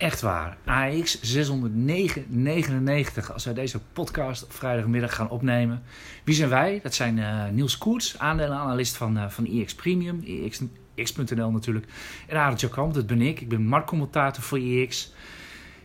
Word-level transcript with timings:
echt 0.00 0.20
waar. 0.20 0.56
AX 0.64 1.18
609,99 1.18 3.32
als 3.32 3.44
wij 3.44 3.54
deze 3.54 3.80
podcast 3.92 4.46
vrijdagmiddag 4.48 5.14
gaan 5.14 5.30
opnemen. 5.30 5.82
Wie 6.24 6.34
zijn 6.34 6.48
wij? 6.48 6.80
Dat 6.82 6.94
zijn 6.94 7.16
uh, 7.16 7.48
Niels 7.48 7.78
Koerts, 7.78 8.18
aandelenanalist 8.18 8.96
van, 8.96 9.16
uh, 9.16 9.28
van 9.28 9.46
IX 9.46 9.74
Premium, 9.74 10.20
IX, 10.24 10.60
IX.nl 10.94 11.50
natuurlijk. 11.50 11.86
En 12.26 12.36
Arend 12.36 12.60
Jakamp, 12.60 12.94
dat 12.94 13.06
ben 13.06 13.20
ik. 13.20 13.40
Ik 13.40 13.48
ben 13.48 13.66
marktcommentator 13.66 14.42
voor 14.42 14.58
IX. 14.58 15.12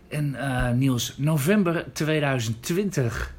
En 0.07 0.33
uh, 0.33 0.71
Niels, 0.71 1.17
november 1.17 1.93
2020. 1.93 3.33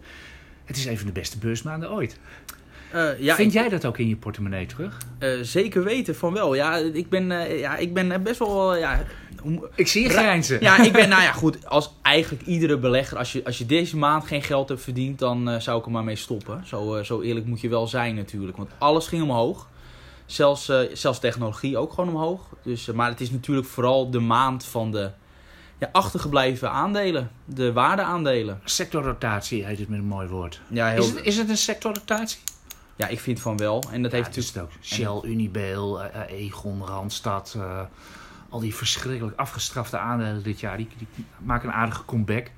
Het 0.64 0.76
is 0.76 0.84
een 0.84 0.98
van 0.98 1.06
de 1.06 1.12
beste 1.12 1.38
beursmaanden 1.38 1.90
ooit. 1.90 2.18
Uh, 2.94 3.20
ja, 3.20 3.34
Vind 3.34 3.52
jij 3.52 3.68
dat 3.68 3.84
ook 3.84 3.98
in 3.98 4.08
je 4.08 4.16
portemonnee 4.16 4.66
terug? 4.66 4.98
Uh, 5.18 5.38
zeker 5.42 5.84
weten 5.84 6.16
van 6.16 6.32
wel. 6.32 6.54
Ja, 6.54 6.76
ik 6.76 7.08
ben, 7.08 7.30
uh, 7.30 7.60
ja, 7.60 7.76
ik 7.76 7.94
ben 7.94 8.22
best 8.22 8.38
wel. 8.38 8.76
ja, 8.76 9.04
ik 9.74 9.88
zie 9.88 10.02
je 10.02 10.08
grijnzen. 10.08 10.60
Ja, 10.60 10.82
ik 10.82 10.92
ben, 10.92 11.08
nou 11.14 11.22
ja, 11.22 11.32
goed. 11.32 11.66
Als 11.66 11.92
eigenlijk 12.02 12.46
iedere 12.46 12.78
belegger, 12.78 13.18
als 13.18 13.32
je, 13.32 13.44
als 13.44 13.58
je 13.58 13.66
deze 13.66 13.96
maand 13.96 14.26
geen 14.26 14.42
geld 14.42 14.68
hebt 14.68 14.82
verdiend, 14.82 15.18
dan 15.18 15.60
zou 15.60 15.78
ik 15.78 15.84
er 15.84 15.90
maar 15.90 16.04
mee 16.04 16.16
stoppen. 16.16 16.62
Zo, 16.66 17.02
zo 17.02 17.20
eerlijk 17.20 17.46
moet 17.46 17.60
je 17.60 17.68
wel 17.68 17.86
zijn, 17.86 18.14
natuurlijk. 18.14 18.56
Want 18.56 18.70
alles 18.78 19.06
ging 19.06 19.22
omhoog. 19.22 19.68
Zelfs, 20.26 20.72
zelfs 20.92 21.18
technologie 21.18 21.78
ook 21.78 21.92
gewoon 21.92 22.14
omhoog. 22.14 22.40
Dus, 22.62 22.86
maar 22.86 23.10
het 23.10 23.20
is 23.20 23.30
natuurlijk 23.30 23.66
vooral 23.66 24.10
de 24.10 24.20
maand 24.20 24.64
van 24.64 24.90
de 24.90 25.10
ja, 25.78 25.88
achtergebleven 25.92 26.70
aandelen. 26.70 27.30
De 27.44 27.72
waardeaandelen. 27.72 28.60
Sectorrotatie 28.64 29.64
heet 29.64 29.78
het 29.78 29.88
met 29.88 29.98
een 29.98 30.04
mooi 30.04 30.28
woord. 30.28 30.60
Ja, 30.68 30.88
heel... 30.88 31.02
is, 31.02 31.08
het, 31.08 31.24
is 31.24 31.36
het 31.36 31.48
een 31.48 31.56
sectorrotatie? 31.56 32.40
Ja, 32.96 33.08
ik 33.08 33.20
vind 33.20 33.40
van 33.40 33.56
wel. 33.56 33.82
En 33.90 34.02
dat 34.02 34.12
heeft 34.12 34.36
natuurlijk 34.36 34.58
ook 34.58 34.70
Shell, 34.82 35.30
Unibail, 35.30 36.04
uh, 36.04 36.08
Egon, 36.28 36.86
Randstad. 36.86 37.54
Uh, 37.56 37.80
al 38.48 38.60
die 38.60 38.74
verschrikkelijk 38.74 39.36
afgestrafte 39.38 39.98
aandelen 39.98 40.42
dit 40.42 40.60
jaar. 40.60 40.76
Die, 40.76 40.88
die 40.98 41.24
maken 41.38 41.68
een 41.68 41.74
aardige 41.74 42.04
comeback. 42.04 42.50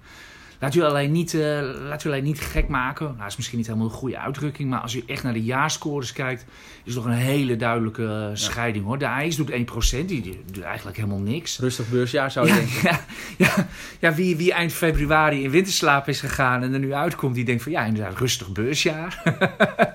Laat 0.61 0.75
u 0.75 0.83
alleen 0.83 1.13
niet, 1.13 1.33
uh, 1.33 1.61
laat 1.89 2.05
u 2.05 2.09
alleen 2.09 2.25
niet 2.25 2.41
gek 2.41 2.69
maken. 2.69 3.07
Nou, 3.07 3.19
dat 3.19 3.29
is 3.29 3.37
misschien 3.37 3.59
niet 3.59 3.67
helemaal 3.67 3.89
een 3.89 3.95
goede 3.95 4.19
uitdrukking. 4.19 4.71
Maar 4.71 4.81
als 4.81 4.95
u 4.95 5.03
echt 5.07 5.23
naar 5.23 5.33
de 5.33 5.45
jaarscores 5.45 6.13
kijkt, 6.13 6.45
is 6.85 6.95
het 6.95 7.03
toch 7.03 7.05
een 7.05 7.19
hele 7.19 7.57
duidelijke 7.57 8.03
uh, 8.03 8.29
scheiding 8.33 8.85
hoor. 8.85 8.99
De 8.99 9.09
AX 9.09 9.37
doet 9.37 9.51
1%, 9.51 9.55
die, 9.91 10.07
die 10.07 10.41
doet 10.53 10.63
eigenlijk 10.63 10.97
helemaal 10.97 11.19
niks. 11.19 11.59
Rustig 11.59 11.89
beursjaar 11.89 12.31
zou 12.31 12.47
je 12.47 12.53
ja, 12.53 12.59
denken. 12.59 12.77
Ja, 13.37 13.47
ja, 13.57 13.67
ja, 13.99 14.15
wie, 14.15 14.37
wie 14.37 14.53
eind 14.53 14.73
februari 14.73 15.43
in 15.43 15.51
winterslaap 15.51 16.09
is 16.09 16.21
gegaan 16.21 16.63
en 16.63 16.73
er 16.73 16.79
nu 16.79 16.95
uitkomt, 16.95 17.35
die 17.35 17.45
denkt 17.45 17.63
van 17.63 17.73
ja, 17.73 17.85
inderdaad, 17.85 18.19
rustig 18.19 18.53
beursjaar. 18.53 19.23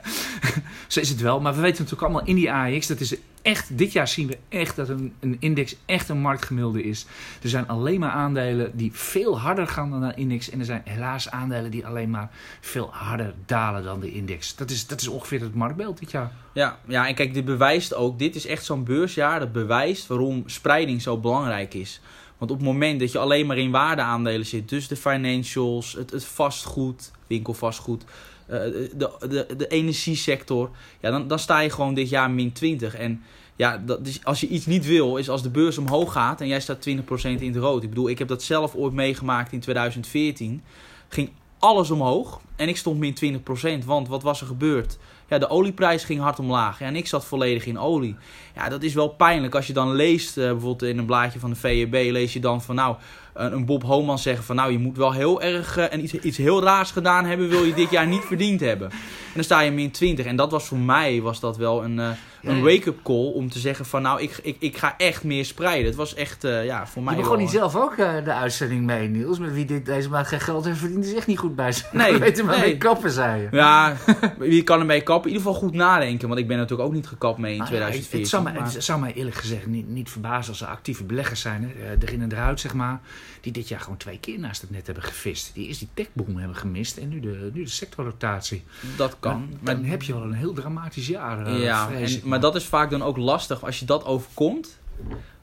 Zo 0.87 0.99
is 0.99 1.09
het 1.09 1.21
wel. 1.21 1.41
Maar 1.41 1.53
we 1.53 1.61
weten 1.61 1.83
natuurlijk 1.83 2.01
allemaal 2.01 2.27
in 2.27 2.35
die 2.35 2.51
AX, 2.51 2.87
dat 2.87 2.99
is 2.99 3.15
echt, 3.43 3.77
dit 3.77 3.91
jaar 3.91 4.07
zien 4.07 4.27
we 4.27 4.37
echt 4.49 4.75
dat 4.75 4.89
een, 4.89 5.13
een 5.19 5.37
index 5.39 5.75
echt 5.85 6.09
een 6.09 6.19
marktgemiddelde 6.19 6.83
is. 6.83 7.05
Er 7.41 7.49
zijn 7.49 7.67
alleen 7.67 7.99
maar 7.99 8.09
aandelen 8.09 8.77
die 8.77 8.91
veel 8.93 9.39
harder 9.39 9.67
gaan 9.67 9.89
dan 9.89 10.03
een 10.03 10.15
index. 10.15 10.49
En 10.49 10.59
er 10.59 10.65
zijn 10.65 10.81
helaas 10.85 11.29
aandelen 11.29 11.71
die 11.71 11.85
alleen 11.85 12.09
maar 12.09 12.29
veel 12.61 12.89
harder 12.91 13.33
dalen 13.45 13.83
dan 13.83 13.99
de 13.99 14.11
index. 14.11 14.55
Dat 14.55 14.69
is, 14.69 14.87
dat 14.87 15.01
is 15.01 15.07
ongeveer 15.07 15.41
het 15.41 15.55
marktbeeld 15.55 15.99
dit 15.99 16.11
jaar. 16.11 16.31
Ja, 16.53 16.79
ja, 16.87 17.07
en 17.07 17.15
kijk, 17.15 17.33
dit 17.33 17.45
bewijst 17.45 17.93
ook, 17.93 18.19
dit 18.19 18.35
is 18.35 18.45
echt 18.45 18.65
zo'n 18.65 18.83
beursjaar 18.83 19.39
dat 19.39 19.51
bewijst 19.51 20.07
waarom 20.07 20.43
spreiding 20.45 21.01
zo 21.01 21.17
belangrijk 21.17 21.73
is. 21.73 22.01
Want 22.37 22.51
op 22.51 22.57
het 22.57 22.67
moment 22.67 22.99
dat 22.99 23.11
je 23.11 23.17
alleen 23.17 23.45
maar 23.45 23.57
in 23.57 23.71
waardeaandelen 23.71 24.45
zit, 24.45 24.69
dus 24.69 24.87
de 24.87 24.95
financials, 24.95 25.93
het, 25.93 26.11
het 26.11 26.25
vastgoed, 26.25 27.11
winkelvastgoed, 27.27 28.03
uh, 28.49 28.57
de, 28.57 29.11
de, 29.29 29.47
de 29.57 29.67
energiesector, 29.67 30.69
ja, 30.99 31.11
dan, 31.11 31.27
dan 31.27 31.39
sta 31.39 31.59
je 31.59 31.69
gewoon 31.69 31.93
dit 31.93 32.09
jaar 32.09 32.31
min 32.31 32.51
20. 32.51 32.95
En 32.95 33.23
ja, 33.55 33.77
dat, 33.77 34.19
als 34.23 34.39
je 34.39 34.47
iets 34.47 34.65
niet 34.65 34.85
wil, 34.85 35.17
is 35.17 35.29
als 35.29 35.43
de 35.43 35.49
beurs 35.49 35.77
omhoog 35.77 36.11
gaat 36.11 36.41
en 36.41 36.47
jij 36.47 36.59
staat 36.59 36.87
20% 36.89 36.91
in 37.23 37.53
het 37.53 37.55
rood. 37.55 37.83
Ik 37.83 37.89
bedoel, 37.89 38.09
ik 38.09 38.19
heb 38.19 38.27
dat 38.27 38.43
zelf 38.43 38.75
ooit 38.75 38.93
meegemaakt 38.93 39.51
in 39.51 39.59
2014. 39.59 40.63
Ging 41.07 41.29
alles 41.59 41.91
omhoog 41.91 42.41
en 42.55 42.67
ik 42.67 42.77
stond 42.77 42.99
min 42.99 43.41
20%. 43.81 43.85
Want 43.85 44.07
wat 44.07 44.23
was 44.23 44.41
er 44.41 44.47
gebeurd? 44.47 44.97
Ja, 45.27 45.37
de 45.37 45.49
olieprijs 45.49 46.03
ging 46.03 46.19
hard 46.19 46.39
omlaag 46.39 46.81
en 46.81 46.95
ik 46.95 47.07
zat 47.07 47.25
volledig 47.25 47.65
in 47.65 47.79
olie. 47.79 48.15
Ja, 48.55 48.69
dat 48.69 48.83
is 48.83 48.93
wel 48.93 49.07
pijnlijk 49.07 49.55
als 49.55 49.67
je 49.67 49.73
dan 49.73 49.95
leest, 49.95 50.37
uh, 50.37 50.43
bijvoorbeeld 50.43 50.81
in 50.81 50.97
een 50.97 51.05
blaadje 51.05 51.39
van 51.39 51.49
de 51.49 51.55
VEB, 51.55 51.93
lees 51.93 52.33
je 52.33 52.39
dan 52.39 52.61
van 52.61 52.75
nou, 52.75 52.95
een 53.33 53.65
Bob 53.65 53.83
Homan 53.83 54.19
zeggen 54.19 54.43
van 54.43 54.55
nou, 54.55 54.71
je 54.71 54.79
moet 54.79 54.97
wel 54.97 55.11
heel 55.11 55.41
erg 55.41 55.77
uh, 55.77 55.93
en 55.93 56.03
iets, 56.03 56.13
iets 56.13 56.37
heel 56.37 56.63
raars 56.63 56.91
gedaan 56.91 57.25
hebben, 57.25 57.49
wil 57.49 57.63
je 57.63 57.73
dit 57.73 57.89
jaar 57.89 58.07
niet 58.07 58.23
verdiend 58.23 58.59
hebben. 58.59 58.89
En 58.89 59.33
dan 59.33 59.43
sta 59.43 59.59
je 59.59 59.71
min 59.71 59.91
20 59.91 60.25
en 60.25 60.35
dat 60.35 60.51
was 60.51 60.65
voor 60.65 60.77
mij, 60.77 61.21
was 61.21 61.39
dat 61.39 61.57
wel 61.57 61.83
een... 61.83 61.97
Uh, 61.97 62.09
een 62.43 62.61
wake-up 62.63 62.99
call 63.03 63.31
om 63.33 63.49
te 63.49 63.59
zeggen 63.59 63.85
van 63.85 64.01
nou, 64.01 64.21
ik, 64.21 64.39
ik, 64.43 64.55
ik 64.59 64.77
ga 64.77 64.93
echt 64.97 65.23
meer 65.23 65.45
spreiden. 65.45 65.85
Het 65.85 65.95
was 65.95 66.13
echt, 66.15 66.43
uh, 66.43 66.65
ja, 66.65 66.87
voor 66.87 67.03
mij 67.03 67.15
Je 67.15 67.21
begon 67.21 67.37
niet 67.37 67.49
zelf 67.49 67.75
ook 67.75 67.97
de 67.97 68.33
uitzending 68.33 68.81
mee, 68.81 69.07
Niels. 69.07 69.39
Met 69.39 69.53
wie 69.53 69.65
dit, 69.65 69.85
deze 69.85 70.09
maand 70.09 70.27
geen 70.27 70.39
geld 70.39 70.65
heeft 70.65 70.77
verdiend, 70.77 71.05
is 71.05 71.13
echt 71.13 71.27
niet 71.27 71.37
goed 71.37 71.55
bij 71.55 71.71
zijn. 71.71 71.89
Nee. 71.91 72.17
Weet 72.23 72.43
maar 72.43 72.57
nee. 72.57 72.65
mee 72.65 72.77
kappen, 72.77 73.11
zei 73.11 73.41
je. 73.41 73.47
Ja, 73.51 73.95
wie 74.37 74.63
kan 74.63 74.79
ermee 74.79 75.01
kappen? 75.01 75.29
In 75.29 75.35
ieder 75.35 75.51
geval 75.51 75.67
goed 75.67 75.73
nadenken. 75.77 76.27
Want 76.27 76.39
ik 76.39 76.47
ben 76.47 76.57
natuurlijk 76.57 76.89
ook 76.89 76.95
niet 76.95 77.07
gekapt 77.07 77.37
mee 77.37 77.55
in 77.55 77.61
Ah, 77.61 77.67
2014. 77.67 78.19
het, 78.19 78.29
zou 78.29 78.43
mij, 78.43 78.53
maar- 78.53 78.73
het 78.73 78.83
zou 78.83 78.99
mij 78.99 79.13
eerlijk 79.13 79.35
gezegd 79.35 79.65
niet, 79.65 79.87
niet 79.87 80.09
verbazen 80.09 80.51
als 80.51 80.61
er 80.61 80.67
actieve 80.67 81.03
beleggers 81.03 81.41
zijn, 81.41 81.63
hè, 81.63 81.85
eh, 81.85 81.91
erin 81.99 82.21
en 82.21 82.31
eruit 82.31 82.59
zeg 82.59 82.73
maar, 82.73 83.01
die 83.41 83.51
dit 83.51 83.67
jaar 83.67 83.79
gewoon 83.79 83.97
twee 83.97 84.19
keer 84.19 84.39
naast 84.39 84.61
het 84.61 84.71
net 84.71 84.85
hebben 84.85 85.03
gevist. 85.03 85.51
Die 85.53 85.67
eerst 85.67 85.79
die 85.79 85.89
techboom 85.93 86.37
hebben 86.37 86.57
gemist 86.57 86.97
en 86.97 87.09
nu 87.09 87.19
de, 87.19 87.49
nu 87.53 87.63
de 87.63 87.69
sectorrotatie. 87.69 88.63
dat 88.97 89.15
kan. 89.19 89.31
Dan, 89.31 89.59
Maar 89.61 89.75
dan 89.75 89.85
heb 89.85 90.03
je 90.03 90.13
wel 90.13 90.23
een 90.23 90.33
heel 90.33 90.53
dramatisch 90.53 91.07
jaar, 91.07 91.45
eh, 91.45 91.63
ja, 91.63 91.91
en, 91.91 92.19
maar 92.23 92.39
dat 92.39 92.55
is 92.55 92.65
vaak 92.65 92.89
dan 92.89 93.03
ook 93.03 93.17
lastig. 93.17 93.63
Als 93.63 93.79
je 93.79 93.85
dat 93.85 94.05
overkomt, 94.05 94.79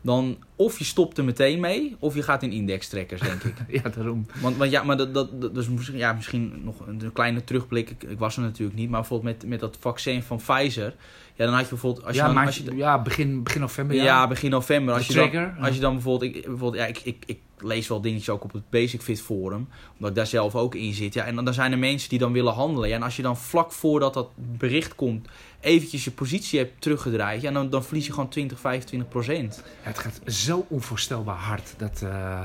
dan 0.00 0.38
of 0.56 0.78
je 0.78 0.84
stopt 0.84 1.18
er 1.18 1.24
meteen 1.24 1.60
mee, 1.60 1.96
of 1.98 2.14
je 2.14 2.22
gaat 2.22 2.42
in 2.42 2.52
indextrekkers, 2.52 3.20
denk 3.20 3.42
ik. 3.42 3.54
Ja, 3.82 3.88
daarom. 3.88 4.26
Want, 4.40 4.56
want 4.56 4.70
ja, 4.70 4.82
maar 4.82 4.96
dat, 4.96 5.14
dat, 5.14 5.40
dat 5.40 5.56
is 5.56 5.68
misschien, 5.68 5.96
ja, 5.96 6.12
misschien 6.12 6.60
nog 6.64 6.86
een, 6.86 7.00
een 7.04 7.12
kleine 7.12 7.44
terugblik. 7.44 7.90
Ik, 7.90 8.02
ik 8.02 8.18
was 8.18 8.36
er 8.36 8.42
natuurlijk 8.42 8.78
niet, 8.78 8.90
maar 8.90 9.00
bijvoorbeeld 9.00 9.34
met, 9.40 9.48
met 9.48 9.60
dat 9.60 9.76
vaccin 9.80 10.22
van 10.22 10.36
Pfizer. 10.36 10.94
Ja, 11.40 11.46
dan 11.46 11.54
had 11.54 11.64
je 11.64 11.70
bijvoorbeeld. 11.70 12.06
Als 12.06 12.14
je 12.14 12.20
ja, 12.20 12.26
dan, 12.26 12.34
maar 12.34 12.46
als 12.46 12.56
je, 12.56 12.76
ja, 12.76 13.02
begin, 13.02 13.42
begin 13.42 13.60
november. 13.60 13.96
ja, 13.96 14.04
Ja, 14.04 14.28
begin 14.28 14.50
november. 14.50 14.94
Als 14.94 15.06
De 15.06 15.12
je, 15.12 15.18
dan, 15.18 15.28
trigger, 15.28 15.56
als 15.60 15.74
je 15.74 15.80
dan 15.80 15.92
bijvoorbeeld, 15.92 16.34
ik, 16.36 16.42
bijvoorbeeld 16.42 16.82
ja, 16.82 16.86
ik, 16.86 17.00
ik, 17.04 17.22
ik 17.26 17.38
lees 17.58 17.88
wel 17.88 18.00
dingetjes 18.00 18.28
ook 18.28 18.44
op 18.44 18.52
het 18.52 18.70
Basic 18.70 19.02
Fit 19.02 19.22
Forum, 19.22 19.68
omdat 19.92 20.10
ik 20.10 20.16
daar 20.16 20.26
zelf 20.26 20.54
ook 20.54 20.74
in 20.74 20.92
zit. 20.92 21.14
Ja, 21.14 21.24
en 21.24 21.34
dan, 21.34 21.44
dan 21.44 21.54
zijn 21.54 21.72
er 21.72 21.78
mensen 21.78 22.08
die 22.08 22.18
dan 22.18 22.32
willen 22.32 22.52
handelen. 22.52 22.88
Ja, 22.88 22.94
en 22.94 23.02
als 23.02 23.16
je 23.16 23.22
dan 23.22 23.36
vlak 23.36 23.72
voordat 23.72 24.14
dat 24.14 24.28
bericht 24.36 24.94
komt, 24.94 25.28
eventjes 25.60 26.04
je 26.04 26.10
positie 26.10 26.58
hebt 26.58 26.80
teruggedraaid, 26.80 27.40
ja, 27.40 27.52
dan, 27.52 27.70
dan 27.70 27.84
verlies 27.84 28.06
je 28.06 28.12
gewoon 28.12 28.28
20, 28.28 28.60
25 28.60 29.08
procent. 29.08 29.62
Ja, 29.82 29.88
het 29.88 29.98
gaat 29.98 30.20
zo 30.26 30.66
onvoorstelbaar 30.68 31.36
hard. 31.36 31.74
Dat, 31.76 32.02
eh, 32.02 32.44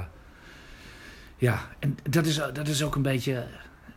ja, 1.38 1.69
en 1.79 1.97
dat 2.09 2.25
is, 2.25 2.35
dat 2.53 2.67
is 2.67 2.83
ook 2.83 2.95
een 2.95 3.01
beetje... 3.01 3.45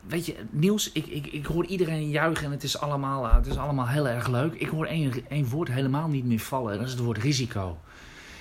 Weet 0.09 0.27
je, 0.27 0.35
Niels, 0.51 0.93
ik, 0.93 1.07
ik, 1.07 1.27
ik 1.27 1.47
hoor 1.47 1.67
iedereen 1.67 2.11
juichen 2.11 2.45
en 2.45 2.51
het 2.51 2.63
is 2.63 2.79
allemaal, 2.79 3.25
eh, 3.25 3.35
het 3.35 3.47
is 3.47 3.57
allemaal 3.57 3.89
heel 3.89 4.09
erg 4.09 4.29
leuk. 4.29 4.55
Ik 4.55 4.69
hoor 4.69 4.87
één, 4.87 5.13
één 5.29 5.49
woord 5.49 5.69
helemaal 5.69 6.09
niet 6.09 6.25
meer 6.25 6.39
vallen. 6.39 6.73
en 6.73 6.79
Dat 6.79 6.87
is 6.87 6.93
het 6.93 7.03
woord 7.03 7.19
risico. 7.19 7.79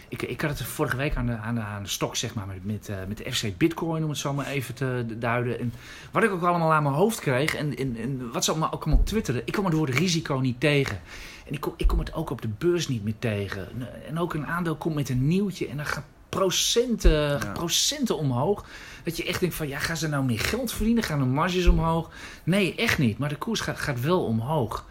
Ik, 0.10 0.22
ik 0.22 0.42
had 0.42 0.50
het 0.50 0.68
vorige 0.68 0.98
week 0.98 1.16
aan 1.16 1.26
de, 1.26 1.38
aan 1.38 1.56
de, 1.56 1.62
aan 1.62 1.84
de 1.84 1.90
stok, 1.90 2.16
zeg 2.16 2.34
maar, 2.34 2.48
met, 2.48 2.66
met, 2.66 2.90
eh, 2.90 2.96
met 3.08 3.18
de 3.18 3.32
FC 3.32 3.58
Bitcoin, 3.58 4.04
om 4.04 4.10
het 4.10 4.18
zo 4.18 4.34
maar 4.34 4.48
even 4.48 4.76
te 4.76 5.06
duiden. 5.20 5.60
En 5.60 5.74
wat 6.12 6.24
ik 6.24 6.32
ook 6.32 6.44
allemaal 6.44 6.74
aan 6.74 6.84
mijn 6.84 6.96
hoofd 6.96 7.20
kreeg, 7.20 7.56
en, 7.56 7.76
en, 7.76 7.96
en 7.96 8.32
wat 8.32 8.44
ze 8.44 8.52
ook 8.52 8.84
allemaal 8.84 9.04
twitteren, 9.04 9.42
ik 9.46 9.54
kom 9.54 9.66
het 9.66 9.74
woord 9.74 9.90
risico 9.90 10.40
niet 10.40 10.60
tegen. 10.60 11.00
En 11.46 11.54
ik 11.54 11.62
kom, 11.62 11.74
ik 11.78 11.88
kom 11.88 12.00
het 12.00 12.14
ook 12.14 12.30
op 12.30 12.42
de 12.42 12.50
beurs 12.58 12.88
niet 12.88 13.04
meer 13.04 13.20
tegen. 13.20 13.68
En 14.08 14.20
ook 14.20 14.34
een 14.34 14.48
aandeel 14.48 14.76
komt 14.76 14.96
met 14.96 15.10
een 15.10 15.28
nieuwtje 15.28 15.68
en 15.68 15.78
dan 15.78 15.86
gaat 15.86 16.06
procenten, 16.42 17.12
Ja. 17.12 17.52
procenten 17.54 18.18
omhoog. 18.18 18.66
Dat 19.04 19.18
je 19.18 19.24
echt 19.26 19.40
denkt 19.40 19.56
van, 19.56 19.68
ja, 19.68 19.80
gaan 19.80 19.98
ze 19.98 20.08
nou 20.08 20.24
meer 20.24 20.40
geld 20.40 20.72
verdienen? 20.72 21.04
Gaan 21.04 21.20
de 21.20 21.26
marges 21.26 21.66
omhoog? 21.66 22.10
Nee, 22.44 22.76
echt 22.76 22.98
niet. 22.98 23.18
Maar 23.18 23.30
de 23.30 23.36
koers 23.36 23.60
gaat, 23.60 23.80
gaat 23.80 24.02
wel 24.02 24.24
omhoog. 24.26 24.86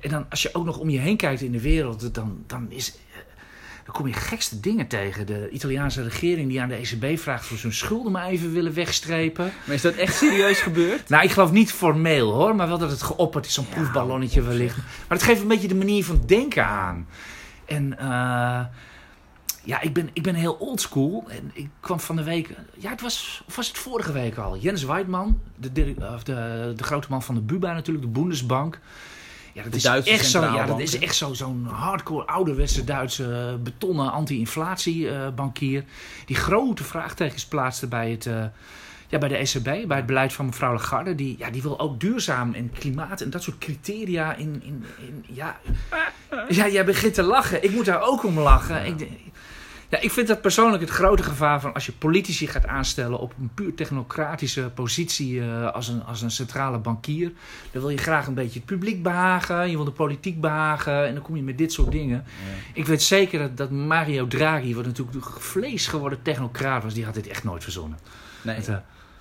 En 0.00 0.10
dan, 0.10 0.26
als 0.30 0.42
je 0.42 0.54
ook 0.54 0.64
nog 0.64 0.78
om 0.78 0.90
je 0.90 0.98
heen 0.98 1.16
kijkt 1.16 1.40
in 1.40 1.52
de 1.52 1.60
wereld, 1.60 2.14
dan, 2.14 2.42
dan 2.46 2.66
is... 2.70 2.94
Dan 3.84 3.94
kom 3.94 4.06
je 4.06 4.12
gekste 4.12 4.60
dingen 4.60 4.86
tegen. 4.86 5.26
De 5.26 5.48
Italiaanse 5.50 6.02
regering 6.02 6.48
die 6.48 6.60
aan 6.60 6.68
de 6.68 6.74
ECB 6.74 7.18
vraagt 7.18 7.46
voor 7.46 7.56
zijn 7.56 7.72
schulden 7.72 8.12
maar 8.12 8.26
even 8.26 8.52
willen 8.52 8.74
wegstrepen. 8.74 9.52
Maar 9.64 9.74
is 9.74 9.82
dat 9.82 9.94
echt 9.94 10.14
serieus 10.16 10.60
gebeurd? 10.68 11.08
Nou, 11.08 11.24
ik 11.24 11.30
geloof 11.30 11.50
niet 11.52 11.72
formeel 11.72 12.32
hoor, 12.32 12.56
maar 12.56 12.68
wel 12.68 12.78
dat 12.78 12.90
het 12.90 13.02
geopperd 13.02 13.46
is, 13.46 13.54
zo'n 13.54 13.66
Ja, 13.68 13.74
proefballonnetje 13.74 14.42
wellicht. 14.42 14.76
Maar 14.76 15.18
het 15.18 15.22
geeft 15.22 15.40
een 15.40 15.48
beetje 15.48 15.68
de 15.68 15.74
manier 15.74 16.04
van 16.04 16.22
denken 16.26 16.66
aan. 16.66 17.08
En 17.64 17.98
eh, 17.98 18.60
ja, 19.64 19.80
ik 19.80 19.92
ben, 19.92 20.10
ik 20.12 20.22
ben 20.22 20.34
heel 20.34 20.54
oldschool. 20.54 21.24
En 21.28 21.50
ik 21.52 21.68
kwam 21.80 22.00
van 22.00 22.16
de 22.16 22.22
week, 22.22 22.56
ja, 22.76 22.90
het 22.90 23.00
was, 23.00 23.42
of 23.46 23.56
was 23.56 23.68
het 23.68 23.78
vorige 23.78 24.12
week 24.12 24.36
al? 24.36 24.56
Jens 24.58 24.84
Weidman, 24.84 25.40
de, 25.56 25.94
of 26.14 26.22
de, 26.22 26.72
de 26.76 26.82
grote 26.82 27.06
man 27.10 27.22
van 27.22 27.34
de 27.34 27.40
BUBA 27.40 27.72
natuurlijk, 27.72 28.04
de 28.04 28.20
Bundesbank. 28.20 28.80
Ja, 29.52 29.62
dat 29.62 29.72
De 29.72 29.78
is 29.78 30.08
echt 30.08 30.26
zo, 30.26 30.42
ja, 30.42 30.66
dat 30.66 30.80
is 30.80 30.98
echt 30.98 31.14
zo, 31.14 31.32
zo'n 31.34 31.66
hardcore 31.66 32.26
ouderwetse 32.26 32.84
Duitse 32.84 33.58
betonnen 33.62 34.12
anti-inflatiebankier. 34.12 35.84
die 36.26 36.36
grote 36.36 36.84
vraagtekens 36.84 37.46
plaatste 37.46 37.86
bij 37.86 38.10
het, 38.10 38.26
eh, 38.26 38.44
ja, 39.08 39.18
bij 39.18 39.28
de 39.28 39.36
ECB, 39.36 39.86
bij 39.86 39.96
het 39.96 40.06
beleid 40.06 40.32
van 40.32 40.46
mevrouw 40.46 40.72
Lagarde. 40.72 41.14
Die, 41.14 41.34
ja, 41.38 41.50
die 41.50 41.62
wil 41.62 41.80
ook 41.80 42.00
duurzaam 42.00 42.54
en 42.54 42.70
klimaat 42.72 43.20
en 43.20 43.30
dat 43.30 43.42
soort 43.42 43.58
criteria 43.58 44.34
in... 44.34 44.62
in, 44.64 44.84
in 44.98 45.24
ja. 45.28 45.60
ja, 46.48 46.68
jij 46.68 46.84
begint 46.84 47.14
te 47.14 47.22
lachen. 47.22 47.64
Ik 47.64 47.70
moet 47.70 47.84
daar 47.84 48.02
ook 48.02 48.24
om 48.24 48.38
lachen. 48.38 48.86
Ik, 48.86 49.08
Ja, 49.90 50.00
ik 50.00 50.10
vind 50.10 50.28
dat 50.28 50.40
persoonlijk 50.40 50.82
het 50.82 50.90
grote 50.90 51.22
gevaar 51.22 51.60
van 51.60 51.74
als 51.74 51.86
je 51.86 51.92
politici 51.92 52.46
gaat 52.46 52.66
aanstellen 52.66 53.18
op 53.18 53.34
een 53.40 53.50
puur 53.54 53.74
technocratische 53.74 54.70
positie 54.74 55.34
uh, 55.34 55.70
als, 55.70 55.88
een, 55.88 56.04
als 56.04 56.22
een 56.22 56.30
centrale 56.30 56.78
bankier. 56.78 57.32
Dan 57.72 57.80
wil 57.80 57.90
je 57.90 57.96
graag 57.96 58.26
een 58.26 58.34
beetje 58.34 58.58
het 58.58 58.68
publiek 58.68 59.02
behagen, 59.02 59.70
je 59.70 59.76
wil 59.76 59.84
de 59.84 59.90
politiek 59.90 60.40
behagen 60.40 61.06
en 61.06 61.14
dan 61.14 61.22
kom 61.22 61.36
je 61.36 61.42
met 61.42 61.58
dit 61.58 61.72
soort 61.72 61.92
dingen. 61.92 62.24
Ja. 62.26 62.80
Ik 62.80 62.86
weet 62.86 63.02
zeker 63.02 63.38
dat, 63.38 63.56
dat 63.56 63.70
Mario 63.70 64.26
Draghi, 64.26 64.74
wat 64.74 64.86
natuurlijk 64.86 65.26
vlees 65.26 65.86
geworden 65.86 66.22
technocraat 66.22 66.82
was, 66.82 66.94
die 66.94 67.04
had 67.04 67.14
dit 67.14 67.26
echt 67.26 67.44
nooit 67.44 67.62
verzonnen. 67.62 67.98
Nee. 68.42 68.58
Uh, 68.68 68.76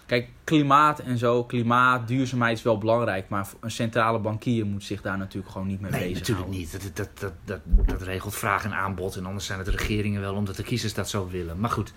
Kijk, 0.10 0.30
klimaat 0.44 1.00
en 1.00 1.18
zo, 1.18 1.44
klimaat, 1.44 2.08
duurzaamheid 2.08 2.58
is 2.58 2.64
wel 2.64 2.78
belangrijk. 2.78 3.30
Maar 3.30 3.48
een 3.60 3.72
centrale 3.72 4.20
bankier 4.20 4.66
moet 4.66 4.84
zich 4.84 5.02
daar 5.02 5.18
natuurlijk 5.18 5.52
gewoon 5.52 5.68
niet 5.68 5.82
mee 5.82 5.92
nee, 5.92 6.10
bezighouden. 6.12 6.52
Nee, 6.52 6.62
natuurlijk 6.62 6.84
niet. 6.84 6.96
Dat, 6.96 7.20
dat, 7.20 7.34
dat, 7.46 7.62
dat, 7.66 7.88
dat 7.88 8.08
regelt 8.08 8.36
vraag 8.36 8.64
en 8.64 8.74
aanbod. 8.74 9.16
En 9.16 9.26
anders 9.26 9.46
zijn 9.46 9.60
het 9.60 9.68
regeringen 9.68 10.22
wel, 10.22 10.34
omdat 10.34 10.56
de 10.56 10.64
kiezers 10.64 10.94
dat 10.94 11.10
zo 11.10 11.28
willen. 11.32 11.60
Maar 11.60 11.70
goed, 11.70 11.94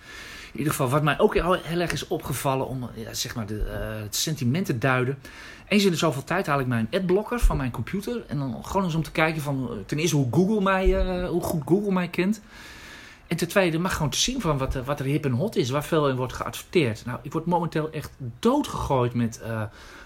in 0.53 0.59
ieder 0.59 0.73
geval, 0.73 0.89
wat 0.89 1.03
mij 1.03 1.19
ook 1.19 1.35
heel 1.35 1.81
erg 1.81 1.93
is 1.93 2.09
opgevallen 2.09 2.67
om 2.67 2.91
ja, 2.95 3.15
zeg 3.15 3.35
maar 3.35 3.47
de, 3.47 3.55
uh, 3.55 4.03
het 4.03 4.17
sentiment 4.17 4.67
te 4.67 4.79
duiden. 4.79 5.19
Eens 5.69 5.85
in 5.85 5.91
de 5.91 5.97
zoveel 5.97 6.25
tijd 6.25 6.47
haal 6.47 6.61
ik 6.61 6.67
mijn 6.67 6.89
adblocker 6.91 7.41
van 7.41 7.57
mijn 7.57 7.71
computer. 7.71 8.25
En 8.27 8.39
dan 8.39 8.65
gewoon 8.65 8.85
eens 8.85 8.95
om 8.95 9.03
te 9.03 9.13
kijken 9.13 9.43
van, 9.43 9.71
ten 9.87 9.99
eerste 9.99 10.17
hoe, 10.17 10.29
Google 10.31 10.61
mij, 10.61 11.05
uh, 11.05 11.29
hoe 11.29 11.43
goed 11.43 11.63
Google 11.67 11.93
mij 11.93 12.09
kent. 12.09 12.41
En 13.33 13.39
ten 13.39 13.49
tweede 13.49 13.79
mag 13.79 13.93
gewoon 13.93 14.11
te 14.11 14.19
zien 14.19 14.41
van 14.41 14.59
wat, 14.59 14.75
wat 14.75 15.01
er 15.01 15.07
hip 15.07 15.25
en 15.25 15.33
hot 15.33 15.57
is, 15.57 15.71
waar 15.71 15.85
veel 15.85 16.09
in 16.09 16.17
wordt 16.17 16.33
geadverteerd. 16.33 17.05
Nou, 17.05 17.19
ik 17.23 17.33
word 17.33 17.47
momenteel 17.47 17.91
echt 17.91 18.11
doodgegooid 18.39 19.15
met 19.15 19.41
uh, 19.47 19.63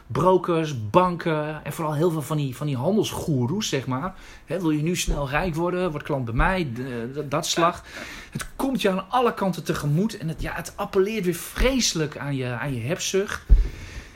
brokers, 0.07 0.91
banken 0.91 1.65
en 1.65 1.73
vooral 1.73 1.95
heel 1.95 2.11
veel 2.11 2.23
van 2.23 2.37
die, 2.37 2.57
van 2.57 2.67
die 2.67 2.77
handelsgoeroes, 2.77 3.69
zeg 3.69 3.87
maar. 3.87 4.15
Wil 4.47 4.71
je 4.71 4.83
nu 4.83 4.97
snel 4.97 5.29
rijk 5.29 5.55
worden, 5.55 5.91
wordt 5.91 6.07
klant 6.07 6.25
bij 6.25 6.35
mij, 6.35 6.73
de, 6.75 7.25
dat 7.29 7.47
slag. 7.47 7.83
Het 8.31 8.47
komt 8.57 8.83
je 8.83 8.91
aan 8.91 9.11
alle 9.11 9.35
kanten 9.35 9.65
tegemoet 9.65 10.19
en 10.19 10.29
het, 10.29 10.43
ja, 10.43 10.53
het 10.55 10.73
appelleert 10.77 11.25
weer 11.25 11.35
vreselijk 11.35 12.19
aan 12.19 12.37
je, 12.37 12.47
aan 12.47 12.75
je 12.75 12.81
hebzucht. 12.81 13.43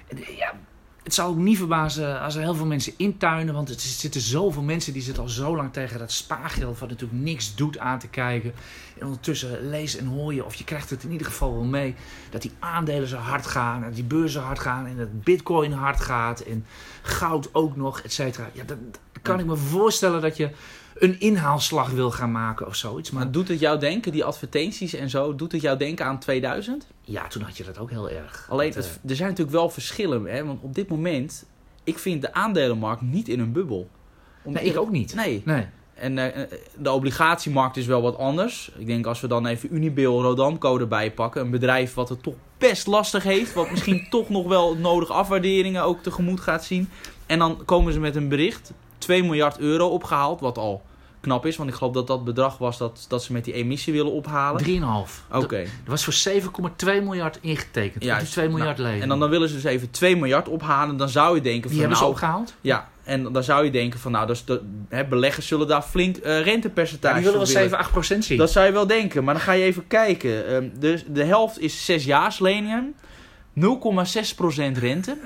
En, 0.08 0.18
ja, 0.36 0.54
het 1.02 1.14
zou 1.14 1.30
ook 1.30 1.36
niet 1.36 1.56
verbazen 1.56 2.20
als 2.20 2.34
er 2.34 2.42
heel 2.42 2.54
veel 2.54 2.66
mensen 2.66 2.92
intuinen. 2.96 3.54
Want 3.54 3.68
er 3.68 3.80
zitten 3.80 4.20
zoveel 4.20 4.62
mensen 4.62 4.92
die 4.92 5.02
zitten 5.02 5.22
al 5.22 5.28
zo 5.28 5.56
lang 5.56 5.72
tegen 5.72 5.98
dat 5.98 6.12
spaargeld. 6.12 6.78
Wat 6.78 6.88
natuurlijk 6.88 7.22
niks 7.22 7.54
doet 7.54 7.78
aan 7.78 7.98
te 7.98 8.08
kijken. 8.08 8.52
En 9.00 9.06
ondertussen 9.06 9.68
lees 9.68 9.96
en 9.96 10.06
hoor 10.06 10.34
je, 10.34 10.44
of 10.44 10.54
je 10.54 10.64
krijgt 10.64 10.90
het 10.90 11.02
in 11.02 11.10
ieder 11.10 11.26
geval 11.26 11.52
wel 11.52 11.64
mee. 11.64 11.94
Dat 12.30 12.42
die 12.42 12.52
aandelen 12.58 13.08
zo 13.08 13.16
hard 13.16 13.46
gaan. 13.46 13.84
En 13.84 13.92
die 13.92 14.04
beurzen 14.04 14.42
hard 14.42 14.58
gaan. 14.58 14.86
En 14.86 14.96
dat 14.96 15.22
bitcoin 15.22 15.72
hard 15.72 16.00
gaat. 16.00 16.40
En 16.40 16.64
goud 17.02 17.54
ook 17.54 17.76
nog, 17.76 18.00
et 18.00 18.12
cetera. 18.12 18.50
Ja, 18.52 18.64
dan 18.64 18.78
kan 19.22 19.38
ik 19.38 19.46
me 19.46 19.56
voorstellen 19.56 20.20
dat 20.20 20.36
je 20.36 20.50
een 20.94 21.20
inhaalslag 21.20 21.90
wil 21.90 22.10
gaan 22.10 22.32
maken 22.32 22.66
of 22.66 22.74
zoiets. 22.74 23.10
Maar... 23.10 23.22
maar 23.22 23.32
doet 23.32 23.48
het 23.48 23.60
jou 23.60 23.78
denken, 23.78 24.12
die 24.12 24.24
advertenties 24.24 24.94
en 24.94 25.10
zo, 25.10 25.34
doet 25.34 25.52
het 25.52 25.60
jou 25.60 25.78
denken 25.78 26.06
aan 26.06 26.18
2000? 26.18 26.86
Ja, 27.02 27.26
toen 27.26 27.42
had 27.42 27.56
je 27.56 27.64
dat 27.64 27.78
ook 27.78 27.90
heel 27.90 28.10
erg. 28.10 28.46
Alleen, 28.50 28.72
het, 28.72 29.00
er 29.08 29.16
zijn 29.16 29.28
natuurlijk 29.28 29.56
wel 29.56 29.70
verschillen. 29.70 30.24
Hè? 30.24 30.44
Want 30.44 30.62
op 30.62 30.74
dit 30.74 30.88
moment, 30.88 31.44
ik 31.84 31.98
vind 31.98 32.22
de 32.22 32.32
aandelenmarkt 32.32 33.02
niet 33.02 33.28
in 33.28 33.40
een 33.40 33.52
bubbel. 33.52 33.88
Om 34.42 34.52
nee, 34.52 34.64
ik 34.64 34.78
ook 34.78 34.90
niet. 34.90 35.14
Nee. 35.14 35.42
nee. 35.44 35.66
En 36.00 36.16
uh, 36.16 36.26
de 36.78 36.90
obligatiemarkt 36.90 37.76
is 37.76 37.86
wel 37.86 38.02
wat 38.02 38.18
anders. 38.18 38.70
Ik 38.78 38.86
denk 38.86 39.06
als 39.06 39.20
we 39.20 39.26
dan 39.26 39.46
even 39.46 39.74
Unibil 39.74 40.22
Rodamco 40.22 40.78
erbij 40.78 41.10
pakken. 41.10 41.40
Een 41.40 41.50
bedrijf 41.50 41.94
wat 41.94 42.08
het 42.08 42.22
toch 42.22 42.34
best 42.58 42.86
lastig 42.86 43.22
heeft. 43.22 43.54
Wat 43.54 43.70
misschien 43.70 44.06
toch 44.10 44.28
nog 44.28 44.46
wel 44.46 44.76
nodige 44.76 45.12
afwaarderingen 45.12 45.82
ook 45.82 46.02
tegemoet 46.02 46.40
gaat 46.40 46.64
zien. 46.64 46.88
En 47.26 47.38
dan 47.38 47.64
komen 47.64 47.92
ze 47.92 48.00
met 48.00 48.16
een 48.16 48.28
bericht. 48.28 48.72
2 48.98 49.22
miljard 49.22 49.58
euro 49.58 49.88
opgehaald. 49.88 50.40
Wat 50.40 50.58
al 50.58 50.82
knap 51.20 51.46
is. 51.46 51.56
Want 51.56 51.68
ik 51.68 51.74
geloof 51.74 51.92
dat 51.92 52.06
dat 52.06 52.24
bedrag 52.24 52.58
was 52.58 52.78
dat, 52.78 53.04
dat 53.08 53.22
ze 53.22 53.32
met 53.32 53.44
die 53.44 53.54
emissie 53.54 53.92
willen 53.92 54.12
ophalen. 54.12 54.64
3,5. 54.64 54.68
Oké. 55.28 55.44
Okay. 55.44 55.62
Er 55.62 55.70
was 55.84 56.04
voor 56.04 56.32
7,2 56.32 56.86
miljard 56.86 57.38
ingetekend. 57.40 58.04
Ja, 58.04 58.18
dus 58.18 58.30
2 58.30 58.48
miljard 58.48 58.76
nou, 58.76 58.88
leven. 58.88 59.02
En 59.02 59.08
dan, 59.08 59.20
dan 59.20 59.30
willen 59.30 59.48
ze 59.48 59.54
dus 59.54 59.64
even 59.64 59.90
2 59.90 60.16
miljard 60.16 60.48
ophalen. 60.48 60.96
Dan 60.96 61.08
zou 61.08 61.34
je 61.34 61.40
denken 61.40 61.70
Die 61.70 61.70
van 61.70 61.80
hebben 61.80 61.98
nou, 61.98 62.10
ze 62.10 62.24
opgehaald? 62.24 62.54
Ja. 62.60 62.88
En 63.04 63.32
dan 63.32 63.42
zou 63.42 63.64
je 63.64 63.70
denken 63.70 64.00
van 64.00 64.12
nou, 64.12 64.26
dus 64.26 64.44
de, 64.44 64.60
hè, 64.88 65.04
beleggers 65.04 65.46
zullen 65.46 65.68
daar 65.68 65.82
flink 65.82 66.16
uh, 66.16 66.40
rentepercentage 66.42 67.14
ja, 67.14 67.20
Die 67.20 67.30
willen 67.30 67.46
wel 67.46 67.62
7, 67.62 67.78
8 67.78 67.90
procent 67.90 68.24
zien. 68.24 68.38
Dat 68.38 68.50
zou 68.50 68.66
je 68.66 68.72
wel 68.72 68.86
denken. 68.86 69.24
Maar 69.24 69.34
dan 69.34 69.42
ga 69.42 69.52
je 69.52 69.64
even 69.64 69.86
kijken. 69.86 70.54
Um, 70.54 70.72
de, 70.78 71.02
de 71.06 71.24
helft 71.24 71.60
is 71.60 71.84
6 71.84 72.04
jaarsleningen. 72.04 72.94
0,6 73.54 74.34
procent 74.36 74.78
rente. 74.78 75.16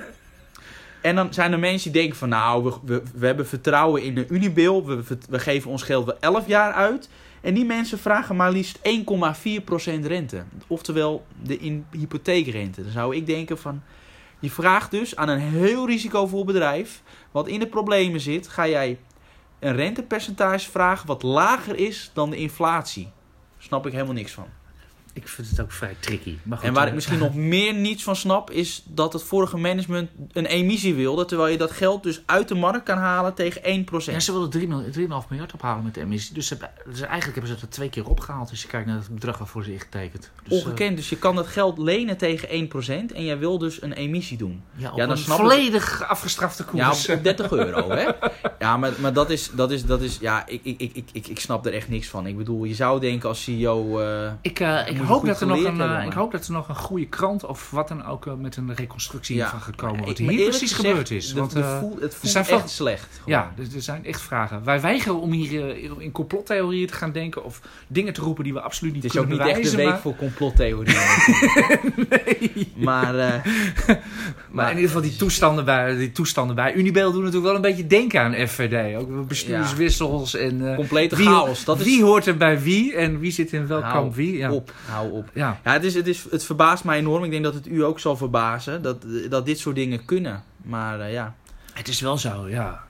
En 1.04 1.14
dan 1.14 1.34
zijn 1.34 1.52
er 1.52 1.58
mensen 1.58 1.92
die 1.92 2.00
denken 2.00 2.18
van 2.18 2.28
nou, 2.28 2.64
we, 2.64 2.72
we, 2.84 3.02
we 3.14 3.26
hebben 3.26 3.46
vertrouwen 3.46 4.02
in 4.02 4.14
de 4.14 4.26
Unibil. 4.28 4.84
We, 4.84 5.02
we, 5.28 5.38
geven 5.38 5.70
ons 5.70 5.82
geld 5.82 6.04
wel 6.04 6.18
11 6.20 6.46
jaar 6.46 6.72
uit. 6.72 7.08
En 7.40 7.54
die 7.54 7.64
mensen 7.64 7.98
vragen 7.98 8.36
maar 8.36 8.52
liefst 8.52 8.78
1,4% 8.78 8.82
rente. 10.06 10.44
Oftewel 10.66 11.26
de 11.42 11.58
in, 11.58 11.86
hypotheekrente. 11.90 12.82
Dan 12.82 12.92
zou 12.92 13.16
ik 13.16 13.26
denken 13.26 13.58
van... 13.58 13.82
Je 14.38 14.50
vraagt 14.50 14.90
dus 14.90 15.16
aan 15.16 15.28
een 15.28 15.38
heel 15.38 15.86
risicovol 15.86 16.44
bedrijf... 16.44 17.02
wat 17.30 17.48
in 17.48 17.58
de 17.58 17.66
problemen 17.66 18.20
zit... 18.20 18.48
ga 18.48 18.68
jij 18.68 18.98
een 19.58 19.76
rentepercentage 19.76 20.70
vragen 20.70 21.06
wat 21.06 21.22
lager 21.22 21.76
is 21.76 22.10
dan 22.14 22.30
de 22.30 22.36
inflatie. 22.36 23.08
Snap 23.58 23.86
ik 23.86 23.92
helemaal 23.92 24.14
niks 24.14 24.32
van. 24.32 24.46
Ik 25.16 25.28
vind 25.28 25.50
het 25.50 25.60
ook 25.60 25.72
vrij 25.72 25.96
tricky. 26.00 26.36
Maar 26.42 26.58
goed, 26.58 26.66
en 26.66 26.72
waar 26.72 26.86
ik 26.86 26.94
misschien 26.94 27.18
nog 27.26 27.34
meer 27.34 27.74
niets 27.74 28.02
van 28.02 28.16
snap, 28.16 28.50
is 28.50 28.82
dat 28.86 29.12
het 29.12 29.22
vorige 29.22 29.56
management 29.56 30.10
een 30.32 30.46
emissie 30.46 30.94
wilde. 30.94 31.24
Terwijl 31.24 31.50
je 31.50 31.58
dat 31.58 31.70
geld 31.70 32.02
dus 32.02 32.22
uit 32.26 32.48
de 32.48 32.54
markt 32.54 32.84
kan 32.84 32.98
halen 32.98 33.34
tegen 33.34 33.86
1%. 33.90 34.04
Ja, 34.04 34.20
ze 34.20 34.32
wilden 34.32 34.92
3,5 34.92 35.28
miljard 35.28 35.54
ophalen 35.54 35.84
met 35.84 35.94
de 35.94 36.00
emissie. 36.00 36.34
Dus, 36.34 36.46
ze, 36.46 36.56
dus 36.84 37.00
eigenlijk 37.00 37.34
hebben 37.34 37.46
ze 37.46 37.60
het 37.60 37.70
twee 37.70 37.88
keer 37.88 38.08
opgehaald. 38.08 38.50
Als 38.50 38.62
je 38.62 38.68
kijkt 38.68 38.86
naar 38.86 38.96
het 38.96 39.08
bedrag 39.08 39.38
waarvoor 39.38 39.64
ze 39.64 39.72
ingetekend. 39.72 40.30
Dus, 40.48 40.58
Ongekend. 40.58 40.90
Uh, 40.90 40.96
dus 40.96 41.08
je 41.08 41.16
kan 41.16 41.34
dat 41.34 41.46
geld 41.46 41.78
lenen 41.78 42.16
tegen 42.16 42.68
1%. 43.12 43.14
En 43.14 43.24
jij 43.24 43.38
wil 43.38 43.58
dus 43.58 43.82
een 43.82 43.92
emissie 43.92 44.36
doen. 44.36 44.62
Ja, 44.74 44.90
ja 44.90 44.96
dan 44.96 45.10
een 45.10 45.18
snap 45.18 45.38
volledig 45.38 46.00
ik... 46.00 46.06
afgestrafte 46.06 46.64
koers. 46.64 47.06
Ja, 47.06 47.14
op 47.14 47.24
30 47.24 47.52
euro. 47.52 47.90
hè? 47.90 48.04
Ja, 48.64 48.76
maar, 48.76 48.92
maar 48.98 49.12
dat 49.12 49.30
is, 49.30 49.50
dat 49.52 49.70
is, 49.70 49.84
dat 49.84 50.00
is, 50.00 50.18
ja, 50.20 50.46
ik, 50.46 50.60
ik, 50.62 50.80
ik, 50.80 51.04
ik, 51.12 51.26
ik 51.26 51.40
snap 51.40 51.66
er 51.66 51.72
echt 51.72 51.88
niks 51.88 52.08
van. 52.08 52.26
Ik 52.26 52.36
bedoel, 52.36 52.64
je 52.64 52.74
zou 52.74 53.00
denken 53.00 53.28
als 53.28 53.42
CEO... 53.42 54.00
Uh, 54.00 54.30
ik, 54.40 54.60
uh, 54.60 54.88
ik 54.88 54.96
hoop 54.96 55.26
dat 55.26 55.40
er 55.40 55.46
nog 55.46 55.64
een, 55.64 55.76
uh, 55.76 56.04
ik 56.06 56.12
hoop 56.12 56.32
dat 56.32 56.46
er 56.46 56.52
nog 56.52 56.68
een 56.68 56.76
goede 56.76 57.06
krant 57.06 57.44
of 57.44 57.70
wat 57.70 57.88
dan 57.88 58.06
ook 58.06 58.26
uh, 58.26 58.34
met 58.34 58.56
een 58.56 58.74
reconstructie 58.74 59.36
ja. 59.36 59.50
van 59.50 59.60
gekomen 59.60 60.04
wordt. 60.04 60.18
Wat 60.18 60.28
hier 60.28 60.44
precies 60.44 60.72
gezegd, 60.72 60.88
gebeurd 60.88 61.10
is. 61.10 61.32
De, 61.32 61.40
Want, 61.40 61.52
de 61.52 61.78
voel, 61.80 61.96
het 62.00 62.14
voelt 62.14 62.48
echt 62.48 62.70
slecht. 62.70 63.08
Gewoon. 63.22 63.38
Ja, 63.38 63.52
er, 63.58 63.74
er, 63.74 63.82
zijn 63.82 64.04
echt 64.04 64.20
vragen. 64.20 64.64
Wij 64.64 64.80
weigeren 64.80 65.20
om 65.20 65.32
hier 65.32 65.76
in 65.98 66.12
complottheorieën 66.12 66.86
te 66.86 66.94
gaan 66.94 67.12
denken 67.12 67.44
of 67.44 67.60
dingen 67.86 68.12
te 68.12 68.20
roepen 68.20 68.44
die 68.44 68.52
we 68.52 68.60
absoluut 68.60 68.92
niet 68.92 69.12
kunnen 69.12 69.22
Het 69.22 69.40
is 69.40 69.44
ook 69.44 69.46
niet 69.46 69.54
bewijzen, 69.54 69.62
echt 69.62 69.70
de 69.70 69.76
week 69.76 69.86
maar... 69.86 70.00
voor 70.00 70.16
complottheorieën. 70.16 70.96
nee. 72.10 72.72
Maar, 72.74 73.14
maar, 73.14 73.42
maar, 74.50 74.70
in 74.70 74.76
ieder 74.76 74.90
geval 74.90 75.02
die 75.02 75.16
toestanden 75.16 75.64
bij, 75.64 75.96
die 75.96 76.12
toestanden 76.12 76.56
bij 76.56 76.74
Unibel 76.74 77.12
doen 77.12 77.22
natuurlijk 77.22 77.46
wel 77.46 77.54
een 77.54 77.70
beetje 77.70 77.86
denken 77.86 78.20
aan 78.20 78.32
FVD. 78.54 78.96
Ook 78.96 79.28
bestuurswissels 79.28 80.32
ja. 80.32 80.38
en... 80.38 80.74
Complete 80.76 81.16
wie, 81.16 81.26
chaos. 81.26 81.64
Dat 81.64 81.78
wie 81.78 81.96
is... 81.96 82.02
hoort 82.02 82.26
er 82.26 82.36
bij 82.36 82.60
wie 82.60 82.94
en 82.94 83.18
wie 83.18 83.30
zit 83.30 83.52
in 83.52 83.66
welk 83.66 83.82
hou 83.82 83.94
kamp 83.94 84.14
wie? 84.14 84.36
Ja. 84.36 84.52
op, 84.52 84.72
hou 84.86 85.10
op. 85.10 85.30
Ja. 85.34 85.60
Ja, 85.64 85.72
het, 85.72 85.84
is, 85.84 85.94
het, 85.94 86.06
is, 86.06 86.26
het 86.30 86.44
verbaast 86.44 86.84
mij 86.84 86.98
enorm. 86.98 87.24
Ik 87.24 87.30
denk 87.30 87.44
dat 87.44 87.54
het 87.54 87.66
u 87.66 87.84
ook 87.84 88.00
zal 88.00 88.16
verbazen 88.16 88.82
dat, 88.82 89.06
dat 89.28 89.46
dit 89.46 89.58
soort 89.58 89.76
dingen 89.76 90.04
kunnen. 90.04 90.42
Maar 90.62 90.98
uh, 90.98 91.12
ja. 91.12 91.34
Het 91.72 91.88
is 91.88 92.00
wel 92.00 92.18
zo, 92.18 92.48
ja. 92.48 92.82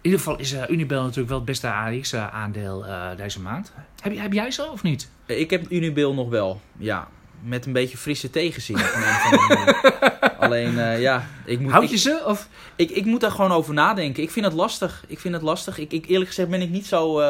In 0.00 0.10
ieder 0.10 0.18
geval 0.18 0.38
is 0.38 0.52
uh, 0.52 0.62
Unibel 0.68 1.02
natuurlijk 1.02 1.28
wel 1.28 1.36
het 1.36 1.46
beste 1.46 1.72
AX-aandeel 1.72 2.84
deze 3.16 3.40
maand. 3.40 3.72
Heb, 4.00 4.16
heb 4.16 4.32
jij 4.32 4.50
zo 4.50 4.70
of 4.70 4.82
niet? 4.82 5.08
Ik 5.26 5.50
heb 5.50 5.70
Unibel 5.70 6.14
nog 6.14 6.28
wel, 6.28 6.60
ja. 6.78 7.08
Met 7.42 7.66
een 7.66 7.72
beetje 7.72 7.96
frisse 7.96 8.30
tegenzin. 8.30 8.76
Alleen, 10.38 10.74
uh, 10.74 11.00
ja. 11.00 11.26
Ik 11.44 11.60
moet, 11.60 11.72
Houd 11.72 11.88
je 11.88 11.94
ik, 11.94 12.00
ze? 12.00 12.22
Of? 12.26 12.48
Ik, 12.76 12.90
ik 12.90 13.04
moet 13.04 13.20
daar 13.20 13.30
gewoon 13.30 13.52
over 13.52 13.74
nadenken. 13.74 14.22
Ik 14.22 14.30
vind 14.30 14.44
het 14.44 14.54
lastig. 14.54 15.04
Ik 15.06 15.18
vind 15.18 15.34
het 15.34 15.42
lastig. 15.42 15.78
Ik, 15.78 15.92
ik, 15.92 16.06
eerlijk 16.06 16.28
gezegd 16.28 16.48
ben 16.48 16.62
ik 16.62 16.70
niet 16.70 16.86
zo, 16.86 17.22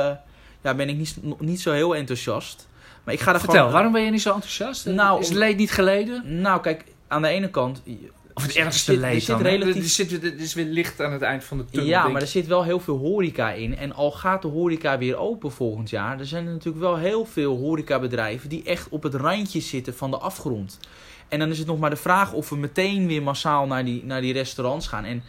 ja, 0.62 0.74
ben 0.74 0.88
ik 0.88 0.96
niet, 0.96 1.16
niet 1.38 1.60
zo 1.60 1.72
heel 1.72 1.96
enthousiast. 1.96 2.68
Maar 3.04 3.14
ik 3.14 3.20
ga 3.20 3.32
er 3.32 3.38
Vertel, 3.38 3.56
gewoon, 3.56 3.72
waarom 3.72 3.92
ben 3.92 4.02
je 4.02 4.10
niet 4.10 4.22
zo 4.22 4.34
enthousiast? 4.34 4.86
Nou, 4.86 5.20
is 5.20 5.28
het 5.28 5.36
leed 5.36 5.56
niet 5.56 5.70
geleden? 5.70 6.40
Nou, 6.40 6.60
kijk, 6.60 6.84
aan 7.08 7.22
de 7.22 7.28
ene 7.28 7.50
kant... 7.50 7.82
Of 8.40 8.46
het 8.46 8.56
ergste 8.56 8.92
zit, 8.92 9.00
leed 9.00 9.22
zit 9.22 9.26
dan, 9.26 9.42
relatief... 9.42 9.82
Er 9.82 9.88
zit, 9.88 10.24
er 10.24 10.40
is 10.40 10.54
weer 10.54 10.64
licht 10.64 11.00
aan 11.00 11.12
het 11.12 11.22
eind 11.22 11.44
van 11.44 11.58
de 11.58 11.64
tunnel. 11.64 11.88
Ja, 11.88 12.00
denk 12.00 12.12
maar 12.12 12.22
er 12.22 12.28
zit 12.28 12.46
wel 12.46 12.64
heel 12.64 12.80
veel 12.80 12.98
horeca 12.98 13.52
in. 13.52 13.76
En 13.76 13.92
al 13.92 14.10
gaat 14.10 14.42
de 14.42 14.48
horeca 14.48 14.98
weer 14.98 15.16
open 15.16 15.52
volgend 15.52 15.90
jaar... 15.90 16.18
er 16.18 16.26
zijn 16.26 16.46
er 16.46 16.52
natuurlijk 16.52 16.84
wel 16.84 16.96
heel 16.96 17.24
veel 17.24 17.56
horecabedrijven... 17.56 18.48
die 18.48 18.62
echt 18.64 18.88
op 18.88 19.02
het 19.02 19.14
randje 19.14 19.60
zitten 19.60 19.96
van 19.96 20.10
de 20.10 20.18
afgrond. 20.18 20.78
En 21.28 21.38
dan 21.38 21.50
is 21.50 21.58
het 21.58 21.66
nog 21.66 21.78
maar 21.78 21.90
de 21.90 21.96
vraag 21.96 22.32
of 22.32 22.48
we 22.48 22.56
meteen 22.56 23.06
weer 23.06 23.22
massaal 23.22 23.66
naar 23.66 23.84
die, 23.84 24.04
naar 24.04 24.20
die 24.20 24.32
restaurants 24.32 24.86
gaan. 24.86 25.04
En 25.04 25.22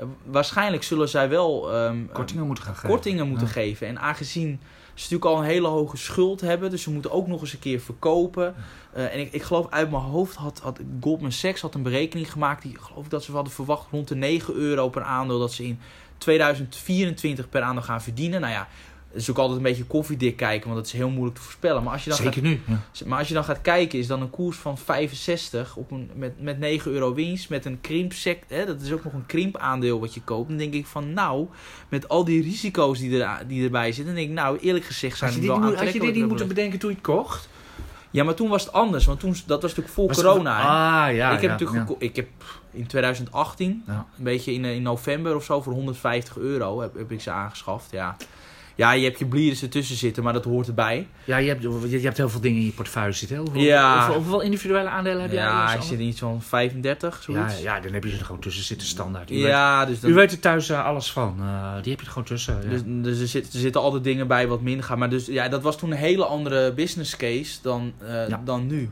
uh, 0.00 0.06
waarschijnlijk 0.24 0.82
zullen 0.82 1.08
zij 1.08 1.28
wel... 1.28 1.74
Um, 1.84 2.08
kortingen 2.12 2.46
moeten 2.46 2.64
gaan 2.64 2.74
geven. 2.74 2.88
Kortingen 2.88 3.28
moeten 3.28 3.46
ja. 3.46 3.52
geven. 3.52 3.86
En 3.86 3.98
aangezien 3.98 4.60
ze 5.02 5.14
natuurlijk 5.14 5.24
al 5.24 5.38
een 5.38 5.50
hele 5.50 5.68
hoge 5.68 5.96
schuld 5.96 6.40
hebben. 6.40 6.70
Dus 6.70 6.82
ze 6.82 6.90
moeten 6.90 7.10
ook 7.10 7.26
nog 7.26 7.40
eens 7.40 7.52
een 7.52 7.58
keer 7.58 7.80
verkopen. 7.80 8.54
Uh, 8.96 9.14
en 9.14 9.20
ik, 9.20 9.32
ik 9.32 9.42
geloof 9.42 9.70
uit 9.70 9.90
mijn 9.90 10.02
hoofd 10.02 10.36
had, 10.36 10.58
had 10.58 10.80
Goldman 11.00 11.32
Sachs 11.32 11.60
had 11.60 11.74
een 11.74 11.82
berekening 11.82 12.32
gemaakt. 12.32 12.62
Die 12.62 12.76
geloof 12.80 13.04
ik 13.04 13.10
dat 13.10 13.24
ze 13.24 13.32
hadden 13.32 13.52
verwacht 13.52 13.86
rond 13.90 14.08
de 14.08 14.14
9 14.14 14.54
euro 14.54 14.88
per 14.88 15.02
aandeel. 15.02 15.38
Dat 15.38 15.52
ze 15.52 15.64
in 15.64 15.80
2024 16.18 17.48
per 17.48 17.62
aandeel 17.62 17.82
gaan 17.82 18.02
verdienen. 18.02 18.40
Nou 18.40 18.52
ja, 18.52 18.68
is 19.16 19.30
ook 19.30 19.38
altijd 19.38 19.56
een 19.58 19.62
beetje 19.64 19.84
koffiedik 19.84 20.36
kijken, 20.36 20.66
want 20.68 20.78
het 20.80 20.86
is 20.86 20.92
heel 20.98 21.08
moeilijk 21.10 21.36
te 21.36 21.42
voorspellen. 21.42 21.82
Maar 21.82 21.92
als 21.92 22.04
je 22.04 22.10
dan 22.10 22.18
Zeker 22.18 22.42
nu. 22.42 22.60
Ja. 22.66 22.80
gaat, 22.92 23.06
maar 23.06 23.18
als 23.18 23.28
je 23.28 23.34
dan 23.34 23.44
gaat 23.44 23.60
kijken, 23.62 23.98
is 23.98 24.06
dan 24.06 24.20
een 24.20 24.30
koers 24.30 24.56
van 24.56 24.78
65 24.78 25.76
op 25.76 25.90
een, 25.90 26.10
met, 26.14 26.40
met 26.42 26.58
9 26.58 26.90
euro 26.92 27.14
winst, 27.14 27.48
met 27.50 27.64
een 27.64 27.80
krimpsect, 27.80 28.50
hè, 28.50 28.66
dat 28.66 28.80
is 28.80 28.92
ook 28.92 29.04
nog 29.04 29.12
een 29.12 29.26
krimpaandeel 29.26 30.00
wat 30.00 30.14
je 30.14 30.20
koopt. 30.22 30.48
Dan 30.48 30.56
denk 30.58 30.74
ik 30.74 30.86
van, 30.86 31.12
nou, 31.12 31.46
met 31.88 32.08
al 32.08 32.24
die 32.24 32.42
risico's 32.42 32.98
die, 32.98 33.22
er, 33.22 33.46
die 33.46 33.64
erbij 33.64 33.86
zitten, 33.92 34.04
dan 34.06 34.14
denk 34.14 34.28
ik, 34.28 34.34
nou, 34.34 34.58
eerlijk 34.58 34.84
gezegd 34.84 35.18
zijn 35.18 35.34
dit, 35.34 35.46
wel 35.46 35.58
niet- 35.58 35.74
had 35.74 35.92
je 35.92 36.00
dit 36.00 36.14
niet 36.14 36.28
moeten 36.28 36.48
bedenken 36.48 36.78
toen 36.78 36.90
je 36.90 36.96
het 36.96 37.04
kocht? 37.04 37.48
Ja, 38.10 38.24
maar 38.24 38.34
toen 38.34 38.48
was 38.48 38.64
het 38.64 38.72
anders, 38.72 39.04
want 39.04 39.20
toen, 39.20 39.30
dat 39.46 39.62
was 39.62 39.70
natuurlijk 39.70 39.94
vol 39.94 40.06
Was- 40.06 40.16
corona. 40.16 40.58
Ah, 41.08 41.14
ja. 41.14 41.26
ik 41.26 41.32
heb 41.32 41.42
ja, 41.42 41.48
natuurlijk 41.48 41.78
ja. 41.78 41.84
geko- 41.86 41.96
ik 41.98 42.16
heb 42.16 42.28
in 42.70 42.86
2018, 42.86 43.82
Ja. 43.86 44.06
een 44.18 44.24
beetje 44.24 44.52
in, 44.52 44.64
in 44.64 44.82
november 44.82 45.34
of 45.36 45.44
zo, 45.44 45.62
voor 45.62 45.72
150 45.72 46.36
euro 46.38 46.80
heb, 46.80 46.94
heb 46.96 47.12
ik 47.12 47.20
ze 47.20 47.30
aangeschaft. 47.30 47.90
Ja. 47.90 48.16
Ja, 48.76 48.92
je 48.92 49.04
hebt 49.04 49.18
je 49.18 49.26
blieren 49.26 49.62
ertussen 49.62 49.96
zitten, 49.96 50.22
maar 50.22 50.32
dat 50.32 50.44
hoort 50.44 50.66
erbij. 50.66 51.06
Ja, 51.24 51.36
je 51.36 51.48
hebt, 51.48 51.62
je, 51.62 51.90
je 51.90 51.98
hebt 52.00 52.16
heel 52.16 52.28
veel 52.28 52.40
dingen 52.40 52.58
in 52.60 52.66
je 52.66 52.72
portefeuille 52.72 53.12
zitten. 53.12 53.36
Hoeveel, 53.36 53.60
Ja. 53.62 53.96
hoeveel, 53.96 54.14
hoeveel 54.22 54.40
individuele 54.40 54.88
aandelen 54.88 55.22
heb 55.22 55.30
jij? 55.32 55.42
Ja, 55.42 55.74
al? 55.74 55.82
zit 55.82 55.98
in 55.98 56.06
iets 56.06 56.18
van 56.20 56.42
35, 56.42 57.16
ja, 57.16 57.22
zoiets. 57.22 57.62
ja, 57.62 57.80
dan 57.80 57.92
heb 57.92 58.04
je 58.04 58.10
ze 58.10 58.18
er 58.18 58.24
gewoon 58.24 58.40
tussen 58.40 58.64
zitten 58.64 58.86
standaard. 58.86 59.30
U, 59.30 59.34
weet, 59.34 59.44
Ja, 59.44 59.84
dus, 59.84 60.00
dan, 60.00 60.10
u 60.10 60.14
weet 60.14 60.32
er 60.32 60.40
thuis 60.40 60.68
eh, 60.68 60.84
alles 60.84 61.12
van. 61.12 61.36
Eh, 61.40 61.72
die 61.82 61.90
heb 61.90 62.00
je 62.00 62.06
er 62.06 62.12
gewoon 62.12 62.24
tussen. 62.28 62.58
ja. 62.62 62.68
dus, 62.70 62.82
dus 62.84 63.20
er, 63.20 63.26
zit, 63.28 63.52
er 63.52 63.58
zitten 63.60 63.80
altijd 63.80 64.04
dingen 64.04 64.26
bij 64.28 64.46
wat 64.48 64.60
minder 64.60 64.84
gaan. 64.84 64.98
Maar 64.98 65.10
dus, 65.10 65.26
ja, 65.26 65.48
dat 65.48 65.62
was 65.62 65.78
toen 65.78 65.90
een 65.90 65.96
hele 65.96 66.24
andere 66.24 66.72
business 66.72 67.16
case 67.16 67.58
dan, 67.62 67.92
eh, 67.98 68.28
Ja. 68.28 68.40
dan 68.44 68.66
nu. 68.66 68.90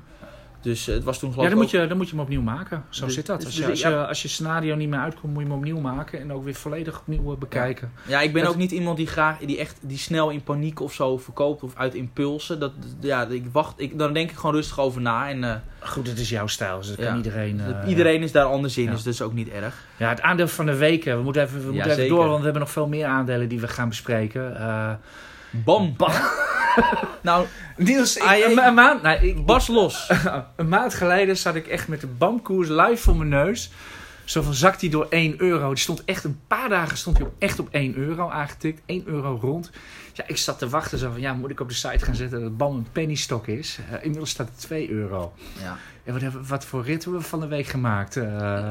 Dus 0.64 0.88
eh, 0.88 0.94
het 0.94 1.04
was 1.04 1.18
toen 1.18 1.30
geloof 1.32 1.44
Ja, 1.48 1.50
dan 1.54 1.62
ik 1.62 1.72
moet, 1.72 1.80
je, 1.80 1.86
dan 1.86 1.96
moet 1.96 2.06
je 2.08 2.12
hem 2.14 2.22
opnieuw 2.24 2.42
maken. 2.42 2.84
Zo 2.88 3.04
Dus- 3.04 3.14
zit 3.14 3.26
dat. 3.26 3.36
dus- 3.36 3.46
Als 3.46 3.56
je, 3.56 3.66
als, 3.70 3.80
ik- 3.80 3.86
je, 3.88 4.06
als 4.06 4.22
je 4.22 4.28
scenario 4.28 4.74
niet 4.74 4.88
meer 4.88 4.98
uitkomt, 4.98 5.32
moet 5.32 5.42
je 5.42 5.48
hem 5.48 5.58
opnieuw 5.58 5.80
maken. 5.80 6.20
En 6.20 6.32
ook 6.32 6.44
weer 6.44 6.54
volledig 6.54 6.98
opnieuw 7.00 7.32
eh, 7.32 7.38
bekijken. 7.38 7.92
Ja, 8.06 8.20
ik 8.20 8.32
ben 8.32 8.42
Dat- 8.42 8.52
ook 8.52 8.56
niet 8.58 8.70
iemand 8.70 8.96
die 8.96 9.06
graag 9.06 9.38
die 9.38 9.58
echt 9.58 9.78
die 9.82 9.98
snel 9.98 10.30
in 10.30 10.42
paniek 10.42 10.80
of 10.80 10.92
zo 10.94 11.18
verkoopt 11.18 11.62
of 11.62 11.72
uit 11.76 11.94
impulsen. 11.94 12.60
Dat 12.60 12.72
ja, 13.00 13.26
ik 13.26 13.44
wacht, 13.52 13.80
ik, 13.80 13.98
dan 13.98 14.12
denk 14.12 14.30
ik 14.30 14.36
gewoon 14.36 14.54
rustig 14.54 14.80
over 14.80 15.00
na 15.00 15.28
en 15.28 15.44
eh, 15.44 15.54
Goed, 15.80 16.06
het 16.08 16.18
is 16.18 16.28
jouw 16.28 16.46
stijl. 16.46 16.76
Dus 16.78 16.88
dat 16.88 16.98
Ja. 16.98 17.04
kan 17.06 17.16
iedereen... 17.16 17.60
iedereen 17.86 18.22
is 18.22 18.32
daar 18.32 18.44
anders 18.44 18.76
in, 18.78 18.84
ja. 18.84 18.90
dus 18.90 19.02
dat 19.02 19.12
is 19.12 19.22
ook 19.22 19.32
niet 19.32 19.48
erg. 19.48 19.74
Ja, 19.96 20.08
het 20.08 20.20
aandeel 20.20 20.48
van 20.48 20.66
de 20.66 20.76
week. 20.76 21.04
eh, 21.06 21.14
We 21.16 21.22
moeten 21.22 21.42
even, 21.42 21.58
we 21.58 21.64
moeten 21.64 21.82
even 21.84 21.94
zeker. 21.96 22.14
door, 22.16 22.24
want 22.26 22.38
we 22.38 22.44
hebben 22.44 22.62
nog 22.62 22.70
veel 22.70 22.88
meer 22.88 23.06
aandelen 23.06 23.48
die 23.48 23.60
we 23.60 23.68
gaan 23.68 23.88
bespreken. 23.88 24.56
Eh 24.56 24.92
Bam. 25.64 25.96
nou, 27.22 27.46
Niels, 27.76 28.16
ik- 28.16 28.22
Ah, 28.22 28.38
een, 28.50 28.64
een 28.66 28.74
maand, 28.74 29.02
nou, 29.02 29.26
ik, 29.26 29.46
bas 29.46 29.66
los. 29.66 30.10
een 30.56 30.68
maand 30.68 30.94
geleden 30.94 31.36
zat 31.36 31.54
ik 31.54 31.66
echt 31.66 31.88
met 31.88 32.00
de 32.00 32.06
bamkoers 32.06 32.68
live 32.68 32.96
voor 32.96 33.16
mijn 33.16 33.28
neus. 33.28 33.70
Zo 34.24 34.42
van 34.42 34.54
zakt 34.54 34.80
hij 34.80 34.90
door 34.90 35.06
1 35.10 35.34
euro. 35.40 35.68
Die 35.68 35.78
stond 35.78 36.04
echt 36.04 36.24
een 36.24 36.40
paar 36.46 36.68
dagen 36.68 36.96
stond 36.96 37.16
hij 37.18 37.26
op, 37.26 37.32
echt 37.38 37.58
op 37.58 37.68
1 37.70 37.96
euro 37.96 38.28
aangetikt. 38.28 38.80
1 38.86 39.02
euro 39.06 39.38
rond. 39.40 39.70
Ja, 40.12 40.24
ik 40.26 40.36
zat 40.36 40.58
te 40.58 40.68
wachten 40.68 40.98
zo 40.98 41.10
van 41.10 41.20
ja, 41.20 41.32
moet 41.32 41.50
ik 41.50 41.60
op 41.60 41.68
de 41.68 41.74
site 41.74 42.04
gaan 42.04 42.14
zetten 42.14 42.38
dat 42.38 42.48
het 42.48 42.56
bam 42.56 42.76
een 42.76 42.86
pennystok 42.92 43.46
is. 43.46 43.78
Eh, 43.90 43.96
inmiddels 44.02 44.30
staat 44.30 44.48
het 44.48 44.58
2 44.60 44.90
euro. 44.90 45.32
Ja. 45.62 45.76
En 46.04 46.12
wat, 46.12 46.22
hebben, 46.22 46.46
wat 46.48 46.64
voor 46.64 46.84
rit 46.84 47.02
hebben 47.04 47.20
we 47.22 47.26
van 47.26 47.40
de 47.40 47.46
week 47.46 47.66
gemaakt? 47.66 48.16
Eh, 48.16 48.24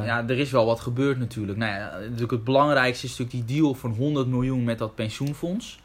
ja, 0.05 0.23
er 0.27 0.39
is 0.39 0.51
wel 0.51 0.65
wat 0.65 0.79
gebeurd 0.79 1.17
natuurlijk. 1.19 1.57
Nou 1.57 1.71
ja, 1.73 1.97
natuurlijk 1.99 2.31
het 2.31 2.43
belangrijkste 2.43 3.05
is 3.05 3.17
natuurlijk 3.17 3.47
die 3.47 3.57
deal 3.61 3.73
van 3.73 3.91
100 3.91 4.27
miljoen 4.27 4.63
met 4.63 4.77
dat 4.77 4.95
pensioenfonds. 4.95 5.79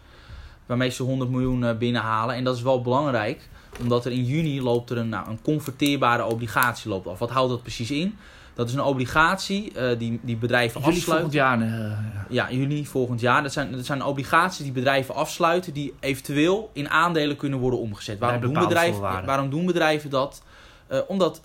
Waarmee 0.68 0.90
ze 0.90 1.02
100 1.02 1.30
miljoen 1.30 1.64
eh, 1.64 1.76
binnenhalen. 1.76 2.34
En 2.34 2.44
dat 2.44 2.56
is 2.56 2.62
wel 2.62 2.82
belangrijk, 2.82 3.48
omdat 3.80 4.04
er 4.04 4.12
in 4.12 4.24
juni 4.24 4.62
loopt 4.62 4.90
er 4.90 4.96
een, 4.98 5.08
nou, 5.08 5.28
een 5.28 5.42
converteerbare 5.42 6.24
obligatie 6.24 6.90
loopt 6.90 7.06
af. 7.06 7.18
Wat 7.18 7.30
houdt 7.30 7.50
dat 7.50 7.62
precies 7.62 7.90
in? 7.90 8.16
Dat 8.54 8.68
is 8.68 8.74
een 8.74 8.80
obligatie 8.82 9.72
eh, 9.72 9.98
die, 9.98 10.20
die 10.22 10.36
bedrijven 10.36 10.76
afsluiten. 10.82 11.10
volgend 11.12 11.32
jaar. 11.32 11.60
eh, 11.60 11.98
Ja, 12.28 12.50
juni 12.52 12.86
volgend 12.86 13.20
jaar. 13.20 13.42
Dat 13.42 13.52
zijn, 13.52 13.72
dat 13.72 13.86
zijn 13.86 14.04
obligaties 14.04 14.62
die 14.64 14.72
bedrijven 14.72 15.14
afsluiten, 15.14 15.72
die 15.72 15.94
eventueel 16.00 16.70
in 16.72 16.88
aandelen 16.90 17.36
kunnen 17.36 17.58
worden 17.58 17.80
omgezet. 17.80 18.18
Waarom, 18.18 18.40
doen 18.40 18.52
bedrijven, 18.52 19.00
waarom 19.26 19.50
doen 19.50 19.66
bedrijven 19.66 20.10
dat? 20.10 20.42
Omdat, 21.06 21.40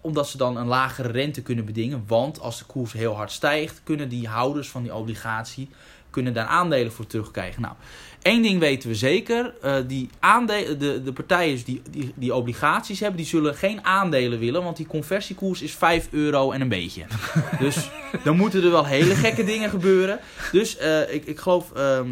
omdat 0.00 0.28
ze 0.28 0.36
dan 0.36 0.56
een 0.56 0.66
lagere 0.66 1.08
rente 1.08 1.42
kunnen 1.42 1.64
bedingen. 1.64 2.04
Want 2.06 2.40
als 2.40 2.58
de 2.58 2.64
koers 2.64 2.92
heel 2.92 3.14
hard 3.16 3.32
stijgt, 3.32 3.80
kunnen 3.84 4.08
die 4.08 4.28
houders 4.28 4.68
van 4.68 4.82
die 4.82 4.94
obligatie 4.94 5.68
kunnen 6.16 6.34
daar 6.34 6.46
aandelen 6.46 6.92
voor 6.92 7.06
terugkrijgen. 7.06 7.62
Nou, 7.62 7.74
één 8.22 8.42
ding 8.42 8.58
weten 8.58 8.88
we 8.88 8.94
zeker. 8.94 9.54
eh, 9.62 9.76
die 9.86 10.08
aandelen, 10.20 10.78
de, 10.78 11.02
de 11.02 11.12
partijen 11.12 11.64
die, 11.64 11.82
die, 11.90 12.12
die 12.14 12.34
obligaties 12.34 13.00
hebben, 13.00 13.16
die 13.16 13.26
zullen 13.26 13.54
geen 13.54 13.84
aandelen 13.84 14.38
willen. 14.38 14.62
Want 14.62 14.76
die 14.76 14.86
conversiekoers 14.86 15.62
is 15.62 15.74
5 15.74 16.08
euro 16.10 16.50
en 16.50 16.60
een 16.60 16.68
beetje. 16.68 17.04
Dus 17.58 17.90
dan 18.24 18.36
moeten 18.36 18.64
er 18.64 18.70
wel 18.70 18.84
hele 18.86 19.14
gekke 19.14 19.44
dingen 19.44 19.70
gebeuren. 19.70 20.20
Dus 20.52 20.76
eh, 20.76 21.14
ik, 21.14 21.24
ik 21.24 21.38
geloof, 21.38 21.72
ehm, 21.72 22.10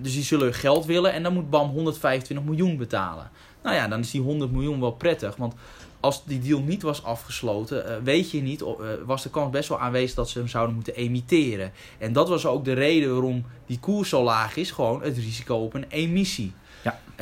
dus 0.00 0.12
die 0.12 0.24
zullen 0.24 0.54
geld 0.54 0.84
willen 0.86 1.12
en 1.12 1.22
dan 1.22 1.32
moet 1.32 1.50
BAM 1.50 1.68
125 1.68 2.46
miljoen 2.46 2.76
betalen. 2.76 3.30
Nou 3.62 3.76
ja, 3.76 3.88
dan 3.88 4.00
is 4.00 4.10
die 4.10 4.20
100 4.20 4.52
miljoen 4.52 4.80
wel 4.80 4.92
prettig. 4.92 5.36
Want 5.36 5.54
als 6.02 6.24
die 6.24 6.38
deal 6.38 6.60
niet 6.60 6.82
was 6.82 7.04
afgesloten, 7.04 7.86
eh, 7.86 7.96
weet 8.02 8.30
je 8.30 8.42
niet, 8.42 8.62
eh, 8.62 8.68
was 9.04 9.22
de 9.22 9.30
kans 9.30 9.50
best 9.50 9.68
wel 9.68 9.80
aanwezig 9.80 10.14
dat 10.14 10.28
ze 10.28 10.38
hem 10.38 10.48
zouden 10.48 10.74
moeten 10.74 10.94
emitteren. 10.94 11.72
En 11.98 12.12
dat 12.12 12.28
was 12.28 12.46
ook 12.46 12.64
de 12.64 12.72
reden 12.72 13.12
waarom 13.12 13.44
die 13.66 13.78
koers 13.78 14.08
zo 14.08 14.22
laag 14.22 14.56
is, 14.56 14.70
gewoon 14.70 15.02
het 15.02 15.16
risico 15.16 15.56
op 15.56 15.74
een 15.74 15.86
emissie. 15.88 16.52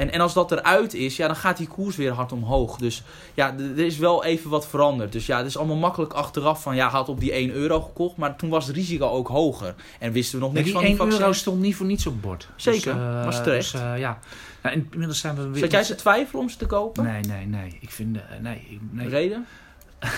En, 0.00 0.12
en 0.12 0.20
als 0.20 0.34
dat 0.34 0.52
eruit 0.52 0.94
is, 0.94 1.16
ja, 1.16 1.26
dan 1.26 1.36
gaat 1.36 1.56
die 1.56 1.68
koers 1.68 1.96
weer 1.96 2.12
hard 2.12 2.32
omhoog. 2.32 2.76
Dus 2.76 3.02
ja, 3.34 3.54
er 3.58 3.78
is 3.78 3.98
wel 3.98 4.24
even 4.24 4.50
wat 4.50 4.68
veranderd. 4.68 5.12
Dus 5.12 5.26
ja, 5.26 5.36
het 5.36 5.46
is 5.46 5.56
allemaal 5.56 5.76
makkelijk 5.76 6.12
achteraf 6.12 6.62
van, 6.62 6.74
ja, 6.76 6.88
had 6.88 7.08
op 7.08 7.20
die 7.20 7.32
1 7.32 7.50
euro 7.50 7.80
gekocht, 7.80 8.16
maar 8.16 8.36
toen 8.36 8.50
was 8.50 8.66
het 8.66 8.76
risico 8.76 9.08
ook 9.08 9.28
hoger. 9.28 9.74
En 9.98 10.12
wisten 10.12 10.38
we 10.38 10.44
nog 10.44 10.52
niks 10.52 10.64
die 10.64 10.74
van 10.74 10.84
die 10.84 10.98
1 10.98 11.10
euro 11.10 11.32
stond 11.32 11.60
niet 11.60 11.76
voor 11.76 11.86
niets 11.86 12.06
op 12.06 12.22
bord. 12.22 12.48
Zeker, 12.56 12.92
eh, 12.92 13.24
was 13.24 13.42
terecht. 13.42 13.72
Dus, 13.72 13.80
eh, 13.80 13.98
ja. 13.98 14.18
Nou, 14.62 14.86
inmiddels 14.90 15.20
zijn 15.20 15.34
we 15.34 15.48
weer... 15.48 15.58
Zat 15.58 15.70
jij 15.70 15.84
te 15.84 15.94
twijfelen 15.94 16.42
om 16.42 16.48
ze 16.48 16.56
te 16.56 16.66
kopen? 16.66 17.04
Nee, 17.04 17.22
nee, 17.22 17.46
nee. 17.46 17.78
Ik 17.80 17.90
vind... 17.90 18.16
eh, 18.16 18.22
nee, 18.40 18.80
nee. 18.90 19.08
Reden? 19.08 19.46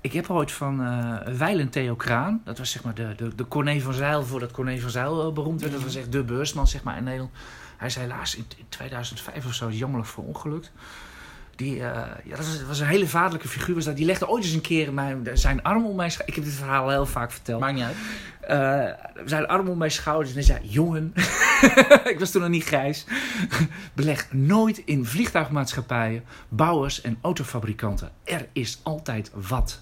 Ik 0.00 0.12
heb 0.12 0.30
ooit 0.30 0.52
van 0.52 0.82
eh 0.82 1.34
Weilen 1.36 1.68
Theo 1.68 1.94
Kraan, 1.94 2.40
dat 2.44 2.58
was 2.58 2.70
zeg 2.70 2.82
maar 2.82 2.94
de, 2.94 3.14
de, 3.16 3.34
de 3.34 3.48
Corné 3.48 3.80
van 3.80 3.94
Zeil 3.94 4.24
voordat 4.24 4.50
Corné 4.50 4.78
van 4.78 4.90
Zeil 4.90 5.26
eh, 5.26 5.32
beroemd 5.32 5.60
werd. 5.60 5.72
Dat 5.72 5.82
was 5.82 5.94
echt 5.94 6.12
de 6.12 6.22
beursman 6.22 6.66
zeg 6.66 6.82
maar 6.82 6.96
in 6.96 7.04
Nederland. 7.04 7.32
Hij 7.78 7.88
is 7.88 7.94
helaas 7.94 8.36
in, 8.36 8.44
in 8.56 8.66
2005 8.68 9.46
of 9.46 9.54
zo 9.54 9.70
jammerlijk 9.70 10.10
verongelukt. 10.10 10.72
Die, 11.56 11.74
eh, 11.74 12.02
ja, 12.24 12.36
dat 12.36 12.46
was, 12.46 12.62
was 12.62 12.80
een 12.80 12.86
hele 12.86 13.08
vaderlijke 13.08 13.48
figuur. 13.48 13.74
Was 13.74 13.84
dat. 13.84 13.96
Die 13.96 14.06
legde 14.06 14.28
ooit 14.28 14.44
eens 14.44 14.52
een 14.52 14.60
keer 14.60 14.92
mijn, 14.92 15.28
zijn 15.32 15.62
arm 15.62 15.86
om 15.86 15.96
mijn 15.96 16.10
schouder. 16.10 16.36
Ik 16.36 16.42
heb 16.42 16.50
dit 16.50 16.60
verhaal 16.60 16.88
heel 16.88 17.06
vaak 17.06 17.32
verteld. 17.32 17.60
Maakt 17.60 17.74
niet 17.74 17.84
uit. 17.84 17.96
Eh, 18.40 19.26
zijn 19.26 19.46
arm 19.46 19.68
om 19.68 19.78
mijn 19.78 19.90
schouders 19.90 20.28
en 20.30 20.34
hij 20.34 20.44
zei: 20.44 20.58
Jongen, 20.62 21.12
ik 22.12 22.16
was 22.18 22.30
toen 22.30 22.40
nog 22.40 22.50
niet 22.50 22.64
grijs. 22.64 23.06
Beleg 23.92 24.32
nooit 24.32 24.78
in 24.78 25.04
vliegtuigmaatschappijen, 25.04 26.24
bouwers 26.48 27.00
en 27.00 27.18
autofabrikanten. 27.20 28.10
Er 28.24 28.48
is 28.52 28.80
altijd 28.82 29.30
wat. 29.48 29.80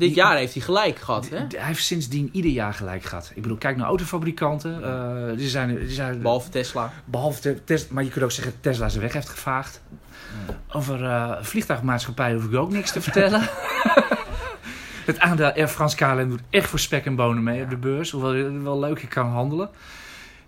Dit 0.00 0.08
Die- 0.08 0.18
jaar 0.18 0.36
heeft 0.36 0.52
hij 0.54 0.62
gelijk 0.62 0.98
gehad, 0.98 1.28
hè? 1.28 1.36
Hij 1.36 1.66
heeft 1.66 1.84
sindsdien 1.84 2.28
ieder 2.32 2.50
jaar 2.50 2.74
gelijk 2.74 3.02
gehad. 3.02 3.32
Ik 3.34 3.42
bedoel, 3.42 3.56
kijk 3.56 3.76
naar 3.76 3.86
autofabrikanten. 3.86 4.84
eh, 4.84 5.36
die 5.36 5.48
zijn, 5.48 5.74
die 5.78 5.90
zijn, 5.90 6.22
Behalve 6.22 6.48
Tesla. 6.50 6.92
behalve 7.04 7.40
te- 7.40 7.64
Tes- 7.64 7.88
maar 7.88 8.04
je 8.04 8.10
kunt 8.10 8.24
ook 8.24 8.30
zeggen 8.30 8.52
dat 8.52 8.62
Tesla 8.62 8.88
zijn 8.88 9.02
weg 9.02 9.12
heeft 9.12 9.28
gevaagd. 9.28 9.80
Over 10.72 11.04
eh 11.04 11.32
vliegtuigmaatschappijen 11.40 12.36
hoef 12.40 12.50
ik 12.50 12.56
ook 12.58 12.70
niks 12.72 12.92
te 12.92 13.00
vertellen. 13.00 13.40
Het 15.06 15.20
aandeel 15.20 15.52
Air 15.52 15.68
France 15.68 15.96
KLM 15.96 16.28
doet 16.28 16.40
echt 16.50 16.68
voor 16.68 16.78
spek 16.78 17.04
en 17.06 17.14
bonen 17.16 17.42
mee 17.42 17.62
op 17.62 17.70
de 17.70 17.76
beurs. 17.76 18.10
Hoewel 18.10 18.34
je 18.34 18.60
wel 18.62 18.78
leuk 18.78 19.06
kan 19.08 19.26
handelen. 19.26 19.68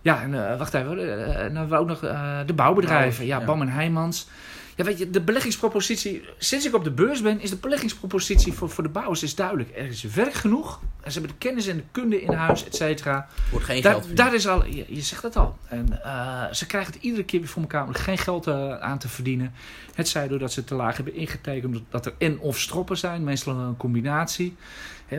Ja, 0.00 0.22
en 0.22 0.50
eh, 0.50 0.58
wacht 0.58 0.74
even. 0.74 0.90
en 1.36 1.46
dan 1.46 1.56
hebben 1.56 1.68
we 1.68 1.76
ook 1.76 1.86
nog 1.86 2.00
de 2.46 2.52
bouwbedrijven. 2.54 3.26
Ja, 3.26 3.38
Ja. 3.38 3.44
Bam 3.44 3.60
en 3.60 3.68
Heijmans. 3.68 4.28
Ja, 4.76 4.84
weet 4.84 4.98
je, 4.98 5.10
de 5.10 5.20
beleggingspropositie... 5.20 6.24
Sinds 6.38 6.66
ik 6.66 6.74
op 6.74 6.84
de 6.84 6.90
beurs 6.90 7.22
ben, 7.22 7.40
is 7.40 7.50
de 7.50 7.56
beleggingspropositie 7.56 8.52
voor, 8.52 8.70
voor 8.70 8.82
de 8.82 8.90
bouwers 8.90 9.22
is 9.22 9.34
duidelijk. 9.34 9.70
Er 9.76 9.86
is 9.86 10.02
werk 10.02 10.34
genoeg. 10.34 10.80
En 11.00 11.12
ze 11.12 11.18
hebben 11.18 11.38
de 11.38 11.46
kennis 11.46 11.66
en 11.66 11.76
de 11.76 11.82
kunde 11.90 12.22
in 12.22 12.32
huis, 12.32 12.64
et 12.64 12.74
cetera. 12.76 13.28
Wordt 13.50 13.66
geen 13.66 13.82
Daar, 13.82 13.92
geld 13.92 14.16
daar 14.16 14.34
is 14.34 14.46
al, 14.46 14.66
je, 14.66 14.84
je 14.88 15.00
zegt 15.00 15.22
het 15.22 15.36
al. 15.36 15.58
En 15.68 16.02
eh, 16.04 16.52
ze 16.52 16.66
krijgen 16.66 16.92
het 16.92 17.02
iedere 17.02 17.24
keer 17.24 17.40
weer 17.40 17.48
voor 17.48 17.62
elkaar 17.62 17.84
om 17.84 17.88
er 17.88 18.00
geen 18.00 18.18
geld 18.18 18.46
eh, 18.46 18.78
aan 18.78 18.98
te 18.98 19.08
verdienen. 19.08 19.52
Het 19.94 20.08
zij 20.08 20.28
doordat 20.28 20.52
ze 20.52 20.64
te 20.64 20.74
laag 20.74 20.96
hebben 20.96 21.14
ingetekend, 21.14 21.80
dat 21.88 22.06
er 22.06 22.14
en 22.18 22.38
of 22.38 22.58
stroppen 22.58 22.98
zijn, 22.98 23.24
meestal 23.24 23.54
een 23.54 23.76
combinatie. 23.76 24.56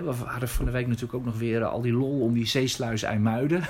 We 0.02 0.14
hadden 0.26 0.50
van 0.50 0.66
de 0.66 0.72
week 0.72 0.88
natuurlijk 0.88 1.14
ook 1.14 1.26
nog 1.26 1.38
weer 1.38 1.62
eh, 1.62 1.68
al 1.68 1.82
die 1.82 1.94
lol 1.94 2.20
om 2.22 2.34
die 2.34 2.48
zeesluis 2.48 3.04
IJmuiden. 3.04 3.62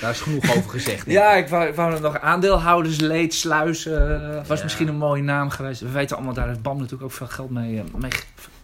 Daar 0.00 0.10
is 0.10 0.20
genoeg 0.20 0.56
over 0.56 0.70
gezegd. 0.70 1.06
Ja, 1.06 1.32
ik 1.32 1.48
wou, 1.48 1.66
ik 1.68 1.74
wou 1.74 2.00
nog 2.00 2.20
aandeelhoudersleed, 2.20 3.34
sluis. 3.34 3.86
eh, 3.86 4.46
was 4.46 4.58
Ja. 4.58 4.64
misschien 4.64 4.88
een 4.88 4.96
mooie 4.96 5.22
naam 5.22 5.50
geweest. 5.50 5.80
We 5.80 5.90
weten 5.90 6.16
allemaal, 6.16 6.34
daar 6.34 6.46
heeft 6.48 6.62
BAM 6.62 6.76
natuurlijk 6.76 7.02
ook 7.02 7.12
veel 7.12 7.26
geld 7.26 7.50
mee, 7.50 7.78
eh, 7.78 7.84
mee, 8.00 8.10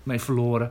mee 0.03 0.21
verloren. 0.21 0.71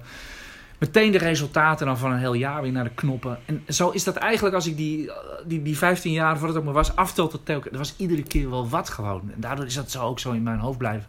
Meteen 0.78 1.12
de 1.12 1.18
resultaten 1.18 1.86
dan 1.86 1.98
van 1.98 2.12
een 2.12 2.20
heel 2.20 2.34
jaar 2.34 2.62
weer 2.62 2.72
naar 2.72 2.84
de 2.84 2.90
knoppen. 2.96 3.40
En 3.46 3.64
zo 3.68 3.90
is 3.90 4.04
dat 4.04 4.16
eigenlijk 4.16 4.56
als 4.56 4.68
ik 4.68 4.78
die, 4.78 5.12
die, 5.46 5.62
die 5.62 5.78
15 5.78 6.12
jaar, 6.12 6.30
voordat 6.38 6.48
het 6.50 6.58
ook 6.58 6.64
maar 6.64 6.74
was, 6.74 6.96
aftel 6.96 7.28
tot 7.28 7.46
telkens. 7.46 7.72
Er 7.74 7.78
was 7.80 7.94
iedere 7.98 8.24
keer 8.24 8.50
wel 8.50 8.70
wat 8.70 8.90
gewoon. 8.90 9.22
En 9.36 9.40
daardoor 9.42 9.66
is 9.66 9.74
dat 9.74 9.92
zo 9.92 10.02
ook 10.04 10.20
zo 10.20 10.32
in 10.32 10.44
mijn 10.44 10.60
hoofd 10.60 10.78
blijven, 10.78 11.08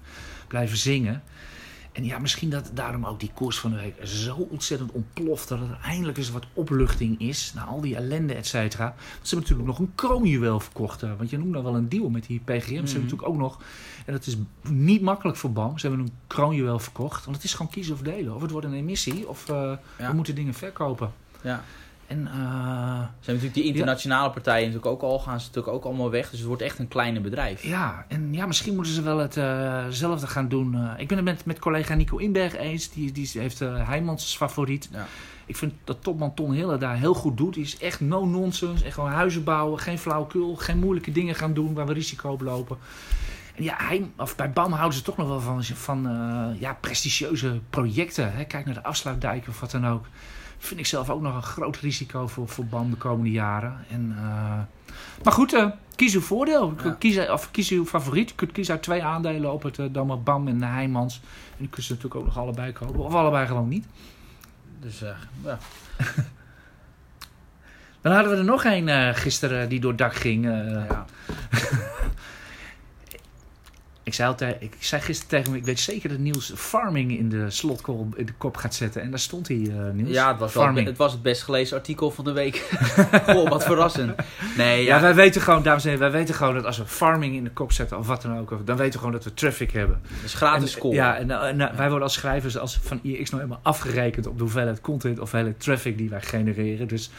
blijven 0.49 0.77
zingen. 0.77 1.23
En 1.93 2.05
ja, 2.05 2.19
misschien 2.19 2.51
dat 2.51 2.71
daarom 2.75 3.05
ook 3.07 3.21
die 3.21 3.31
koers 3.35 3.59
van 3.59 3.71
de 3.71 3.77
week 3.77 3.95
zo 4.07 4.35
ontzettend 4.51 4.93
ontploft. 4.93 5.49
Dat 5.49 5.59
er 5.61 5.79
eindelijk 5.83 6.19
eens 6.19 6.31
wat 6.31 6.47
opluchting 6.53 7.21
is. 7.21 7.53
Na 7.55 7.65
al 7.65 7.81
die 7.81 7.97
ellende, 7.97 8.35
et 8.35 8.47
cetera. 8.47 8.95
Ze 8.99 9.05
hebben 9.29 9.39
natuurlijk 9.41 9.69
nog 9.69 9.79
een 9.79 9.93
kroonjuwel 9.95 10.61
verkocht. 10.61 11.03
eh, 11.03 11.11
Want 11.17 11.31
je 11.31 11.39
noemt 11.39 11.51
nou 11.51 11.65
wel 11.65 11.75
een 11.77 11.89
deal 11.89 12.09
met 12.09 12.27
die 12.27 12.41
PGM. 12.45 12.61
Ze 12.61 12.73
Mhm. 12.73 12.75
hebben 12.85 13.03
natuurlijk 13.03 13.29
ook 13.29 13.37
nog... 13.37 13.59
En 14.07 14.13
dat 14.13 14.27
is 14.27 14.37
niet 14.69 15.01
makkelijk 15.03 15.37
voor 15.39 15.53
BAM. 15.53 15.79
Ze 15.79 15.87
hebben 15.87 16.07
een 16.07 16.13
kroonjuwel 16.27 16.79
verkocht. 16.79 17.25
Want 17.25 17.37
het 17.37 17.45
is 17.45 17.55
gewoon 17.55 17.73
kiezen 17.73 17.95
of 17.95 18.01
delen. 18.01 18.35
Of 18.35 18.43
het 18.43 18.51
wordt 18.51 18.67
een 18.67 18.75
emissie. 18.75 19.29
Of 19.29 19.49
eh, 19.49 19.73
Ja. 19.99 20.09
we 20.11 20.15
moeten 20.15 20.35
dingen 20.35 20.55
verkopen. 20.55 21.13
Ja. 21.43 21.65
En 22.11 22.27
eh, 22.27 22.33
Zijn 23.21 23.37
natuurlijk 23.37 23.55
die 23.55 23.65
internationale 23.65 24.31
partijen 24.31 24.67
natuurlijk 24.67 24.93
ook 24.93 25.03
al, 25.03 25.19
gaan 25.19 25.41
ze 25.41 25.47
natuurlijk 25.47 25.75
ook 25.75 25.85
allemaal 25.85 26.11
weg. 26.11 26.31
Dus 26.31 26.39
het 26.39 26.49
wordt 26.49 26.63
echt 26.63 26.79
een 26.79 26.89
kleine 26.89 27.21
bedrijf. 27.21 27.63
Ja, 27.63 28.05
en 28.09 28.33
ja, 28.33 28.47
misschien 28.47 28.75
moeten 28.75 28.93
ze 28.93 29.03
wel 29.03 29.19
hetzelfde 29.19 30.27
gaan 30.27 30.49
doen. 30.49 30.75
Eh, 30.75 31.01
ik 31.01 31.09
ben 31.09 31.17
het 31.17 31.27
met, 31.27 31.45
met 31.45 31.59
collega 31.59 31.95
Nico 31.95 32.17
Inberg 32.17 32.57
eens. 32.57 32.91
Die, 32.91 33.13
die 33.13 33.31
heeft 33.33 33.61
eh 33.61 33.89
Heijmans 33.89 34.23
als 34.23 34.37
favoriet. 34.37 34.89
Ja. 34.93 35.07
Ik 35.47 35.57
vind 35.57 35.73
dat 35.85 36.03
topman 36.03 36.35
Ton 36.35 36.53
Hille 36.53 36.79
daar 36.79 36.97
heel 36.97 37.15
goed 37.15 37.37
doet. 37.37 37.55
Die 37.55 37.63
is 37.65 37.79
echt 37.79 38.01
no-nonsense. 38.01 38.85
Echt 38.85 38.95
gewoon 38.95 39.11
huizen 39.11 39.45
bouwen. 39.45 39.79
Geen 39.79 39.99
flauwekul. 39.99 40.57
Geen 40.57 40.79
moeilijke 40.79 41.13
dingen 41.13 41.35
gaan 41.35 41.55
doen 41.55 41.75
waar 41.75 41.87
we 41.87 41.93
risico 41.93 42.31
op 42.31 42.41
lopen. 42.41 42.79
En 43.55 43.63
ja, 43.63 43.75
hij, 43.79 44.11
of 44.17 44.37
bij 44.37 44.51
BAM 44.51 44.73
houden 44.73 44.99
ze 44.99 45.05
toch 45.05 45.17
nog 45.17 45.29
wel 45.29 45.41
van, 45.41 45.65
van 45.65 46.09
eh, 46.09 46.61
ja, 46.61 46.75
prestigieuze 46.81 47.61
projecten. 47.71 48.33
Hè? 48.33 48.45
Kijk 48.45 48.65
naar 48.65 48.75
de 48.75 48.83
afsluitdijk 48.83 49.49
of 49.49 49.61
wat 49.61 49.71
dan 49.71 49.87
ook. 49.87 50.07
Vind 50.63 50.81
ik 50.81 50.87
zelf 50.87 51.11
ook 51.11 51.21
nog 51.21 51.35
een 51.35 51.43
groot 51.43 51.77
risico 51.77 52.27
voor, 52.27 52.49
voor 52.49 52.67
BAM 52.67 52.91
de 52.91 52.97
komende 52.97 53.31
jaren. 53.31 53.85
En, 53.91 54.15
eh, 54.17 54.59
maar 55.25 55.33
goed, 55.33 55.53
eh, 55.53 55.67
kies 55.97 56.15
uw 56.15 56.21
voordeel. 56.21 56.75
Ja. 56.85 56.97
Kies, 56.99 57.29
of 57.29 57.51
kies 57.51 57.71
uw 57.71 57.87
favoriet. 57.87 58.29
Je 58.29 58.35
kunt 58.35 58.53
kiezen 58.53 58.75
uit 58.75 58.83
twee 58.83 59.05
aandelen 59.05 59.53
op 59.53 59.63
het 59.63 59.93
maar 59.93 60.23
BAM 60.23 60.49
en 60.49 60.59
de 60.59 60.67
Heijmans. 60.67 61.21
En 61.57 61.63
je 61.65 61.69
kunt 61.69 61.87
ze 61.87 61.93
natuurlijk 61.93 62.21
ook 62.21 62.27
nog 62.27 62.39
allebei 62.39 62.73
kopen. 62.73 63.01
Of 63.01 63.15
allebei 63.15 63.47
gewoon 63.47 63.69
niet. 63.69 63.87
Dus 64.81 65.03
eh, 65.03 65.11
ja. 65.45 65.59
Dan 68.03 68.13
hadden 68.13 68.33
we 68.33 68.39
er 68.39 68.45
nog 68.45 68.65
een 68.65 68.89
eh, 68.89 69.15
gisteren 69.15 69.69
die 69.69 69.81
door 69.81 69.91
het 69.91 69.99
dak 69.99 70.15
ging. 70.15 70.47
eh. 70.47 70.89
ja. 70.89 71.05
Ik 74.11 74.17
zei, 74.17 74.29
altijd, 74.29 74.57
ik 74.61 74.73
zei 74.79 75.01
gisteren 75.01 75.29
tegen 75.29 75.53
me, 75.53 75.59
ik 75.59 75.65
weet 75.65 75.81
zeker 75.81 76.09
dat 76.09 76.19
Niels 76.19 76.53
farming 76.57 77.19
in 77.19 77.29
de 77.29 77.51
slotcall 77.51 78.07
in 78.17 78.27
de 78.27 78.33
kop 78.33 78.57
gaat 78.57 78.75
zetten. 78.75 79.03
En 79.03 79.11
daar 79.11 79.19
stond 79.19 79.49
hij, 79.49 79.57
eh 79.57 79.93
Niels. 79.93 80.11
Ja, 80.11 80.31
het 80.31 80.39
was, 80.39 80.55
wel, 80.55 80.75
het 80.75 80.97
was 80.97 81.13
het 81.13 81.23
best 81.23 81.43
gelezen 81.43 81.77
artikel 81.77 82.11
van 82.11 82.25
de 82.25 82.33
week. 82.33 82.57
Goh, 83.27 83.49
wat 83.49 83.65
verrassend. 83.65 84.15
Nee, 84.57 84.85
Ja, 84.85 84.95
ja, 84.97 85.01
wij 85.01 85.15
weten 85.15 85.41
gewoon, 85.41 85.63
dames 85.63 85.85
en 85.85 85.91
heren, 85.91 86.11
wij 86.11 86.19
weten 86.19 86.35
gewoon 86.35 86.55
dat 86.55 86.65
als 86.65 86.79
we 86.79 86.87
farming 86.87 87.35
in 87.35 87.45
de 87.45 87.51
kop 87.51 87.73
zetten 87.73 87.99
of 87.99 88.07
wat 88.07 88.23
dan 88.23 88.39
ook, 88.39 88.67
dan 88.67 88.77
weten 88.77 88.93
we 88.93 88.99
gewoon 88.99 89.13
dat 89.13 89.25
we 89.25 89.35
traffic 89.35 89.71
hebben. 89.71 90.01
is 90.25 90.35
gratis 90.35 90.63
En, 90.63 90.69
score. 90.69 90.95
Ja, 90.95 91.17
en, 91.17 91.31
eh, 91.31 91.49
en, 91.49 91.61
eh, 91.61 91.77
wij 91.77 91.87
worden 91.87 92.03
als 92.03 92.15
schrijvers 92.15 92.59
als 92.59 92.79
van 92.83 93.01
IX 93.03 93.31
nou 93.31 93.43
helemaal 93.43 93.61
afgerekend 93.63 94.27
op 94.27 94.37
de 94.37 94.43
hoeveelheid 94.43 94.81
content 94.81 95.15
of 95.15 95.31
hoeveelheid 95.31 95.61
traffic 95.61 95.99
die 95.99 96.11
wij 96.11 96.23
genereren. 96.23 96.89
Dus 96.89 97.11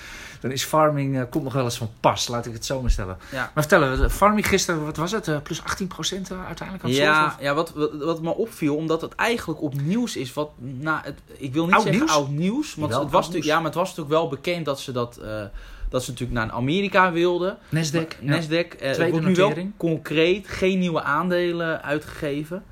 dan 0.41 0.51
is 0.51 0.63
farming, 0.63 1.17
eh, 1.17 1.23
komt 1.29 1.43
nog 1.43 1.53
wel 1.53 1.63
eens 1.63 1.77
van 1.77 1.89
pas, 1.99 2.27
laat 2.27 2.45
ik 2.45 2.53
het 2.53 2.65
zo 2.65 2.81
maar 2.81 2.91
stellen. 2.91 3.17
Ja. 3.31 3.37
Maar 3.37 3.63
vertellen 3.63 3.99
we, 3.99 4.09
farming 4.09 4.47
gisteren, 4.47 4.85
wat 4.85 4.97
was 4.97 5.11
het? 5.11 5.27
Eh, 5.27 5.41
plus 5.41 5.61
18% 5.61 6.31
eh, 6.31 6.45
uiteindelijk 6.45 6.80
Ja, 6.85 7.37
ja 7.39 7.53
wat, 7.53 7.73
wat, 7.73 7.91
wat 7.93 8.21
me 8.21 8.35
opviel, 8.35 8.75
omdat 8.75 9.01
het 9.01 9.15
eigenlijk 9.15 9.61
op 9.61 9.81
nieuws 9.81 10.15
is 10.15 10.33
wat, 10.33 10.49
nou, 10.57 10.99
het, 11.03 11.19
ik 11.37 11.53
wil 11.53 11.65
niet 11.65 11.73
Oud 11.73 11.83
zeggen 11.83 12.01
nieuws? 12.01 12.15
oud 12.15 12.29
nieuws, 12.29 12.75
want 12.75 12.89
Jawel, 12.91 13.03
het 13.05 13.13
was 13.13 13.25
natuurlijk, 13.25 13.33
nieuws. 13.33 13.45
ja, 13.45 13.55
maar 13.55 13.65
het 13.65 13.79
was 13.79 13.87
natuurlijk 13.89 14.15
wel 14.15 14.27
bekend 14.29 14.65
dat 14.65 14.79
ze 14.79 14.91
dat, 14.91 15.17
eh, 15.17 15.43
dat 15.89 16.03
ze 16.03 16.09
natuurlijk 16.09 16.39
naar 16.39 16.51
Amerika 16.51 17.11
wilden. 17.11 17.57
Nasdaq. 17.75 18.07
ja. 18.21 18.41
Nasdaq, 18.41 18.49
eh, 18.49 18.87
het 18.87 18.93
Tweede 18.93 19.11
wordt 19.11 19.25
nu 19.27 19.33
wel 19.33 19.47
notering. 19.47 19.73
concreet, 19.77 20.47
geen 20.47 20.79
nieuwe 20.79 21.01
aandelen 21.01 21.83
uitgegeven. 21.83 22.63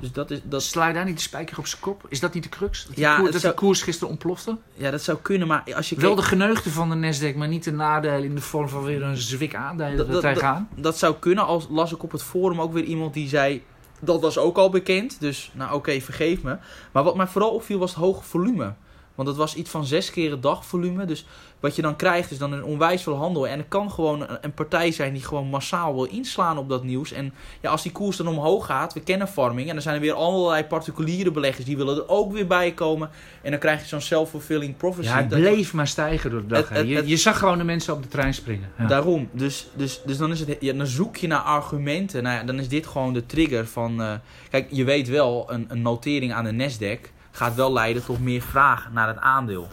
Dus 0.00 0.12
dat 0.12 0.30
is, 0.30 0.40
dat, 0.44 0.62
Sla 0.62 0.86
je 0.88 0.94
daar 0.94 1.04
niet 1.04 1.16
de 1.16 1.22
spijker 1.22 1.58
op 1.58 1.66
zijn 1.66 1.80
kop? 1.80 2.04
Is 2.08 2.20
dat 2.20 2.34
niet 2.34 2.42
de 2.42 2.48
crux? 2.48 2.86
Dat, 2.86 2.96
Ja, 2.96 3.14
koer- 3.14 3.24
het 3.24 3.32
dat 3.32 3.40
zou- 3.40 3.54
de 3.54 3.58
koers 3.60 3.82
gisteren 3.82 4.08
ontplofte? 4.08 4.56
ja, 4.74 4.90
dat 4.90 5.02
zou 5.02 5.18
kunnen, 5.22 5.48
maar 5.48 5.62
als 5.74 5.88
je 5.88 5.96
Wel 5.96 6.14
de 6.14 6.22
geneugde 6.22 6.70
van 6.70 6.90
de 7.00 7.12
Nasdaq, 7.12 7.36
maar 7.36 7.48
niet 7.48 7.64
de 7.64 7.72
nadelen 7.72 8.24
in 8.24 8.34
de 8.34 8.40
vorm 8.40 8.68
van 8.68 8.82
weer 8.82 9.02
een 9.02 9.16
zwik 9.16 9.54
aandelen 9.54 9.96
Dat- 9.96 10.10
dat- 10.10 10.20
tegenaan. 10.20 10.68
dat 10.76 10.98
zou 10.98 11.14
kunnen, 11.18 11.46
als 11.46 11.66
las 11.70 11.92
ik 11.92 12.02
op 12.02 12.12
het 12.12 12.22
forum 12.22 12.60
ook 12.60 12.72
weer 12.72 12.84
iemand 12.84 13.14
die 13.14 13.28
zei... 13.28 13.62
Dat 14.02 14.20
was 14.20 14.38
ook 14.38 14.56
al 14.56 14.70
bekend, 14.70 15.20
dus 15.20 15.50
nou 15.54 15.74
oké, 15.74 16.00
vergeef 16.00 16.42
me. 16.42 16.56
Maar 16.92 17.02
wat 17.02 17.16
mij 17.16 17.26
vooral 17.26 17.50
opviel 17.50 17.78
was 17.78 17.90
het 17.90 17.98
hoge 17.98 18.22
volume. 18.24 18.72
Want 19.20 19.32
het 19.32 19.38
was 19.38 19.54
iets 19.54 19.70
van 19.70 19.86
zes 19.86 20.10
keer 20.10 20.30
het 20.30 20.42
dagvolume. 20.42 21.04
Dus 21.04 21.24
wat 21.60 21.76
je 21.76 21.82
dan 21.82 21.96
krijgt 21.96 22.30
is 22.30 22.38
dan 22.38 22.52
een 22.52 22.64
onwijs 22.64 23.02
veel 23.02 23.14
handel. 23.16 23.48
En 23.48 23.58
er 23.58 23.64
kan 23.64 23.90
gewoon 23.90 24.26
een, 24.40 24.52
partij 24.54 24.90
zijn 24.92 25.12
die 25.12 25.22
gewoon 25.24 25.46
massaal 25.46 25.94
wil 25.94 26.04
inslaan 26.04 26.58
op 26.58 26.68
dat 26.68 26.84
nieuws. 26.84 27.12
En 27.12 27.32
ja, 27.60 27.70
als 27.70 27.82
die 27.82 27.92
koers 27.92 28.16
dan 28.16 28.26
omhoog 28.28 28.66
gaat, 28.66 28.92
we 28.92 29.00
kennen 29.00 29.28
farming. 29.28 29.66
En 29.68 29.72
dan 29.74 29.82
zijn 29.82 29.94
er 29.94 30.00
weer 30.00 30.12
allerlei 30.12 30.64
particuliere 30.64 31.30
beleggers 31.30 31.64
die 31.64 31.76
willen 31.76 31.96
er 31.96 32.08
ook 32.08 32.32
weer 32.32 32.46
bij 32.46 32.72
komen. 32.72 33.10
En 33.42 33.50
dan 33.50 33.60
krijg 33.60 33.80
je 33.80 33.86
zo'n 33.86 34.00
self-fulfilling 34.00 34.76
prophecy. 34.76 35.08
Ja, 35.08 35.16
het 35.16 35.30
Dat- 35.30 35.38
bleef 35.38 35.72
maar 35.72 35.88
stijgen 35.88 36.30
door 36.30 36.40
de 36.40 36.46
dag. 36.46 36.68
Het- 36.68 36.78
het- 36.78 36.88
je, 36.88 36.94
het- 36.96 37.08
je 37.08 37.16
zag 37.16 37.38
gewoon 37.38 37.58
de 37.58 37.64
mensen 37.64 37.94
op 37.94 38.02
de 38.02 38.08
trein 38.08 38.34
springen. 38.34 38.68
Ja. 38.78 38.86
Daarom. 38.86 39.28
Dus, 39.32 39.66
dus, 39.74 40.00
dus 40.06 40.16
dan, 40.16 40.30
is 40.30 40.40
het, 40.40 40.56
ja, 40.60 40.72
dan 40.72 40.86
zoek 40.86 41.16
je 41.16 41.26
naar 41.26 41.40
argumenten. 41.40 42.22
Nou 42.22 42.36
ja, 42.36 42.42
dan 42.44 42.58
is 42.58 42.68
dit 42.68 42.86
gewoon 42.86 43.12
de 43.12 43.26
trigger 43.26 43.66
van... 43.66 44.02
eh, 44.02 44.12
kijk, 44.50 44.66
je 44.70 44.84
weet 44.84 45.08
wel, 45.08 45.44
een, 45.52 45.64
een 45.68 45.82
notering 45.82 46.32
aan 46.32 46.44
de 46.44 46.68
Nasdaq 46.68 47.18
gaat 47.40 47.54
wel 47.54 47.72
leiden 47.72 48.04
tot 48.04 48.20
meer 48.20 48.42
vraag 48.42 48.88
naar 48.92 49.08
het 49.08 49.18
aandeel. 49.18 49.68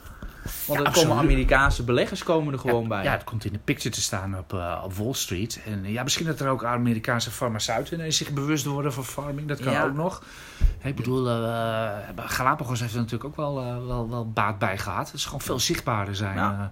Want 0.67 0.80
Ja, 0.80 0.86
er 0.86 0.91
komen. 0.91 1.17
Amerikaanse 1.17 1.84
beleggers 1.84 2.23
komen 2.23 2.53
er 2.53 2.60
gewoon 2.60 2.82
ja, 2.82 2.88
bij. 2.88 3.03
Ja, 3.03 3.12
het 3.12 3.23
komt 3.23 3.45
in 3.45 3.51
de 3.53 3.60
picture 3.60 3.95
te 3.95 4.01
staan 4.01 4.38
op, 4.38 4.53
eh, 4.53 4.82
op 4.84 4.93
Wall 4.93 5.13
Street. 5.13 5.62
En 5.65 5.86
eh, 5.86 5.91
ja, 5.91 6.03
misschien 6.03 6.25
dat 6.25 6.39
er 6.39 6.49
ook 6.49 6.63
Amerikaanse 6.63 7.32
farmaceuten 7.32 7.93
ineens 7.97 8.17
zich 8.17 8.32
bewust 8.32 8.65
worden 8.65 8.93
van 8.93 9.03
farming. 9.06 9.47
Dat 9.47 9.60
kan 9.60 9.73
Ja. 9.73 9.84
ook 9.84 9.93
nog. 9.93 10.23
Ik 10.84 10.95
bedoel, 10.95 11.30
eh, 11.30 11.89
Galapagos 12.15 12.80
heeft 12.80 12.93
er 12.93 12.99
natuurlijk 12.99 13.30
ook 13.30 13.36
wel, 13.36 13.86
wel, 13.88 14.10
wel 14.10 14.32
baat 14.32 14.60
bij 14.60 14.77
gehad. 14.77 15.06
Het 15.06 15.15
is 15.15 15.25
gewoon 15.25 15.41
veel 15.41 15.60
zichtbaarder 15.60 16.15
zijn. 16.15 16.71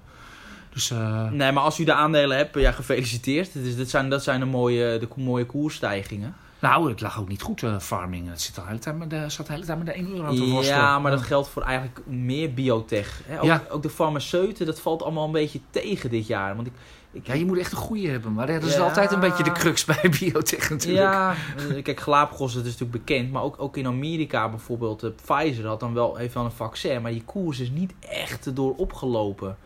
Dus 0.69 0.89
Nee, 1.31 1.51
maar 1.51 1.63
als 1.63 1.79
u 1.79 1.84
de 1.84 1.93
aandelen 1.93 2.38
hebt, 2.38 2.60
ja, 2.60 2.71
gefeliciteerd. 2.71 3.53
Dus 3.53 3.77
dat 3.77 3.89
zijn, 3.89 4.10
dat 4.10 4.23
zijn 4.23 4.39
de 4.39 4.45
mooie, 4.45 4.99
de 4.99 5.08
mooie 5.15 5.45
koersstijgingen. 5.45 6.36
Nou, 6.59 6.89
het 6.89 7.01
lag 7.01 7.19
ook 7.19 7.27
niet 7.27 7.41
goed, 7.41 7.63
eh, 7.63 7.79
farming. 7.79 8.29
Het 8.29 8.41
zit 8.41 8.55
de 8.55 8.61
hele 8.65 8.79
tijd 8.79 8.97
met 8.97 9.09
de, 9.09 9.29
zat 9.29 9.45
de 9.47 9.53
hele 9.53 9.65
tijd 9.65 9.77
met 9.77 9.87
de 9.87 9.93
1 9.97 10.07
euro 10.15 10.33
te 10.33 10.45
worstelen. 10.45 10.81
Ja, 10.81 10.99
maar 10.99 11.11
dat 11.11 11.21
geldt 11.21 11.47
voor 11.47 11.61
eigenlijk 11.61 11.99
meer 12.05 12.53
biotech. 12.53 13.21
Hè? 13.25 13.37
Ook, 13.37 13.43
Ja. 13.45 13.63
ook 13.69 13.81
de 13.81 13.89
farmaceuten, 13.89 14.65
dat 14.65 14.79
valt 14.79 15.03
allemaal 15.03 15.25
een 15.25 15.31
beetje 15.31 15.59
tegen 15.69 16.09
dit 16.09 16.27
jaar. 16.27 16.55
Want 16.55 16.67
ik, 16.67 16.73
ik, 17.11 17.27
Ja, 17.27 17.33
je 17.33 17.45
moet 17.45 17.57
echt 17.57 17.71
een 17.71 17.77
goede 17.77 18.07
hebben. 18.07 18.33
Maar 18.33 18.47
dat 18.47 18.63
is 18.63 18.75
Ja. 18.75 18.81
altijd 18.83 19.11
een 19.11 19.19
beetje 19.19 19.43
de 19.43 19.51
crux 19.51 19.85
bij 19.85 20.09
biotech 20.19 20.69
natuurlijk. 20.69 21.03
Ja, 21.13 21.35
eh, 21.69 21.83
kijk, 21.83 21.99
Galapagos 21.99 22.53
dat 22.53 22.65
is 22.65 22.71
natuurlijk 22.77 23.05
bekend, 23.05 23.31
maar 23.31 23.41
ook, 23.43 23.55
ook 23.57 23.77
in 23.77 23.87
Amerika 23.87 24.49
bijvoorbeeld, 24.49 25.03
eh, 25.03 25.09
Pfizer 25.25 25.67
had 25.67 25.79
dan 25.79 25.93
wel, 25.93 26.15
heeft 26.15 26.33
wel 26.33 26.45
een 26.45 26.51
vaccin, 26.51 27.01
maar 27.01 27.11
die 27.11 27.23
koers 27.25 27.59
is 27.59 27.69
niet 27.69 27.93
echt 28.09 28.45
erdoor 28.45 28.75
opgelopen. 28.75 29.57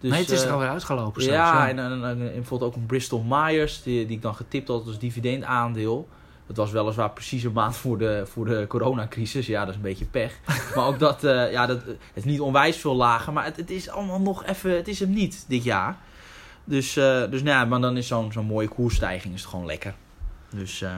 Dus, 0.00 0.10
nee, 0.10 0.20
het 0.20 0.30
is 0.30 0.42
er 0.42 0.52
alweer 0.52 0.68
uitgelopen. 0.68 1.22
zelfs, 1.22 1.36
ja, 1.50 1.62
ja. 1.64 1.68
en, 1.68 1.78
en, 1.78 1.92
en- 1.92 2.04
en 2.04 2.32
bijvoorbeeld 2.32 2.70
ook 2.70 2.76
een 2.76 2.86
Bristol 2.86 3.24
Myers, 3.28 3.82
die, 3.82 4.06
die 4.06 4.16
ik 4.16 4.22
dan 4.22 4.34
getipt 4.34 4.68
had 4.68 4.86
als 4.86 4.98
dividendaandeel. 4.98 6.08
Dat 6.56 6.58
was 6.58 6.70
weliswaar 6.70 7.10
precies 7.10 7.42
een 7.44 7.52
maand 7.52 7.76
voor 7.76 7.98
de, 7.98 8.22
voor 8.26 8.44
de 8.44 8.64
coronacrisis. 8.68 9.46
Ja, 9.46 9.60
dat 9.60 9.68
is 9.68 9.74
een 9.76 9.82
beetje 9.82 10.04
pech. 10.04 10.32
maar 10.74 10.86
ook 10.86 10.98
dat, 10.98 11.24
eh, 11.24 11.52
ja, 11.52 11.66
dat, 11.66 11.82
het 11.84 11.96
is 12.14 12.24
niet 12.24 12.40
onwijs 12.40 12.76
veel 12.76 12.94
lager. 12.96 13.32
Maar 13.32 13.44
het, 13.44 13.56
het 13.56 13.70
is 13.70 13.88
allemaal 13.88 14.20
nog 14.20 14.44
even, 14.46 14.76
het 14.76 14.88
is 14.88 15.00
hem 15.00 15.10
niet 15.10 15.44
dit 15.48 15.64
jaar. 15.64 15.96
Dus, 16.64 16.96
eh, 16.96 17.04
dus 17.30 17.42
nou 17.42 17.56
ja, 17.58 17.64
maar 17.64 17.80
dan 17.80 17.96
is 17.96 18.06
zo'n 18.06 18.32
zo'n 18.32 18.46
mooie 18.46 18.68
koersstijging 18.68 19.34
is 19.34 19.40
het 19.40 19.50
gewoon 19.50 19.66
lekker. 19.66 19.94
Dus 20.54 20.82
eh, 20.82 20.90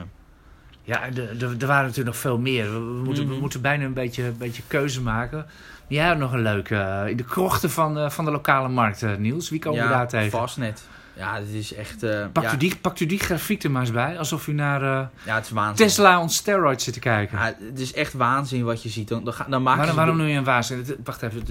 Ja, 0.85 1.09
de- 1.09 1.37
de- 1.37 1.55
er 1.59 1.67
waren 1.67 1.81
natuurlijk 1.87 2.05
nog 2.15 2.17
veel 2.17 2.37
meer. 2.37 2.71
We, 2.73 2.79
moeten, 2.79 3.23
we 3.25 3.31
Mhm. 3.31 3.39
moeten 3.39 3.61
bijna 3.61 3.83
een 3.85 3.93
beetje, 3.93 4.23
een 4.23 4.37
beetje 4.37 4.63
keuze 4.67 5.01
maken. 5.01 5.45
Jij 5.87 6.05
hebt 6.05 6.19
nog 6.19 6.31
een 6.31 6.41
leuke. 6.41 6.75
eh, 6.75 7.07
in 7.09 7.17
de 7.17 7.23
krochten 7.23 7.69
van, 7.69 7.97
eh, 7.97 8.09
van 8.09 8.25
de 8.25 8.31
lokale 8.31 8.67
markt, 8.69 9.03
eh, 9.03 9.15
Niels. 9.15 9.49
Wie 9.49 9.59
komen 9.59 9.79
ja, 9.79 9.87
we 9.87 9.93
daar 9.93 10.07
tegen? 10.07 10.29
Fastnet. 10.39 10.87
Ja, 11.15 11.39
dit 11.39 11.49
is 11.53 11.73
echt... 11.73 12.03
eh, 12.03 12.25
Pakt, 12.31 12.47
ja, 12.47 12.53
u 12.53 12.57
die, 12.57 12.75
pakt 12.75 12.99
u 12.99 13.05
die 13.05 13.19
grafiek 13.19 13.63
er 13.63 13.71
maar 13.71 13.81
eens 13.81 13.91
bij. 13.91 14.17
Alsof 14.17 14.47
u 14.47 14.53
naar 14.53 14.81
eh, 14.81 15.07
ja, 15.25 15.35
het 15.35 15.45
is 15.45 15.51
waanzin. 15.51 15.87
Tesla 15.87 16.21
on 16.21 16.29
steroids 16.29 16.83
zit 16.83 16.93
te 16.93 16.99
kijken. 16.99 17.37
Ja, 17.37 17.55
het 17.69 17.79
is 17.79 17.93
echt 17.93 18.13
waanzin 18.13 18.63
wat 18.63 18.83
je 18.83 18.89
ziet. 18.89 19.07
Dan, 19.07 19.23
dan, 19.23 19.33
dan 19.49 19.63
maken 19.63 19.77
waarom, 19.79 19.95
waarom 19.95 20.17
noem 20.17 20.27
je 20.27 20.37
een 20.37 20.43
waanzin? 20.43 20.77
Het- 20.77 20.95
Wacht 21.03 21.21
even. 21.21 21.43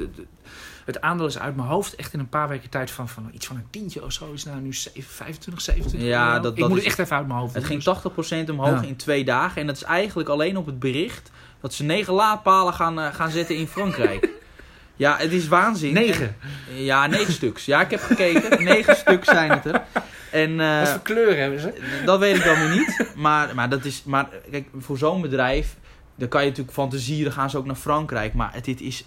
Het, 0.85 1.01
aandeel 1.01 1.27
is 1.27 1.39
uit 1.39 1.57
mijn 1.57 1.69
hoofd 1.69 1.95
echt 1.95 2.13
in 2.13 2.19
een 2.21 2.29
paar 2.29 2.49
weken 2.49 2.71
tijd 2.71 2.91
van, 2.91 3.09
van 3.09 3.31
iets 3.33 3.47
van 3.47 3.57
een 3.57 3.67
tientje 3.71 4.05
of 4.05 4.13
zo. 4.13 4.33
Is 4.33 4.45
nou 4.45 4.61
nu 4.61 4.73
7, 4.75 5.03
25, 5.03 5.63
27 5.65 6.09
Ja, 6.09 6.39
dat- 6.39 6.53
Ik 6.53 6.59
dat 6.59 6.69
moet 6.69 6.79
is- 6.79 6.85
het 6.85 6.93
echt 6.93 7.03
even 7.03 7.17
uit 7.17 7.27
mijn 7.27 7.39
hoofd 7.39 7.55
Het 7.55 7.65
ging 7.65 7.83
dus- 7.83 7.95
80% 8.47 8.51
omhoog 8.51 8.83
Ja. 8.83 8.89
in 8.89 8.97
twee 8.97 9.25
dagen. 9.25 9.61
En 9.61 9.67
dat 9.67 9.77
is 9.77 9.83
eigenlijk 9.83 10.29
alleen 10.29 10.57
op 10.57 10.67
het 10.67 10.79
bericht 10.79 11.31
dat 11.61 11.75
ze 11.75 11.85
negen 11.85 12.13
laadpalen 12.15 12.75
gaan, 12.75 13.01
eh, 13.01 13.15
gaan 13.15 13.31
zetten 13.31 13.57
in 13.57 13.67
Frankrijk. 13.67 14.29
ja, 14.97 15.17
het 15.19 15.33
is 15.33 15.49
waanzin. 15.49 15.93
Negen. 15.95 16.37
En- 16.69 16.83
ja, 16.85 17.07
negen 17.07 17.33
stuks. 17.33 17.65
Ja, 17.65 17.81
ik 17.81 17.91
heb 17.91 18.01
gekeken. 18.01 18.65
negen 18.65 18.97
stuks 18.97 19.29
zijn 19.29 19.51
het 19.51 19.65
er. 19.65 19.83
En 20.31 20.61
eh, 20.61 20.79
Wat 20.79 20.89
voor 20.89 21.01
kleur 21.01 21.37
hebben 21.37 21.61
ze? 21.61 21.73
dat 22.05 22.19
weet 22.19 22.37
ik 22.37 22.45
dan 22.45 22.59
weer 22.59 22.71
niet. 22.71 23.13
Maar, 23.17 23.55
maar, 23.55 23.69
dat 23.69 23.85
is, 23.85 24.03
maar 24.05 24.29
kijk, 24.51 24.69
voor 24.79 24.99
zo'n 24.99 25.21
bedrijf, 25.21 25.77
dan 26.15 26.29
kan 26.29 26.41
je 26.43 26.49
natuurlijk 26.49 26.77
fantasieren, 26.77 27.33
gaan 27.33 27.51
ze 27.51 27.59
ook 27.59 27.67
naar 27.67 27.75
Frankrijk. 27.77 28.35
Maar 28.35 28.55
dit 28.63 28.81
is, 28.81 29.05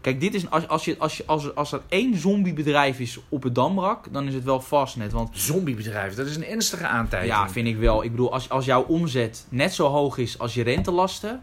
kijk, 0.00 0.20
dit 0.20 0.34
is, 0.34 0.50
als, 0.50 0.68
als, 0.68 0.84
je, 0.84 0.94
als, 0.98 1.16
je, 1.16 1.22
als, 1.26 1.44
er, 1.44 1.52
als 1.52 1.72
er 1.72 1.80
één 1.88 2.16
zombiebedrijf 2.18 2.98
is 2.98 3.18
op 3.28 3.42
het 3.42 3.54
Damrak, 3.54 4.12
dan 4.12 4.26
is 4.28 4.34
het 4.34 4.44
wel 4.44 4.60
Fastnet. 4.60 5.12
Want 5.12 5.28
Zombiebedrijf, 5.32 6.14
dat 6.14 6.26
is 6.26 6.36
een 6.36 6.46
ernstige 6.46 6.86
aantijging. 6.86 7.32
ja, 7.32 7.48
vind 7.50 7.66
ik 7.66 7.76
wel. 7.76 8.04
Ik 8.04 8.10
bedoel, 8.10 8.32
als, 8.32 8.48
als 8.50 8.64
jouw 8.64 8.82
omzet 8.82 9.46
net 9.48 9.74
zo 9.74 9.86
hoog 9.88 10.18
is 10.18 10.38
als 10.38 10.54
je 10.54 10.62
rentelasten, 10.62 11.42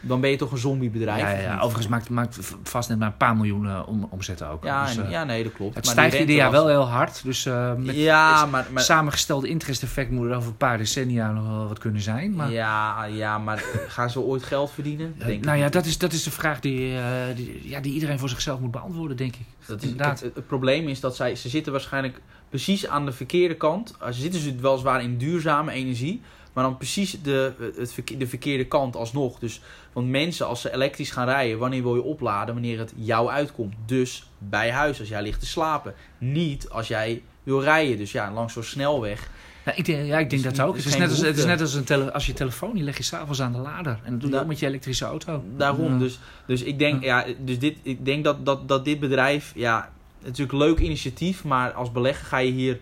dan 0.00 0.20
ben 0.20 0.30
je 0.30 0.36
toch 0.36 0.52
een 0.52 0.58
zombiebedrijf. 0.58 1.42
Ja? 1.42 1.54
Overigens 1.56 1.88
maakt, 1.88 2.08
maakt 2.08 2.38
vast 2.62 2.88
net 2.88 2.98
maar 2.98 3.08
een 3.08 3.16
paar 3.16 3.36
miljoen 3.36 3.66
eh, 3.66 3.82
om, 3.86 4.06
omzet 4.10 4.42
ook. 4.42 4.64
Ja, 4.64 4.86
Dus, 4.86 4.96
eh, 4.96 5.10
ja, 5.10 5.24
nee, 5.24 5.42
dat 5.42 5.52
klopt. 5.52 5.74
het 5.74 5.84
Maar 5.84 5.94
stijgt 5.94 6.18
ieder 6.18 6.34
jaar 6.34 6.50
wel 6.50 6.68
heel 6.68 6.88
hard. 6.88 7.24
Dus 7.24 7.46
eh, 7.46 7.74
met 7.74 7.94
Ja, 7.94 8.40
het 8.40 8.50
maar... 8.50 8.66
maar 8.70 8.82
samengestelde 8.82 9.48
interest-effect 9.48 10.10
moet 10.10 10.26
er 10.26 10.36
over 10.36 10.48
een 10.48 10.56
paar 10.56 10.78
decennia 10.78 11.32
nog 11.32 11.46
wel 11.46 11.68
wat 11.68 11.78
kunnen 11.78 12.02
zijn. 12.02 12.34
Maar, 12.34 12.50
ja, 12.50 13.04
ja, 13.04 13.38
maar 13.38 13.64
gaan 13.88 14.10
ze 14.10 14.20
ooit 14.20 14.42
geld 14.42 14.70
verdienen? 14.70 15.14
Denk 15.18 15.44
nou 15.44 15.58
ja, 15.58 15.68
dat 15.68 15.86
is, 15.86 15.98
dat 15.98 16.12
is 16.12 16.22
de 16.22 16.30
vraag 16.30 16.60
die, 16.60 16.94
die, 17.34 17.68
ja, 17.68 17.80
die 17.80 17.92
iedereen 17.92 18.18
voor 18.18 18.28
zichzelf 18.28 18.60
moet 18.60 18.70
beantwoorden, 18.70 19.16
denk 19.16 19.34
ik. 19.34 19.46
Dat 19.66 19.82
is, 19.82 19.90
het, 19.96 20.20
het 20.20 20.46
probleem 20.46 20.88
is 20.88 21.00
dat 21.00 21.16
zij, 21.16 21.34
ze 21.34 21.48
zitten 21.48 21.72
waarschijnlijk 21.72 22.20
precies 22.48 22.86
aan 22.86 23.04
de 23.04 23.12
verkeerde 23.12 23.54
kant. 23.54 23.94
Ze 24.06 24.20
zitten 24.20 24.42
dus 24.42 24.60
weliswaar 24.60 25.02
in 25.02 25.18
duurzame 25.18 25.72
energie, 25.72 26.22
maar 26.52 26.64
dan 26.64 26.76
precies 26.76 27.22
de, 27.22 27.52
het, 27.76 28.02
de 28.18 28.26
verkeerde 28.26 28.66
kant 28.66 28.96
alsnog. 28.96 29.38
Dus, 29.38 29.60
want 29.92 30.08
mensen, 30.08 30.46
als 30.46 30.60
ze 30.60 30.72
elektrisch 30.74 31.10
gaan 31.10 31.26
rijden, 31.26 31.58
wanneer 31.58 31.82
wil 31.82 31.94
je 31.94 32.02
opladen? 32.02 32.54
Wanneer 32.54 32.78
het 32.78 32.92
jou 32.96 33.28
uitkomt. 33.30 33.74
Dus 33.86 34.30
bij 34.38 34.70
huis, 34.70 35.00
als 35.00 35.08
jij 35.08 35.22
ligt 35.22 35.40
te 35.40 35.46
slapen. 35.46 35.94
Niet 36.18 36.68
als 36.68 36.88
jij 36.88 37.22
wil 37.42 37.62
rijden. 37.62 37.96
Dus 37.98 38.12
ja, 38.12 38.32
langs 38.32 38.52
zo'n 38.52 38.62
snelweg. 38.62 39.30
Ja, 39.64 39.72
ik 39.74 39.84
denk, 39.84 40.06
ja, 40.06 40.18
ik 40.18 40.30
denk 40.30 40.42
Dus 40.42 40.56
dat 40.56 40.66
ook. 40.66 40.76
is 40.76 40.84
Het 40.84 40.92
is, 40.92 40.98
net 40.98 41.10
als, 41.10 41.20
het 41.20 41.38
is 41.38 41.44
net 41.44 41.60
als 41.60 41.74
een 41.74 41.84
tele, 41.84 42.12
als 42.12 42.26
je 42.26 42.32
telefoon, 42.32 42.74
die 42.74 42.82
leg 42.82 42.96
je 42.96 43.02
s'avonds 43.02 43.40
aan 43.42 43.52
de 43.52 43.58
lader. 43.58 43.98
En 44.04 44.10
dat 44.12 44.20
doe 44.20 44.28
je 44.30 44.34
Da- 44.34 44.40
ook 44.42 44.48
met 44.48 44.58
je 44.58 44.66
elektrische 44.66 45.04
auto. 45.04 45.44
Daarom. 45.56 45.92
Ja. 45.92 45.98
Dus, 45.98 46.18
dus 46.46 46.62
ik 46.62 46.78
denk, 46.78 47.02
ja, 47.04 47.24
dus 47.38 47.58
dit, 47.58 47.76
ik 47.82 48.04
denk 48.04 48.24
dat, 48.24 48.46
dat, 48.46 48.68
dat 48.68 48.84
dit 48.84 49.00
bedrijf, 49.00 49.52
ja, 49.54 49.90
natuurlijk 50.24 50.52
leuk 50.58 50.78
initiatief, 50.78 51.44
maar 51.44 51.72
als 51.72 51.92
belegger 51.92 52.26
ga 52.26 52.38
je 52.38 52.50
hier 52.52 52.78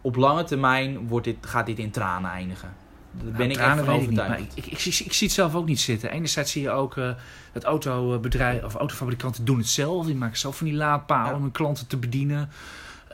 op 0.00 0.16
lange 0.16 0.44
termijn, 0.44 1.08
wordt 1.08 1.24
dit, 1.24 1.36
gaat 1.40 1.66
dit 1.66 1.78
in 1.78 1.90
tranen 1.90 2.30
eindigen. 2.30 2.74
Daar 3.12 3.24
ben 3.24 3.32
Nou, 3.32 3.50
ik 3.50 3.56
tranen 3.56 3.76
echt 3.76 3.84
van 3.86 3.94
weet 3.94 4.02
ik 4.02 4.10
niet, 4.10 4.18
overtuigd. 4.20 4.52
ik, 4.56 4.64
ik, 4.64 4.72
ik, 4.72 4.78
zie, 4.78 5.04
ik 5.04 5.12
zie 5.12 5.26
het 5.26 5.36
zelf 5.36 5.54
ook 5.54 5.66
niet 5.66 5.80
zitten. 5.80 6.10
Enerzijds 6.10 6.52
zie 6.52 6.62
je 6.62 6.70
ook 6.70 6.96
uh, 6.96 7.10
het 7.52 7.64
autobedrijf 7.64 8.64
of 8.64 8.74
autofabrikanten 8.74 9.44
doen 9.44 9.58
het 9.58 9.68
zelf. 9.68 10.06
Die 10.06 10.14
maken 10.14 10.38
zelf 10.38 10.56
van 10.56 10.66
die 10.66 10.76
laadpalen 10.76 11.30
Ja. 11.30 11.36
om 11.36 11.42
hun 11.42 11.50
klanten 11.52 11.86
te 11.86 11.96
bedienen. 11.96 12.50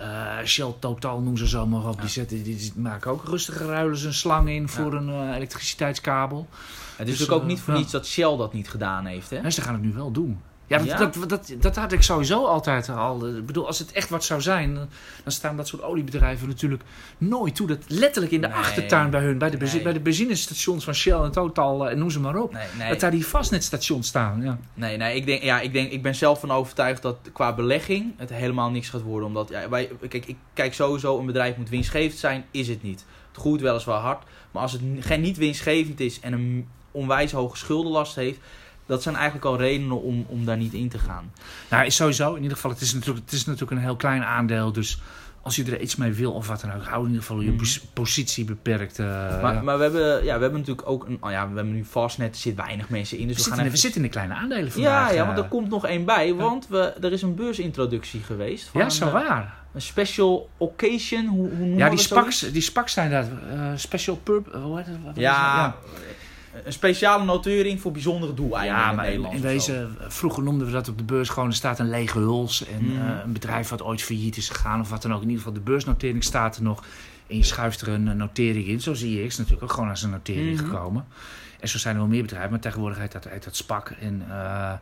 Uh, 0.00 0.04
Shell 0.44 0.74
Total 0.78 1.20
noemen 1.20 1.38
ze 1.38 1.48
zo 1.48 1.66
maar 1.66 1.86
op. 1.88 1.94
Ja. 1.94 2.00
Die, 2.00 2.10
zetten, 2.10 2.42
die, 2.42 2.56
die 2.56 2.72
maken 2.76 3.10
ook 3.10 3.24
rustige 3.24 3.66
ruilen 3.66 4.04
een 4.06 4.14
slang 4.14 4.48
in 4.48 4.68
voor 4.68 4.92
Ja. 4.94 4.98
een 5.00 5.08
uh, 5.08 5.34
elektriciteitskabel. 5.36 6.48
Het 6.48 7.06
Dus, 7.06 7.14
is 7.14 7.20
natuurlijk 7.20 7.32
ook 7.32 7.42
eh, 7.42 7.48
niet 7.48 7.60
voor 7.60 7.74
niets 7.74 7.92
dat 7.92 8.06
Shell 8.06 8.36
dat 8.36 8.52
niet 8.52 8.68
gedaan 8.70 9.04
heeft. 9.06 9.30
Hè? 9.30 9.40
Dus 9.40 9.54
ze 9.54 9.62
gaan 9.62 9.72
het 9.74 9.82
nu 9.82 9.92
wel 9.92 10.10
doen. 10.10 10.38
Ja, 10.68 10.78
dat, 10.78 10.86
Ja? 10.86 10.96
Dat, 10.96 11.28
dat, 11.28 11.52
dat, 11.60 11.76
had 11.76 11.92
ik 11.92 12.02
sowieso 12.02 12.44
altijd 12.46 12.88
al. 12.88 13.36
Ik 13.36 13.46
bedoel, 13.46 13.66
als 13.66 13.78
het 13.78 13.92
echt 13.92 14.08
wat 14.08 14.24
zou 14.24 14.40
zijn, 14.40 14.74
dan 14.74 15.32
staan 15.32 15.56
dat 15.56 15.68
soort 15.68 15.82
oliebedrijven 15.82 16.48
natuurlijk 16.48 16.82
nooit 17.18 17.54
toe. 17.54 17.66
Dat 17.66 17.78
letterlijk 17.86 18.32
in 18.32 18.40
de 18.40 18.46
Nee. 18.46 18.56
achtertuin 18.56 19.10
bij 19.10 19.20
hun, 19.20 19.38
bij 19.38 19.50
de, 19.50 19.56
Nee. 19.56 19.82
bij 19.82 19.92
de 19.92 20.00
benzinestations 20.00 20.84
van 20.84 20.94
Shell 20.94 21.18
en 21.18 21.30
Total 21.30 21.86
eh, 21.86 21.92
en 21.92 21.98
noem 21.98 22.10
ze 22.10 22.20
maar 22.20 22.36
op. 22.36 22.52
Nee, 22.52 22.88
Dat 22.88 23.00
daar 23.00 23.10
die 23.10 23.26
vastnetstations 23.26 24.08
staan. 24.08 24.42
Ja. 24.42 24.58
nee, 24.74 24.96
nee 24.96 25.16
ik, 25.16 25.26
denk, 25.26 25.42
ja, 25.42 25.60
ik, 25.60 25.72
denk, 25.72 25.90
ik 25.92 26.02
ben 26.02 26.14
zelf 26.14 26.40
van 26.40 26.50
overtuigd 26.50 27.02
dat 27.02 27.16
qua 27.32 27.54
belegging 27.54 28.12
het 28.16 28.30
helemaal 28.30 28.70
niks 28.70 28.88
gaat 28.88 29.02
worden. 29.02 29.28
Omdat, 29.28 29.48
ja, 29.48 29.68
wij, 29.68 29.90
kijk, 30.08 30.26
ik 30.26 30.36
kijk 30.52 30.74
sowieso, 30.74 31.18
een 31.18 31.26
bedrijf 31.26 31.56
moet 31.56 31.68
winstgevend 31.68 32.18
zijn, 32.18 32.44
is 32.50 32.68
het 32.68 32.82
niet. 32.82 33.04
Het 33.32 33.40
groeit 33.40 33.60
weliswaar 33.60 34.00
hard, 34.00 34.24
maar 34.50 34.62
als 34.62 34.72
het 34.72 34.82
geen 35.00 35.20
niet 35.20 35.36
winstgevend 35.36 36.00
is 36.00 36.20
en 36.20 36.32
een 36.32 36.68
onwijs 36.90 37.32
hoge 37.32 37.56
schuldenlast 37.56 38.14
heeft, 38.14 38.38
dat 38.88 39.02
zijn 39.02 39.14
eigenlijk 39.14 39.44
al 39.44 39.56
redenen 39.58 40.02
om, 40.02 40.24
om 40.28 40.44
daar 40.44 40.56
niet 40.56 40.72
in 40.72 40.88
te 40.88 40.98
gaan. 40.98 41.32
Nou, 41.70 41.84
is 41.86 41.96
sowieso, 41.96 42.34
in 42.34 42.42
ieder 42.42 42.56
geval, 42.56 42.70
het 42.70 42.80
is, 42.80 42.94
natuurlijk, 42.94 43.24
het 43.24 43.34
is 43.34 43.44
natuurlijk 43.44 43.72
een 43.72 43.78
heel 43.86 43.96
klein 43.96 44.24
aandeel. 44.24 44.72
Dus 44.72 45.00
als 45.42 45.56
je 45.56 45.64
er 45.64 45.80
iets 45.80 45.96
mee 45.96 46.12
wil 46.12 46.32
of 46.32 46.48
wat 46.48 46.60
dan 46.60 46.72
ook, 46.72 46.84
hou 46.84 47.00
in 47.02 47.06
ieder 47.06 47.22
geval 47.22 47.40
je 47.40 47.48
Mhm. 47.48 47.58
pos- 47.58 47.80
positie 47.92 48.44
beperkt. 48.44 48.98
eh, 48.98 49.06
Maar, 49.42 49.54
ja. 49.54 49.60
maar 49.62 49.76
we, 49.76 49.82
hebben, 49.82 50.24
ja, 50.24 50.34
we 50.36 50.42
hebben 50.42 50.60
natuurlijk 50.60 50.88
ook 50.88 51.06
een. 51.06 51.16
Oh 51.20 51.30
ja, 51.30 51.48
we 51.48 51.54
hebben 51.54 51.74
nu 51.74 51.84
Fastnet, 51.84 52.34
er 52.34 52.40
zitten 52.40 52.64
weinig 52.64 52.88
mensen 52.88 53.18
in. 53.18 53.26
Dus 53.26 53.36
we, 53.36 53.42
we, 53.42 53.42
zitten, 53.42 53.56
gaan 53.56 53.64
in- 53.66 53.70
we 53.72 53.76
zitten 53.78 54.00
in 54.00 54.06
de 54.06 54.12
kleine 54.12 54.34
aandelen 54.34 54.72
vandaag. 54.72 55.08
ja, 55.08 55.14
ja, 55.14 55.20
eh. 55.20 55.26
want 55.26 55.38
er 55.38 55.44
komt 55.48 55.68
nog 55.68 55.86
één 55.86 56.04
bij. 56.04 56.34
Want 56.34 56.66
we, 56.68 56.78
er 57.00 57.12
is 57.12 57.22
een 57.22 57.34
beursintroductie 57.34 58.20
geweest. 58.20 58.68
Van 58.68 58.80
ja, 58.80 58.88
zo 58.90 59.06
eh, 59.06 59.12
waar. 59.12 59.56
Een 59.74 59.82
special 59.82 60.48
occasion. 60.56 61.26
Hoe, 61.26 61.48
hoe 61.48 61.58
noemen 61.58 61.76
Ja, 61.78 61.88
die? 61.88 61.98
SPACs, 61.98 62.40
die 62.52 62.70
zijn 62.84 63.10
dat. 63.10 63.26
eh, 63.52 63.70
special 63.74 64.16
purpose. 64.16 64.84
Ja? 65.14 65.76
Een 66.64 66.72
speciale 66.72 67.24
notering 67.24 67.80
voor 67.80 67.92
bijzondere 67.92 68.34
doeleinden 68.34 68.76
Ja, 68.76 68.90
in 68.90 68.96
maar 68.96 69.34
in, 69.34 69.40
wezen, 69.40 69.96
vroeger 70.08 70.42
noemden 70.42 70.66
we 70.66 70.72
dat 70.72 70.88
op 70.88 70.98
de 70.98 71.04
beurs 71.04 71.28
gewoon, 71.28 71.48
er 71.48 71.54
staat 71.54 71.78
een 71.78 71.88
lege 71.90 72.18
huls. 72.18 72.64
En 72.66 72.84
Mhm. 72.84 73.06
eh, 73.08 73.16
een 73.24 73.32
bedrijf 73.32 73.68
wat 73.68 73.82
ooit 73.82 74.02
failliet 74.02 74.36
is 74.36 74.48
gegaan 74.48 74.80
of 74.80 74.90
wat 74.90 75.02
dan 75.02 75.10
ook. 75.12 75.22
In 75.22 75.28
ieder 75.28 75.38
geval, 75.38 75.52
de 75.52 75.60
beursnotering 75.70 76.24
staat 76.24 76.56
er 76.56 76.62
nog. 76.62 76.84
En 77.26 77.36
je 77.36 77.44
schuift 77.44 77.80
er 77.80 77.88
een 77.88 78.08
eh, 78.08 78.14
notering 78.14 78.66
in. 78.66 78.80
Zo 78.80 78.94
zie 78.94 79.20
je 79.20 79.26
X 79.26 79.36
natuurlijk 79.36 79.62
ook 79.64 79.72
gewoon 79.72 79.88
als 79.88 80.02
een 80.02 80.10
notering 80.10 80.56
Mhm. 80.60 80.64
gekomen. 80.68 81.04
En 81.60 81.68
zo 81.68 81.78
zijn 81.78 81.94
er 81.94 82.00
wel 82.00 82.10
meer 82.10 82.22
bedrijven, 82.22 82.50
maar 82.50 82.60
tegenwoordig 82.60 82.98
heet 82.98 83.12
dat, 83.12 83.24
heet 83.28 83.44
dat 83.44 83.56
SPAC. 83.56 83.90
En 84.00 84.22
eh, 84.28 84.72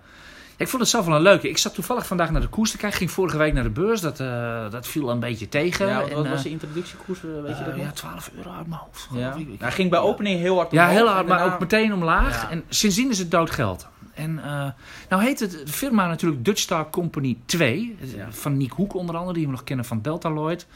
ik 0.56 0.68
vond 0.68 0.82
het 0.82 0.90
zelf 0.90 1.06
wel 1.06 1.16
een 1.16 1.22
leuke. 1.22 1.48
Ik 1.48 1.58
zat 1.58 1.74
toevallig 1.74 2.06
vandaag 2.06 2.30
naar 2.30 2.40
de 2.40 2.48
koers 2.48 2.70
te 2.70 2.76
kijken. 2.76 2.98
Ging 2.98 3.10
vorige 3.10 3.36
week 3.38 3.52
naar 3.52 3.62
de 3.62 3.70
beurs. 3.70 4.00
Dat, 4.00 4.20
eh, 4.20 4.70
dat 4.70 4.86
viel 4.86 5.10
een 5.10 5.20
beetje 5.20 5.48
tegen. 5.48 5.86
Ja, 5.86 6.00
wat, 6.00 6.10
En, 6.10 6.24
eh, 6.24 6.30
was 6.30 6.42
de 6.42 6.48
introductiekoers? 6.50 7.18
eh, 7.18 7.42
Weet 7.42 7.58
je 7.58 7.64
dat 7.64 7.74
eh, 7.74 7.80
ja, 7.80 7.90
12 7.92 8.30
euro 8.36 8.50
uit 8.50 8.66
mijn 8.66 8.80
hoofd. 8.80 9.08
Ja. 9.12 9.36
Hij 9.58 9.72
ging 9.72 9.90
bij 9.90 9.98
ja. 9.98 10.04
opening 10.04 10.40
heel 10.40 10.56
hard 10.56 10.70
Ja, 10.72 10.82
omhoog 10.82 10.96
heel 10.98 11.08
hard, 11.08 11.26
maar 11.26 11.38
daarna- 11.38 11.54
ook 11.54 11.60
meteen 11.60 11.92
omlaag. 11.94 12.42
Ja. 12.42 12.50
En 12.50 12.64
sindsdien 12.68 13.10
is 13.10 13.18
het 13.18 13.30
dood 13.30 13.50
geld. 13.50 13.86
En 14.14 14.38
eh, 14.44 14.66
nou 15.08 15.22
heet 15.22 15.40
het 15.40 15.50
de 15.50 15.72
firma 15.72 16.06
natuurlijk 16.06 16.44
Dutch 16.44 16.60
Star 16.60 16.90
Company 16.90 17.36
2. 17.46 17.96
eh, 18.00 18.14
Ja. 18.14 18.26
Van 18.30 18.56
Nick 18.56 18.70
Hoek 18.72 18.94
onder 18.94 19.16
andere, 19.16 19.34
die 19.36 19.44
we 19.46 19.50
nog 19.52 19.64
kennen 19.64 19.84
van 19.84 20.02
Delta 20.02 20.30
Lloyd. 20.30 20.66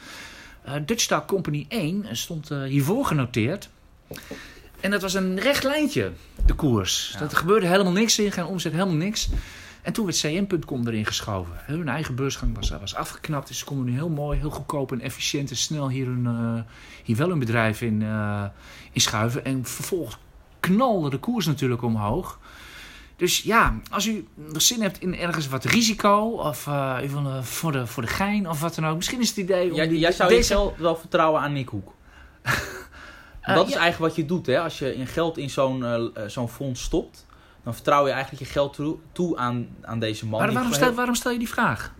Eh, 0.63 0.73
Dutch 0.85 1.01
Star 1.01 1.25
Company 1.25 1.65
1 1.69 2.05
stond 2.11 2.51
eh, 2.51 2.61
hiervoor 2.63 3.05
genoteerd. 3.05 3.69
En 4.79 4.91
dat 4.91 5.01
was 5.01 5.13
een 5.13 5.39
recht 5.39 5.63
lijntje, 5.63 6.11
de 6.45 6.53
koers. 6.53 7.09
Ja. 7.13 7.19
Dat 7.19 7.31
er 7.31 7.37
gebeurde 7.37 7.67
helemaal 7.67 7.91
niks 7.91 8.19
in, 8.19 8.31
geen 8.31 8.45
omzet, 8.45 8.71
helemaal 8.71 8.95
niks. 8.95 9.29
En 9.81 9.93
toen 9.93 10.05
werd 10.05 10.17
CM.com 10.17 10.87
erin 10.87 11.05
geschoven. 11.05 11.53
Hun 11.65 11.89
eigen 11.89 12.15
beursgang 12.15 12.55
was, 12.55 12.69
was 12.69 12.95
afgeknapt. 12.95 13.47
Dus 13.47 13.57
ze 13.57 13.65
konden 13.65 13.85
nu 13.85 13.91
heel 13.91 14.09
mooi, 14.09 14.39
heel 14.39 14.49
goedkoop 14.49 14.91
en 14.91 15.01
efficiënt 15.01 15.49
en 15.49 15.55
snel 15.55 15.89
hier, 15.89 16.05
hun, 16.05 16.25
eh, 16.25 16.73
hier 17.03 17.15
wel 17.15 17.29
hun 17.29 17.39
bedrijf 17.39 17.81
in, 17.81 18.01
eh, 18.01 18.45
in 18.91 19.01
schuiven. 19.01 19.45
En 19.45 19.65
vervolgens 19.65 20.17
knalde 20.59 21.09
de 21.09 21.17
koers 21.17 21.45
natuurlijk 21.45 21.81
omhoog. 21.81 22.39
Dus 23.21 23.41
ja, 23.41 23.79
als 23.91 24.07
u 24.07 24.27
nog 24.35 24.61
zin 24.61 24.81
hebt 24.81 25.01
in 25.01 25.17
ergens 25.17 25.47
wat 25.47 25.63
risico, 25.63 26.27
of 26.27 26.67
u 27.03 27.09
wil, 27.09 27.25
eh, 27.25 27.41
voor, 27.41 27.71
de, 27.71 27.87
voor 27.87 28.03
de 28.03 28.09
gein 28.09 28.49
of 28.49 28.61
wat 28.61 28.75
dan 28.75 28.87
ook. 28.87 28.95
Misschien 28.95 29.19
is 29.19 29.29
het 29.29 29.37
idee 29.37 29.69
om 29.69 29.75
Jij, 29.75 29.87
die, 29.87 29.99
jij 29.99 30.11
zou 30.11 30.29
deze... 30.29 30.53
geld 30.53 30.77
wel 30.77 30.95
vertrouwen 30.95 31.41
aan 31.41 31.53
Nick 31.53 31.69
Hoek. 31.69 31.93
Dat 33.45 33.67
is 33.67 33.73
ja. 33.73 33.79
eigenlijk 33.79 33.97
wat 33.97 34.15
je 34.15 34.25
doet, 34.25 34.45
hè? 34.45 34.59
Als 34.59 34.79
je 34.79 34.95
in 34.95 35.07
geld 35.07 35.37
in 35.37 35.49
zo'n 35.49 35.85
eh, 35.85 36.23
zo'n 36.27 36.49
fonds 36.49 36.81
stopt, 36.81 37.25
dan 37.63 37.73
vertrouw 37.73 38.05
je 38.05 38.11
eigenlijk 38.11 38.43
je 38.43 38.49
geld 38.49 38.73
toe, 38.73 38.97
toe 39.11 39.37
aan, 39.37 39.67
aan 39.81 39.99
deze 39.99 40.25
man. 40.25 40.39
Maar 40.39 40.53
waarom, 40.53 40.73
stel, 40.73 40.93
waarom 40.93 41.15
stel 41.15 41.31
je 41.31 41.37
die 41.37 41.49
vraag? 41.49 41.93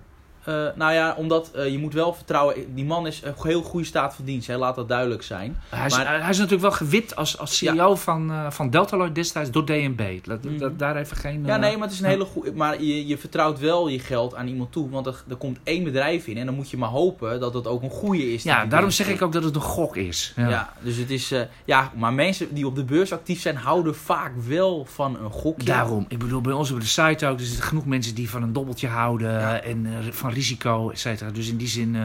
Eh, 0.43 0.53
nou 0.75 0.93
ja, 0.93 1.13
omdat 1.17 1.51
eh, 1.51 1.71
je 1.71 1.77
moet 1.77 1.93
wel 1.93 2.13
vertrouwen. 2.13 2.55
Die 2.75 2.85
man 2.85 3.07
is 3.07 3.21
een 3.23 3.33
heel 3.43 3.61
goede 3.61 3.85
staat 3.85 4.15
van 4.15 4.25
dienst. 4.25 4.47
Hè? 4.47 4.57
Laat 4.57 4.75
dat 4.75 4.87
duidelijk 4.87 5.23
zijn. 5.23 5.57
Hij 5.69 5.85
is, 5.85 5.95
Maar- 5.95 6.07
hij 6.21 6.29
is 6.29 6.35
natuurlijk 6.37 6.61
wel 6.61 6.71
gewipt 6.71 7.15
als, 7.15 7.37
als 7.37 7.57
CEO 7.57 7.95
van, 7.95 8.31
eh, 8.31 8.51
van 8.51 8.69
Delta 8.69 8.97
Lloyd 8.97 9.15
destijds 9.15 9.51
door 9.51 9.65
DNB. 9.65 10.01
Dat, 10.23 10.43
Mhm. 10.43 10.57
dat, 10.57 10.79
daar 10.79 10.95
even 10.95 11.17
geen... 11.17 11.45
Ja, 11.45 11.57
nee, 11.57 11.73
maar 11.73 11.83
het 11.87 11.91
is 11.95 11.99
een 11.99 12.09
hele 12.09 12.25
goede. 12.25 12.53
Maar 12.53 12.81
je, 12.81 13.07
je 13.07 13.17
vertrouwt 13.17 13.59
wel 13.59 13.87
je 13.87 13.99
geld 13.99 14.35
aan 14.35 14.47
iemand 14.47 14.71
toe. 14.71 14.89
Want 14.89 15.05
er, 15.05 15.23
er 15.29 15.35
komt 15.35 15.57
één 15.63 15.83
bedrijf 15.83 16.27
in. 16.27 16.37
En 16.37 16.45
dan 16.45 16.55
moet 16.55 16.69
je 16.69 16.77
maar 16.77 16.89
hopen 16.89 17.39
dat 17.39 17.53
het 17.53 17.67
ook 17.67 17.81
een 17.83 17.89
goede 17.89 18.33
is. 18.33 18.43
Ja, 18.43 18.65
daarom 18.65 18.89
zeg 18.91 19.07
ik 19.09 19.21
ook 19.21 19.31
dat 19.33 19.43
het 19.43 19.55
een 19.55 19.61
gok 19.61 19.95
is. 19.95 20.33
Ja. 20.35 20.49
Ja. 20.49 20.73
dus 20.81 20.95
het 20.97 21.09
is. 21.09 21.33
ja, 21.65 21.91
maar 21.95 22.13
mensen 22.13 22.53
die 22.53 22.65
op 22.67 22.75
de 22.75 22.83
beurs 22.83 23.13
actief 23.13 23.41
zijn, 23.41 23.55
houden 23.55 23.95
vaak 23.95 24.31
wel 24.47 24.85
van 24.89 25.17
een 25.23 25.31
gokje. 25.31 25.65
Daarom. 25.65 26.05
Ik 26.07 26.17
bedoel, 26.19 26.41
bij 26.41 26.53
ons 26.53 26.71
op 26.71 26.79
de 26.79 26.85
site 26.85 27.27
ook. 27.27 27.39
Er 27.39 27.45
zitten 27.45 27.63
genoeg 27.65 27.85
mensen 27.85 28.15
die 28.15 28.29
van 28.29 28.43
een 28.43 28.53
dobbeltje 28.53 28.87
houden. 28.87 29.31
Ja. 29.31 29.61
En 29.61 29.85
eh, 29.85 30.11
van 30.31 30.39
risico, 30.39 30.89
et 30.89 30.99
cetera. 30.99 31.31
Dus 31.31 31.49
in 31.49 31.57
die 31.57 31.67
zin 31.67 31.95
eh, 31.95 32.03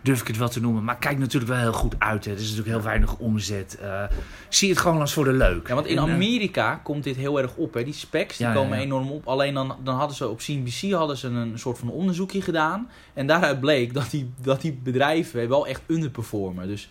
durf 0.00 0.20
ik 0.20 0.26
het 0.26 0.36
wel 0.36 0.48
te 0.48 0.60
noemen. 0.60 0.84
Maar 0.84 0.96
kijk 0.98 1.18
natuurlijk 1.18 1.52
wel 1.52 1.60
heel 1.60 1.72
goed 1.72 1.94
uit. 1.98 2.24
Hè. 2.24 2.30
Er 2.30 2.36
is 2.36 2.42
natuurlijk 2.42 2.68
heel 2.68 2.82
weinig 2.82 3.16
omzet. 3.16 3.78
Eh, 3.80 4.02
zie 4.48 4.70
het 4.70 4.78
gewoon 4.78 5.00
als 5.00 5.12
voor 5.12 5.24
de 5.24 5.32
leuk. 5.32 5.68
Ja, 5.68 5.74
want 5.74 5.86
in 5.86 5.98
En, 5.98 6.06
eh, 6.06 6.12
Amerika 6.12 6.74
komt 6.74 7.04
dit 7.04 7.16
heel 7.16 7.40
erg 7.40 7.54
op. 7.56 7.74
Hè. 7.74 7.84
Die 7.84 7.92
specs 7.92 8.36
die 8.36 8.46
Ja, 8.46 8.52
ja, 8.52 8.58
komen 8.58 8.76
ja. 8.76 8.84
enorm 8.84 9.10
op. 9.10 9.26
Alleen 9.28 9.54
dan, 9.54 9.76
dan 9.84 9.96
hadden 9.96 10.16
ze 10.16 10.28
op 10.28 10.38
CNBC 10.38 10.92
hadden 10.92 11.16
ze 11.16 11.26
een 11.26 11.58
soort 11.58 11.78
van 11.78 11.90
onderzoekje 11.90 12.42
gedaan. 12.42 12.90
En 13.14 13.26
daaruit 13.26 13.60
bleek 13.60 13.94
dat 13.94 14.10
die, 14.10 14.30
dat 14.42 14.60
die 14.60 14.72
bedrijven 14.82 15.48
wel 15.48 15.66
echt 15.66 15.82
underperformen. 15.86 16.66
Dus, 16.66 16.88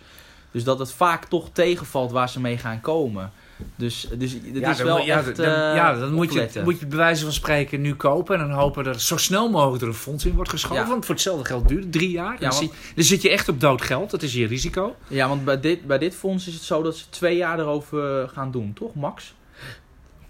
dus 0.50 0.64
dat 0.64 0.78
het 0.78 0.92
vaak 0.92 1.24
toch 1.24 1.50
tegenvalt 1.52 2.12
waar 2.12 2.28
ze 2.28 2.40
mee 2.40 2.58
gaan 2.58 2.80
komen. 2.80 3.32
Dus, 3.76 4.08
dus 4.18 4.36
ja, 4.52 4.70
is 4.70 4.76
dan 4.76 4.86
wel 4.86 4.96
moet- 4.96 5.06
ja, 5.06 5.22
dan, 5.22 5.32
eh, 5.44 5.74
ja, 5.74 5.98
dan 5.98 6.12
moet 6.12 6.32
je, 6.32 6.60
moet 6.64 6.80
je 6.80 6.86
bij 6.86 6.96
wijze 6.98 7.22
van 7.24 7.32
spreken 7.32 7.80
nu 7.80 7.94
kopen. 7.94 8.40
En 8.40 8.48
dan 8.48 8.58
hopen 8.58 8.84
dat 8.84 8.94
er 8.94 9.00
zo 9.00 9.16
snel 9.16 9.50
mogelijk 9.50 9.82
er 9.82 9.88
een 9.88 9.94
fonds 9.94 10.24
in 10.24 10.34
wordt 10.34 10.50
geschoven. 10.50 10.82
Ja. 10.82 10.88
Want 10.88 11.04
voor 11.04 11.14
hetzelfde 11.14 11.44
geld 11.44 11.68
duurt 11.68 11.82
het 11.82 11.92
drie 11.92 12.10
jaar. 12.10 12.32
Ja, 12.32 12.38
dan, 12.38 12.48
want- 12.48 12.54
zie- 12.54 12.70
dan 12.94 13.04
zit 13.04 13.22
je 13.22 13.30
echt 13.30 13.48
op 13.48 13.60
dood 13.60 13.82
geld. 13.82 14.10
Dat 14.10 14.22
is 14.22 14.32
je 14.32 14.46
risico. 14.46 14.96
Ja, 15.08 15.28
want 15.28 15.44
bij 15.44 15.60
dit, 15.60 15.86
bij 15.86 15.98
dit 15.98 16.14
fonds 16.14 16.46
is 16.46 16.54
het 16.54 16.62
zo 16.62 16.82
dat 16.82 16.96
ze 16.96 17.04
twee 17.08 17.36
jaar 17.36 17.58
erover 17.58 18.28
gaan 18.28 18.50
doen, 18.50 18.72
toch, 18.72 18.94
Max? 18.94 19.34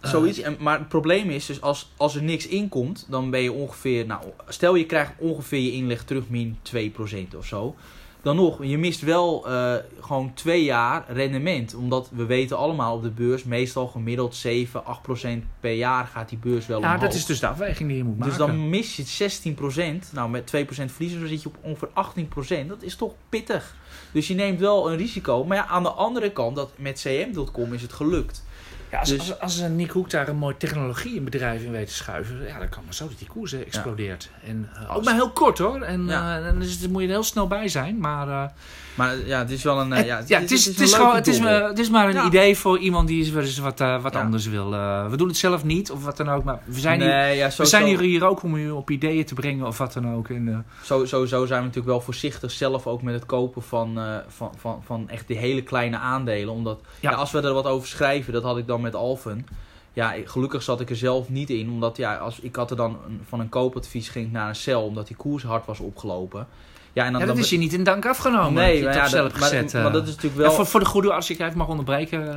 Eh, 0.00 0.10
Zoiets. 0.10 0.38
En, 0.40 0.56
maar 0.60 0.78
het 0.78 0.88
probleem 0.88 1.30
is 1.30 1.46
dus 1.46 1.60
als, 1.60 1.90
als 1.96 2.14
er 2.14 2.22
niks 2.22 2.46
inkomt, 2.46 3.06
dan 3.08 3.30
ben 3.30 3.40
je 3.42 3.52
ongeveer, 3.52 4.06
nou, 4.06 4.22
stel 4.48 4.74
je 4.74 4.86
krijgt 4.86 5.12
ongeveer 5.18 5.60
je 5.60 5.72
inleg 5.72 6.04
terug 6.04 6.28
min 6.28 6.58
2% 6.62 7.36
of 7.36 7.46
zo. 7.46 7.74
Dan 8.26 8.36
nog, 8.36 8.64
je 8.64 8.78
mist 8.78 9.00
wel 9.00 9.46
eh, 9.48 9.74
gewoon 10.00 10.34
twee 10.34 10.64
jaar 10.64 11.04
rendement. 11.08 11.74
Omdat 11.74 12.10
we 12.12 12.24
weten 12.24 12.56
allemaal 12.56 12.94
op 12.94 13.02
de 13.02 13.10
beurs, 13.10 13.44
meestal 13.44 13.86
gemiddeld 13.86 14.34
7, 14.34 14.84
8 14.84 15.02
procent 15.02 15.44
per 15.60 15.72
jaar 15.72 16.06
gaat 16.06 16.28
die 16.28 16.38
beurs 16.38 16.66
wel 16.66 16.80
Ja, 16.80 16.86
omhoog. 16.86 17.00
dat 17.02 17.14
is 17.14 17.26
dus 17.26 17.40
de 17.40 17.46
afweging 17.46 17.88
die 17.88 17.98
je 17.98 18.04
moet 18.04 18.18
maken. 18.18 18.36
Dus 18.36 18.46
dan 18.46 18.68
mis 18.68 18.96
je 18.96 19.02
16 19.02 19.54
procent. 19.54 20.10
Nou, 20.12 20.30
met 20.30 20.46
2 20.46 20.64
procent 20.64 20.92
verliezen, 20.92 21.20
dan 21.20 21.28
zit 21.28 21.42
je 21.42 21.48
op 21.48 21.56
ongeveer 21.60 21.88
18 21.92 22.28
procent. 22.28 22.68
Dat 22.68 22.82
is 22.82 22.96
toch 22.96 23.12
pittig. 23.28 23.74
Dus 24.12 24.28
je 24.28 24.34
neemt 24.34 24.60
wel 24.60 24.90
een 24.90 24.96
risico. 24.96 25.44
Maar 25.44 25.56
ja, 25.56 25.66
aan 25.66 25.82
de 25.82 25.90
andere 25.90 26.32
kant, 26.32 26.56
dat 26.56 26.70
met 26.76 27.00
cm.com 27.00 27.72
is 27.72 27.82
het 27.82 27.92
gelukt. 27.92 28.44
Ja, 28.90 28.98
als, 28.98 29.08
Dus- 29.08 29.18
als, 29.18 29.40
als 29.40 29.58
een 29.58 29.76
Nick 29.76 29.90
Hoek 29.90 30.10
daar 30.10 30.28
een 30.28 30.36
mooi 30.36 30.56
technologie 30.56 31.14
in 31.14 31.70
weet 31.70 31.86
te 31.86 31.94
schuiven, 31.94 32.46
ja, 32.46 32.58
dan 32.58 32.68
kan 32.68 32.82
maar 32.84 32.94
zo 32.94 33.08
dat 33.08 33.18
die 33.18 33.28
koers 33.28 33.52
eh, 33.52 33.60
explodeert. 33.60 34.30
En, 34.44 34.68
eh, 34.74 34.96
ook 34.96 35.04
maar 35.04 35.14
heel 35.14 35.30
kort 35.30 35.58
hoor. 35.58 35.80
En 35.80 36.06
Ja. 36.06 36.40
dan 36.40 36.56
moet 36.56 37.02
je 37.02 37.06
er 37.06 37.12
heel 37.12 37.22
snel 37.22 37.46
bij 37.46 37.68
zijn. 37.68 37.98
Maar 37.98 38.52
Maar 38.94 39.16
ja, 39.26 39.38
het 39.38 39.50
is 39.50 39.62
wel 39.62 39.80
een... 39.80 39.90
het, 39.90 40.06
ja, 40.06 40.40
het, 40.40 40.50
is, 40.50 40.64
het, 40.64 40.80
is 40.80 40.94
gewoon, 40.94 41.14
het, 41.14 41.26
is, 41.26 41.38
het 41.38 41.78
is 41.78 41.90
maar 41.90 42.14
een 42.14 42.26
idee 42.26 42.56
voor 42.56 42.78
iemand 42.78 43.08
die 43.08 43.34
eens 43.34 43.58
wat, 43.58 43.78
wat 43.78 44.16
anders 44.16 44.46
wil. 44.46 44.70
We 45.10 45.16
doen 45.16 45.28
het 45.28 45.36
zelf 45.36 45.64
niet 45.64 45.90
of 45.90 46.04
wat 46.04 46.16
dan 46.16 46.28
ook. 46.28 46.44
Maar 46.44 46.58
we 46.64 46.80
zijn, 46.80 47.00
hier, 47.00 47.54
we 47.56 47.64
zijn 47.64 47.84
hier, 47.84 48.00
hier 48.00 48.24
ook 48.24 48.42
om 48.42 48.54
u 48.54 48.70
op 48.70 48.90
ideeën 48.90 49.24
te 49.24 49.34
brengen 49.34 49.66
of 49.66 49.78
wat 49.78 49.92
dan 49.92 50.14
ook. 50.14 50.28
En, 50.28 50.66
Zo, 50.82 51.04
sowieso 51.04 51.46
zijn 51.46 51.60
we 51.60 51.66
natuurlijk 51.66 51.92
wel 51.92 52.00
voorzichtig 52.00 52.50
zelf 52.50 52.86
ook 52.86 53.02
met 53.02 53.14
het 53.14 53.26
kopen 53.26 53.62
van, 53.62 53.98
van, 54.28 54.52
van, 54.58 54.82
van 54.86 55.08
echt 55.08 55.26
die 55.26 55.36
hele 55.36 55.62
kleine 55.62 55.98
aandelen. 55.98 56.54
Omdat 56.54 56.80
als 57.02 57.30
we 57.30 57.40
er 57.40 57.52
wat 57.52 57.66
over 57.66 57.88
schrijven, 57.88 58.32
dat 58.32 58.42
had 58.42 58.58
ik 58.58 58.66
dan 58.66 58.75
met 58.80 58.94
Alphen. 58.94 59.46
Ja, 59.92 60.14
gelukkig 60.24 60.62
zat 60.62 60.80
ik 60.80 60.90
er 60.90 60.96
zelf 60.96 61.28
niet 61.28 61.50
in. 61.50 61.70
Omdat 61.70 61.96
ja, 61.96 62.16
als, 62.16 62.40
ik 62.40 62.56
had 62.56 62.70
er 62.70 62.76
dan 62.76 62.98
een- 63.08 63.20
van 63.28 63.40
een 63.40 63.48
koopadvies 63.48 64.08
ging 64.08 64.32
naar 64.32 64.48
een 64.48 64.54
cel. 64.56 64.82
Omdat 64.82 65.06
die 65.06 65.16
koers 65.16 65.42
hard 65.42 65.66
was 65.66 65.78
opgelopen. 65.80 66.46
Ja, 66.92 67.04
en 67.04 67.12
dan, 67.12 67.20
ja, 67.20 67.26
dat 67.26 67.34
dan, 67.34 67.44
is 67.44 67.50
je 67.50 67.58
niet 67.58 67.72
in 67.72 67.84
dank 67.84 68.06
afgenomen. 68.06 68.54
dat 68.54 68.64
je 68.64 68.70
Nee, 68.72 68.82
maar, 68.84 68.94
ja, 68.94 69.06
zelf 69.08 69.30
dat, 69.30 69.40
maar, 69.40 69.48
gezet, 69.48 69.72
maar 69.72 69.86
eh. 69.86 69.92
dat 69.92 70.02
is 70.02 70.14
natuurlijk 70.14 70.34
Ja, 70.42 70.46
wel... 70.46 70.52
voor, 70.56 70.66
voor 70.66 70.80
de 70.80 70.86
goede, 70.86 71.12
als 71.12 71.30
ik 71.30 71.38
even 71.38 71.58
mag 71.58 71.68
onderbreken, 71.68 72.28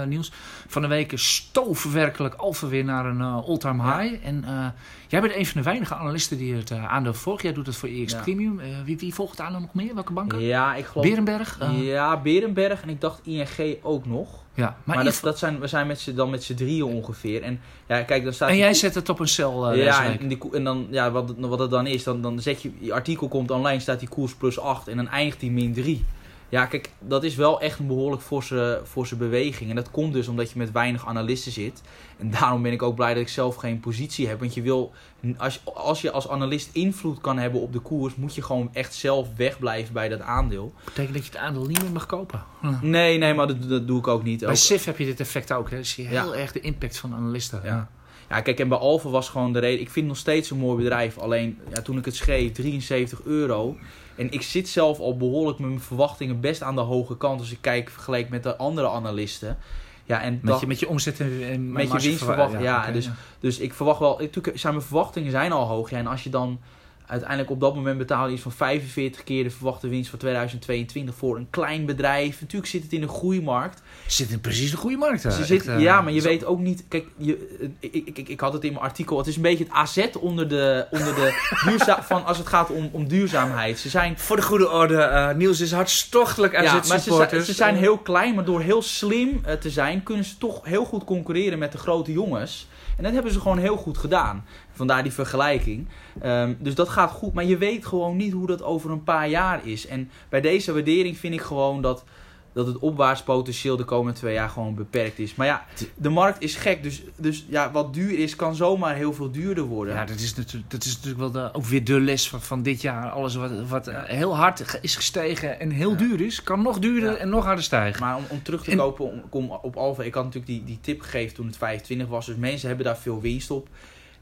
eh, 0.00 0.06
Niels. 0.06 0.32
Van 0.66 0.82
de 0.82 0.88
week 0.88 1.12
stoof 1.14 1.92
werkelijk 1.92 2.34
Alfa 2.34 2.66
weer 2.66 2.84
naar 2.84 3.06
een 3.06 3.20
eh, 3.20 3.34
all-time 3.48 3.82
high. 3.82 4.26
En 4.26 4.44
eh, 4.44 4.66
jij 5.08 5.20
bent 5.20 5.34
een 5.34 5.46
van 5.46 5.60
de 5.60 5.68
weinige 5.68 5.94
analisten 5.94 6.38
die 6.38 6.54
het 6.54 6.70
eh, 6.70 6.92
aandeel 6.92 7.14
volgt. 7.14 7.42
Jij 7.42 7.52
doet 7.52 7.66
het 7.66 7.76
voor 7.76 7.88
EX 7.88 8.12
Ja. 8.12 8.20
Premium. 8.20 8.60
Eh, 8.60 8.66
wie, 8.84 8.98
wie 8.98 9.14
volgt 9.14 9.30
het 9.30 9.40
aandeel 9.40 9.60
nog 9.60 9.74
meer? 9.74 9.94
Welke 9.94 10.12
banken? 10.12 10.40
Ja, 10.40 10.74
ik 10.74 10.84
geloof... 10.84 11.06
Berenberg? 11.06 11.58
Eh, 11.60 11.86
Ja, 11.86 12.16
Berenberg 12.20 12.82
en 12.82 12.88
ik 12.88 13.00
dacht 13.00 13.20
ING 13.24 13.76
ook 13.82 14.06
nog. 14.06 14.28
ja. 14.54 14.76
Maar, 14.84 15.04
dat, 15.04 15.18
dat 15.22 15.38
zijn, 15.38 15.60
we 15.60 15.66
zijn 15.66 15.86
met 15.86 16.12
dan 16.14 16.30
met 16.30 16.42
z'n 16.42 16.54
drieën 16.54 16.84
ongeveer. 16.84 17.42
En 17.42 17.60
ja, 17.88 18.02
kijk, 18.02 18.24
dan 18.24 18.32
staat... 18.32 18.48
en 18.48 18.56
jij 18.56 18.74
zet 18.74 18.94
het 18.94 19.08
op 19.08 19.18
een 19.20 19.28
cel 19.28 19.74
ja, 19.74 20.04
en, 20.18 20.28
die, 20.28 20.38
en 20.52 20.64
dan, 20.64 20.86
ja, 20.90 21.10
wat, 21.10 21.28
het- 21.28 21.38
wat 21.38 21.58
het 21.58 21.70
dan 21.70 21.86
is, 21.86 22.02
dan, 22.02 22.22
dan 22.22 22.40
zet 22.40 22.62
je, 22.62 22.70
je 22.78 22.92
artikel 22.92 23.28
komt 23.28 23.50
online, 23.50 23.80
staat 23.80 23.98
die 24.00 24.08
koers 24.08 24.34
plus 24.34 24.58
8 24.60 24.88
en 24.88 24.96
dan 24.96 25.08
eindigt 25.08 25.40
die 25.40 25.50
min 25.50 25.72
3. 25.72 26.04
Ja, 26.50 26.66
kijk, 26.66 26.90
dat 27.00 27.24
is 27.24 27.34
wel 27.34 27.60
echt 27.60 27.78
een 27.78 27.86
behoorlijk 27.86 28.22
forse, 28.22 28.80
forse 28.86 29.16
beweging. 29.16 29.70
En 29.70 29.76
dat 29.76 29.90
komt 29.90 30.12
dus 30.12 30.28
omdat 30.28 30.50
je 30.50 30.58
met 30.58 30.72
weinig 30.72 31.06
analisten 31.06 31.52
zit. 31.52 31.82
En 32.18 32.30
daarom 32.30 32.62
ben 32.62 32.72
ik 32.72 32.82
ook 32.82 32.94
blij 32.94 33.12
dat 33.14 33.22
ik 33.22 33.28
zelf 33.28 33.56
geen 33.56 33.80
positie 33.80 34.28
heb. 34.28 34.38
Want 34.40 34.54
je 34.54 34.62
wil, 34.62 34.92
als, 35.36 35.60
als 35.64 36.00
je 36.00 36.10
als 36.10 36.28
analist 36.28 36.68
invloed 36.72 37.20
kan 37.20 37.38
hebben 37.38 37.60
op 37.60 37.72
de 37.72 37.78
koers, 37.78 38.14
moet 38.14 38.34
je 38.34 38.42
gewoon 38.42 38.70
echt 38.72 38.94
zelf 38.94 39.28
wegblijven 39.36 39.92
bij 39.94 40.08
dat 40.08 40.20
aandeel. 40.20 40.72
betekent 40.84 41.14
dat 41.14 41.24
je 41.26 41.30
het 41.32 41.40
aandeel 41.40 41.66
niet 41.66 41.82
meer 41.82 41.92
mag 41.92 42.06
kopen. 42.06 42.42
Nee, 42.80 43.18
nee, 43.18 43.34
maar 43.34 43.46
dat, 43.46 43.68
dat 43.68 43.86
doe 43.86 43.98
ik 43.98 44.06
ook 44.08 44.22
niet. 44.22 44.40
Bij 44.40 44.48
Ook- 44.48 44.54
SIF 44.56 44.84
heb 44.84 44.98
je 44.98 45.04
dit 45.04 45.20
effect 45.20 45.52
ook. 45.52 45.70
Hè. 45.70 45.76
Dan 45.76 45.84
zie 45.84 46.04
je 46.04 46.10
Ja. 46.10 46.22
heel 46.22 46.36
erg 46.36 46.52
de 46.52 46.60
impact 46.60 46.98
van 46.98 47.14
analisten. 47.14 47.60
Ja. 47.64 47.88
Ja, 48.28 48.40
kijk, 48.40 48.60
en 48.60 48.68
bij 48.68 48.78
Alfa 48.78 49.08
was 49.08 49.28
gewoon 49.28 49.52
de 49.52 49.58
reden. 49.58 49.80
Ik 49.80 49.90
vind 49.90 49.96
het 49.96 50.06
nog 50.06 50.16
steeds 50.16 50.50
een 50.50 50.58
mooi 50.58 50.76
bedrijf. 50.76 51.18
Alleen 51.18 51.58
ja, 51.74 51.82
toen 51.82 51.98
ik 51.98 52.04
het 52.04 52.16
schreef, 52.16 52.52
73 52.52 53.20
euro. 53.24 53.76
En 54.18 54.30
ik 54.32 54.42
zit 54.42 54.68
zelf 54.68 54.98
al 54.98 55.16
behoorlijk 55.16 55.58
met 55.58 55.68
mijn 55.68 55.80
verwachtingen 55.80 56.40
best 56.40 56.62
aan 56.62 56.74
de 56.74 56.80
hoge 56.80 57.16
kant. 57.16 57.40
Als 57.40 57.50
ik 57.52 57.58
kijk 57.60 57.90
vergeleken 57.90 58.30
met 58.30 58.42
de 58.42 58.56
andere 58.56 58.88
analisten. 58.88 59.58
Ja, 60.04 60.20
en 60.22 60.32
Met, 60.32 60.46
dat- 60.52 60.60
je, 60.60 60.66
met 60.66 60.80
je 60.80 60.88
omzet 60.88 61.20
en, 61.20 61.26
en 61.42 61.72
Met 61.72 61.82
je 61.82 61.88
marge 61.88 62.06
winstverwacht- 62.06 62.50
verwa- 62.50 62.64
ja, 62.64 62.90
dus- 62.90 63.10
dus 63.40 63.58
ik 63.58 63.74
verwacht 63.74 63.98
wel. 64.00 64.18
Natuurlijk 64.18 64.58
zijn 64.58 64.74
mijn 64.74 64.86
verwachtingen 64.86 65.30
zijn 65.30 65.52
al 65.52 65.66
hoog. 65.66 65.90
Ja, 65.90 65.98
en 65.98 66.06
als 66.06 66.22
je 66.24 66.30
dan 66.30 66.60
uiteindelijk 67.08 67.50
op 67.50 67.60
dat 67.60 67.74
moment 67.74 67.98
betaalt 67.98 68.30
iets 68.32 68.42
van 68.42 68.52
45 68.52 69.24
keer 69.24 69.42
de 69.44 69.50
verwachte 69.50 69.88
winst 69.88 70.10
van 70.10 70.18
2022 70.18 71.14
voor 71.14 71.36
een 71.36 71.46
klein 71.50 71.86
bedrijf. 71.86 72.40
Natuurlijk 72.40 72.70
zit 72.70 72.82
het 72.82 72.92
in 72.92 73.02
een 73.02 73.08
groeimarkt. 73.08 73.82
zit 74.06 74.30
in 74.30 74.40
precies 74.40 74.70
de 74.70 74.76
goede 74.76 74.96
markt. 74.96 75.22
hè. 75.22 75.30
Ze 75.30 75.44
zit, 75.44 75.58
Echt, 75.58 75.68
eh, 75.76 75.80
ja, 75.80 76.00
maar 76.00 76.12
je 76.12 76.20
zo- 76.20 76.28
weet 76.28 76.44
ook 76.44 76.58
niet. 76.58 76.84
Kijk, 76.88 77.06
je, 77.16 77.56
eh, 77.80 77.88
ik, 77.92 78.18
ik, 78.18 78.28
ik 78.28 78.40
had 78.40 78.52
het 78.52 78.64
in 78.64 78.72
mijn 78.72 78.84
artikel. 78.84 79.18
Het 79.18 79.26
is 79.26 79.36
een 79.36 79.42
beetje 79.42 79.64
het 79.64 79.72
AZ 79.72 80.06
onder 80.20 80.48
de, 80.48 80.86
onder 80.90 81.14
de 81.14 81.48
duurzaam, 81.68 82.02
van 82.02 82.24
als 82.24 82.38
het 82.38 82.46
gaat 82.46 82.70
om, 82.70 82.88
om 82.92 83.08
duurzaamheid. 83.08 83.78
Ze 83.78 83.88
zijn, 83.88 84.18
Voor 84.18 84.36
de 84.36 84.42
goede 84.42 84.70
orde, 84.70 84.96
eh, 85.02 85.34
Niels 85.34 85.60
is 85.60 85.72
hartstochtelijk 85.72 86.52
ja, 86.52 86.72
maar 86.72 86.80
ze, 86.82 86.86
zijn- 86.86 87.00
supporters. 87.00 87.46
ze 87.46 87.52
zijn 87.52 87.74
heel 87.76 87.98
klein, 87.98 88.34
maar 88.34 88.44
door 88.44 88.60
heel 88.60 88.82
slim 88.82 89.42
te 89.60 89.70
zijn, 89.70 90.02
kunnen 90.02 90.24
ze 90.24 90.38
toch 90.38 90.60
heel 90.64 90.84
goed 90.84 91.04
concurreren 91.04 91.58
met 91.58 91.72
de 91.72 91.78
grote 91.78 92.12
jongens. 92.12 92.66
En 92.96 93.04
dat 93.04 93.12
hebben 93.12 93.32
ze 93.32 93.40
gewoon 93.40 93.58
heel 93.58 93.76
goed 93.76 93.98
gedaan. 93.98 94.44
Vandaar 94.78 95.02
die 95.02 95.12
vergelijking. 95.12 95.86
Ehm, 96.20 96.54
dus 96.58 96.74
dat 96.74 96.88
gaat 96.88 97.10
goed, 97.10 97.32
maar 97.34 97.44
je 97.44 97.56
weet 97.58 97.86
gewoon 97.86 98.16
niet 98.16 98.32
hoe 98.32 98.46
dat 98.46 98.62
over 98.62 98.90
een 98.90 99.02
paar 99.02 99.28
jaar 99.28 99.60
is. 99.66 99.86
En 99.86 100.10
bij 100.28 100.40
deze 100.40 100.72
waardering 100.72 101.16
vind 101.18 101.34
ik 101.34 101.40
gewoon 101.40 101.82
dat, 101.82 102.04
dat 102.52 102.66
het 102.66 102.78
opwaartspotentieel 102.78 103.76
de 103.76 103.84
komende 103.84 104.18
twee 104.18 104.34
jaar 104.34 104.48
gewoon 104.48 104.74
beperkt 104.74 105.18
is. 105.18 105.34
Maar 105.34 105.46
ja, 105.46 105.66
de 105.94 106.08
markt 106.08 106.42
is 106.42 106.54
gek, 106.56 106.82
dus, 106.82 107.02
dus 107.16 107.46
ja, 107.48 107.70
wat 107.72 107.94
duur 107.94 108.18
is, 108.18 108.36
kan 108.36 108.54
zomaar 108.54 108.94
heel 108.94 109.12
veel 109.12 109.30
duurder 109.30 109.64
worden. 109.64 109.94
Ja, 109.94 110.04
dat 110.04 110.18
is 110.18 110.34
natuurlijk, 110.34 110.70
dat 110.70 110.84
is 110.84 110.94
natuurlijk 110.94 111.18
wel 111.20 111.30
de, 111.30 111.54
ook 111.54 111.64
weer 111.64 111.84
de 111.84 112.00
les 112.00 112.28
van, 112.28 112.42
van 112.42 112.62
dit 112.62 112.80
jaar. 112.82 113.10
Alles 113.10 113.34
wat, 113.34 113.50
wat 113.68 113.86
eh, 113.86 114.02
heel 114.04 114.36
hard 114.36 114.78
is 114.80 114.96
gestegen 114.96 115.60
en 115.60 115.70
heel 115.70 115.90
Ja. 115.90 115.96
duur 115.96 116.20
is, 116.20 116.42
kan 116.42 116.62
nog 116.62 116.78
duurder 116.78 117.10
Ja. 117.10 117.16
en 117.16 117.28
nog 117.28 117.44
harder 117.44 117.64
stijgen. 117.64 118.00
Maar 118.02 118.16
om, 118.16 118.24
om 118.28 118.42
terug 118.42 118.64
te 118.64 118.70
En- 118.70 118.76
kopen 118.76 119.04
om, 119.04 119.22
om 119.30 119.50
op 119.62 119.76
Alfa, 119.76 120.02
ik 120.02 120.14
had 120.14 120.24
natuurlijk 120.24 120.52
die, 120.52 120.64
die 120.64 120.78
tip 120.80 121.00
gegeven 121.00 121.34
toen 121.34 121.46
het 121.46 121.56
25 121.56 122.06
was. 122.08 122.26
Dus 122.26 122.36
mensen 122.36 122.68
hebben 122.68 122.86
daar 122.86 122.98
veel 122.98 123.20
winst 123.20 123.50
op. 123.50 123.68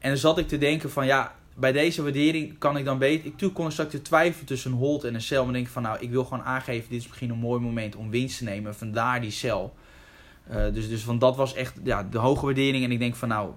En 0.06 0.12
dan 0.12 0.20
zat 0.20 0.38
ik 0.38 0.48
te 0.48 0.58
denken 0.58 0.90
van 0.90 1.06
ja, 1.06 1.34
bij 1.54 1.72
deze 1.72 2.02
waardering 2.02 2.58
kan 2.58 2.76
ik 2.76 2.84
dan 2.84 2.98
beter... 2.98 3.18
Ik 3.18 3.24
natuurlijk 3.24 3.54
kon 3.54 3.66
ik 3.66 3.72
straks 3.72 3.90
te 3.90 4.02
twijfelen 4.02 4.46
tussen 4.46 4.72
een 4.72 4.76
hold 4.76 5.04
en 5.04 5.14
een 5.14 5.20
sell. 5.20 5.42
Maar 5.44 5.52
denk 5.52 5.66
ik 5.66 5.72
van 5.72 5.82
nou, 5.82 5.98
ik 6.00 6.10
wil 6.10 6.24
gewoon 6.24 6.44
aangeven, 6.44 6.90
dit 6.90 7.00
is 7.00 7.06
misschien 7.06 7.30
een 7.30 7.38
mooi 7.38 7.60
moment 7.60 7.96
om 7.96 8.10
winst 8.10 8.38
te 8.38 8.44
nemen. 8.44 8.74
Vandaar 8.74 9.20
die 9.20 9.30
sell. 9.30 9.70
Eh, 10.48 10.72
dus, 10.72 10.88
dus 10.88 11.02
van 11.02 11.18
dat 11.18 11.36
was 11.36 11.54
echt 11.54 11.74
ja, 11.84 12.02
de 12.02 12.18
hoge 12.18 12.44
waardering. 12.44 12.84
En 12.84 12.90
ik 12.90 12.98
denk 12.98 13.14
van 13.14 13.28
nou, 13.28 13.50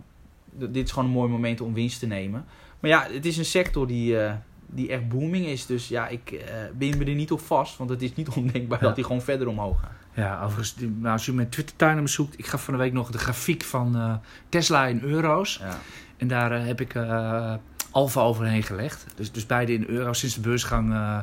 dit 0.51 0.85
is 0.85 0.91
gewoon 0.91 1.07
een 1.07 1.15
mooi 1.15 1.29
moment 1.29 1.61
om 1.61 1.73
winst 1.73 1.99
te 1.99 2.07
nemen. 2.07 2.45
Maar 2.79 2.89
ja, 2.89 3.07
het 3.11 3.25
is 3.25 3.37
een 3.37 3.45
sector 3.45 3.87
die, 3.87 4.19
eh, 4.19 4.33
die 4.65 4.89
echt 4.89 5.09
booming 5.09 5.45
is. 5.45 5.65
Dus 5.65 5.87
ja, 5.87 6.07
ik 6.07 6.31
eh 6.31 6.53
ben 6.77 6.97
me 6.97 7.05
er 7.05 7.15
niet 7.15 7.31
op 7.31 7.39
vast. 7.39 7.77
Want 7.77 7.89
het 7.89 8.01
is 8.01 8.15
niet 8.15 8.29
ondenkbaar 8.37 8.79
Ja. 8.79 8.85
dat 8.85 8.95
die 8.95 9.05
gewoon 9.05 9.21
verder 9.21 9.47
omhoog 9.47 9.79
gaat. 9.79 9.91
Ja, 10.13 10.43
overigens, 10.43 10.75
nou, 10.79 11.13
als 11.13 11.27
u 11.27 11.33
mijn 11.33 11.49
Twitter-tuin 11.49 12.01
bezoekt, 12.01 12.39
ik 12.39 12.45
gaf 12.45 12.63
van 12.63 12.73
de 12.73 12.79
week 12.79 12.93
nog 12.93 13.11
de 13.11 13.17
grafiek 13.17 13.63
van 13.63 14.19
Tesla 14.49 14.87
in 14.87 15.01
euro's. 15.01 15.57
Ja. 15.61 15.79
En 16.19 16.27
daar 16.27 16.51
eh, 16.51 16.65
heb 16.65 16.81
ik 16.81 16.95
eh 16.95 17.53
Alfa 17.91 18.21
overheen 18.21 18.63
gelegd. 18.63 19.05
Dus, 19.15 19.31
dus 19.31 19.45
beide 19.45 19.73
in 19.73 19.85
euro's 19.87 20.19
sinds 20.19 20.35
de 20.35 20.41
beursgang 20.41 20.91
eh 20.93 21.19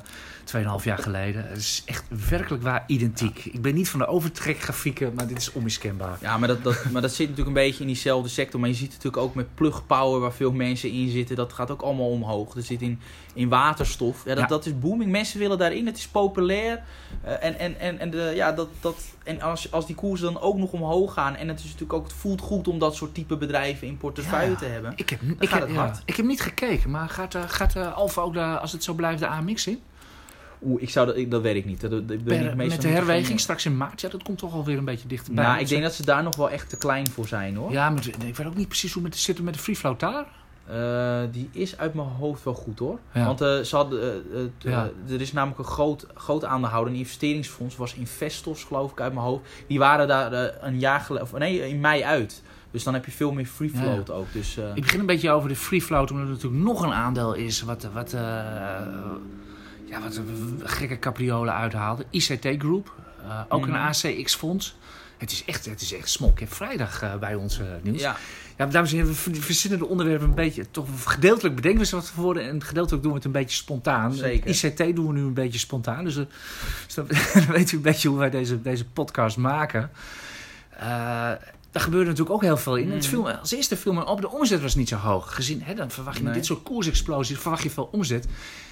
2,5 0.55 0.85
jaar 0.85 0.99
geleden. 0.99 1.49
Het 1.49 1.57
is 1.59 1.83
echt 1.87 2.05
werkelijk 2.29 2.63
waar 2.63 2.85
identiek. 2.87 3.45
Ik 3.45 3.63
ben 3.63 3.75
niet 3.75 3.89
van 3.89 3.99
de 3.99 4.07
overtrekgrafieken, 4.07 5.15
maar 5.15 5.27
dit 5.27 5.39
is 5.39 5.53
onmiskenbaar. 5.53 6.19
Ja, 6.21 6.39
maar 6.39 6.49
dat, 6.49 6.63
dat, 6.65 6.85
maar 6.93 7.03
dat 7.03 7.11
zit 7.15 7.29
natuurlijk 7.29 7.57
een 7.57 7.63
beetje 7.65 7.81
in 7.81 7.87
diezelfde 7.87 8.29
sector. 8.29 8.61
Maar 8.61 8.69
je 8.69 8.75
ziet 8.75 8.93
het 8.93 8.97
natuurlijk 9.05 9.23
ook 9.23 9.35
met 9.35 9.55
plug 9.55 9.87
power, 9.87 10.21
waar 10.21 10.33
veel 10.33 10.53
mensen 10.53 10.91
in 10.91 11.09
zitten. 11.11 11.37
Dat 11.37 11.53
gaat 11.53 11.71
ook 11.71 11.83
allemaal 11.83 12.11
omhoog. 12.11 12.55
Dat 12.55 12.65
zit 12.65 12.83
in, 12.83 13.01
in 13.35 13.49
waterstof. 13.49 14.25
Ja, 14.25 14.35
dat, 14.35 14.39
Ja. 14.43 14.47
dat 14.47 14.67
is 14.67 14.79
booming. 14.79 15.11
Mensen 15.11 15.39
willen 15.39 15.59
daarin. 15.59 15.87
Het 15.87 15.97
is 15.97 16.09
populair. 16.09 16.83
Eh, 17.23 17.33
en 17.45 17.59
en, 17.59 17.79
en, 17.81 17.99
en, 17.99 18.11
de, 18.11 18.33
ja, 18.35 18.53
dat, 18.53 18.69
dat, 18.81 18.97
en 19.25 19.41
als, 19.41 19.73
als 19.73 19.87
die 19.87 19.95
koersen 19.95 20.33
dan 20.33 20.43
ook 20.43 20.57
nog 20.57 20.73
omhoog 20.73 21.13
gaan. 21.13 21.37
En 21.37 21.49
het 21.49 21.59
is 21.59 21.65
natuurlijk 21.65 21.93
ook, 21.93 22.05
het 22.05 22.13
voelt 22.13 22.41
goed 22.41 22.69
om 22.69 22.79
dat 22.79 22.95
soort 22.95 23.15
type 23.15 23.37
bedrijven 23.37 23.87
in 23.87 23.97
portefeuille 23.97 24.51
Ja. 24.51 24.57
te 24.57 24.65
hebben. 24.65 24.93
Ik 24.97 25.11
heb, 25.11 25.21
ik, 25.41 25.49
heb, 25.49 25.69
ik 26.05 26.17
heb 26.17 26.27
niet 26.27 26.41
gekeken, 26.41 26.91
maar 26.91 27.09
gaat, 27.09 27.35
eh, 27.35 27.43
gaat 27.47 27.77
eh, 27.77 27.93
Alfa 27.97 28.21
ook, 28.21 28.33
de, 28.33 28.41
als 28.59 28.73
het 28.73 28.85
zo 28.85 28.95
blijft, 28.95 29.19
de 29.21 29.27
AMX 29.27 29.67
in? 29.67 29.81
Oeh, 30.63 30.83
ik 30.83 30.91
zou 30.91 31.07
dat, 31.07 31.17
ik, 31.17 31.31
dat 31.31 31.43
weet 31.43 31.57
ik 31.57 31.65
niet. 31.65 31.81
Dat, 31.81 31.91
dat, 31.91 32.09
dat 32.09 32.25
ben 32.25 32.41
ik 32.41 32.47
Per- 32.47 32.57
met 32.57 32.83
de 32.83 32.89
herweging 32.89 33.41
straks 33.41 33.67
in 33.67 33.77
maart, 33.77 34.01
ja, 34.01 34.09
dat 34.09 34.23
komt 34.23 34.39
toch 34.39 34.53
alweer 34.53 34.79
een 34.79 34.85
beetje 34.85 35.09
dichterbij. 35.09 35.45
Nou, 35.45 35.59
ik 35.61 35.69
denk 35.69 35.83
dat 35.83 35.95
ze 35.95 36.05
daar 36.05 36.23
nog 36.23 36.37
wel 36.37 36.51
echt 36.51 36.69
te 36.69 36.77
klein 36.77 37.09
voor 37.11 37.27
zijn 37.27 37.57
hoor. 37.57 37.73
Ja, 37.73 37.91
maar 37.91 38.07
ik 38.27 38.37
weet 38.37 38.47
ook 38.47 38.57
niet 38.57 38.69
precies 38.69 38.93
hoe 38.93 39.05
het 39.05 39.17
zit 39.17 39.43
met 39.43 39.55
de 39.55 39.61
free 39.61 39.77
float 39.77 40.01
daar. 40.01 40.27
Eh, 40.67 41.21
die 41.33 41.49
is 41.53 41.79
uit 41.79 41.95
mijn 41.95 42.09
hoofd 42.09 42.45
wel 42.45 42.55
goed 42.55 42.79
hoor. 42.79 42.99
Ja. 43.13 43.25
Want 43.27 43.41
eh, 43.41 43.61
ze 43.61 43.77
hadden, 43.77 44.23
t- 44.59 44.63
Ja. 44.63 44.91
er 45.09 45.21
is 45.21 45.33
namelijk 45.33 45.59
een 45.59 45.65
groot, 45.65 46.07
groot 46.15 46.45
aandeelhouder, 46.45 46.93
een 46.93 46.99
investeringsfonds, 46.99 47.77
was 47.77 47.95
Investors 47.95 48.65
geloof 48.65 48.91
ik 48.93 49.01
uit 49.01 49.13
mijn 49.13 49.27
hoofd. 49.27 49.43
Die 49.67 49.79
waren 49.79 50.09
daar 50.09 50.33
een 50.65 50.79
jaar 50.79 51.01
geleden, 51.01 51.27
of 51.33 51.39
nee, 51.39 51.69
in 51.69 51.81
mei 51.81 52.03
uit. 52.03 52.43
Dus 52.71 52.85
dan 52.85 52.95
heb 52.95 53.05
je 53.05 53.11
veel 53.13 53.33
meer 53.33 53.47
free 53.47 53.71
Ja, 53.75 53.81
float 53.81 54.11
ook. 54.11 54.27
Dus, 54.33 54.59
Ik 54.75 54.83
begin 54.83 55.01
een 55.01 55.07
beetje 55.07 55.31
over 55.31 55.49
de 55.49 55.57
free 55.57 55.83
float, 55.83 56.11
omdat 56.11 56.27
er 56.27 56.33
natuurlijk 56.33 56.63
nog 56.65 56.83
een 56.83 56.93
aandeel 56.93 57.35
is 57.35 57.63
wat, 57.63 57.89
wat, 57.93 58.15
ja, 59.87 60.01
wat 60.01 60.17
een 60.17 60.61
gekke 60.65 60.99
capriolen 60.99 61.55
uithaalde. 61.55 62.05
ICT 62.11 62.47
Group, 62.59 62.93
eh, 63.23 63.41
ook 63.49 63.61
Mhm. 63.67 63.71
een 63.75 63.81
ACX-fonds. 63.81 64.77
Het 65.19 65.31
is 65.31 65.45
echt, 65.45 65.65
het 65.65 65.81
is 65.81 65.93
echt 65.95 66.11
cap 66.35 66.53
vrijdag 66.53 67.03
eh, 67.03 67.17
bij 67.17 67.35
ons, 67.35 67.59
eh, 67.59 67.67
Niels. 67.83 68.01
ja, 68.01 68.17
Ja, 68.59 68.67
dames 68.67 68.91
en 68.91 68.97
heren, 68.97 69.11
we 69.13 69.17
ver- 69.19 69.35
verzinnen 69.37 69.79
de 69.79 69.87
onderwerpen 69.87 70.29
een 70.29 70.35
beetje. 70.35 70.71
Toch 70.71 70.89
gedeeltelijk 71.13 71.55
bedenken 71.55 71.81
we 71.81 71.87
ze 71.87 71.95
wat 71.95 72.09
voor 72.11 72.37
en 72.37 72.63
gedeeltelijk 72.65 73.03
doen 73.03 73.13
we 73.13 73.17
het 73.19 73.27
een 73.27 73.33
beetje 73.33 73.57
spontaan. 73.57 74.13
Zeker. 74.15 74.51
ICT 74.51 74.97
doen 74.97 75.07
we 75.07 75.13
nu 75.13 75.21
een 75.21 75.35
beetje 75.35 75.59
spontaan. 75.59 76.05
Dus, 76.05 76.15
dan, 76.15 76.27
dan 77.35 77.47
weet 77.47 77.73
u 77.73 77.77
een 77.77 77.83
beetje 77.83 78.09
hoe 78.09 78.19
wij 78.19 78.31
deze, 78.31 78.63
deze 78.63 78.85
podcast 78.85 79.37
maken. 79.37 79.91
Eh, 81.77 81.83
daar 81.83 81.91
gebeurde 81.93 82.11
natuurlijk 82.11 82.37
ook 82.37 82.43
heel 82.43 82.57
veel 82.57 82.77
in. 82.77 82.91
Het 82.91 83.07
viel, 83.07 83.23
me- 83.23 83.39
als 83.39 83.53
eerste 83.53 83.77
viel 83.77 84.03
op, 84.03 84.21
de 84.21 84.31
omzet 84.31 84.63
was 84.63 84.75
niet 84.75 84.89
zo 84.89 84.97
hoog. 84.97 85.35
Gezien, 85.35 85.63
hè, 85.63 85.75
dan 85.75 85.91
verwacht 85.91 86.17
je 86.17 86.23
met 86.23 86.33
Nee. 86.33 86.41
dit 86.41 86.51
soort 86.51 86.63
koersexplosies, 86.63 87.39
verwacht 87.39 87.63
je 87.63 87.71
veel 87.71 87.89
omzet. 87.93 88.27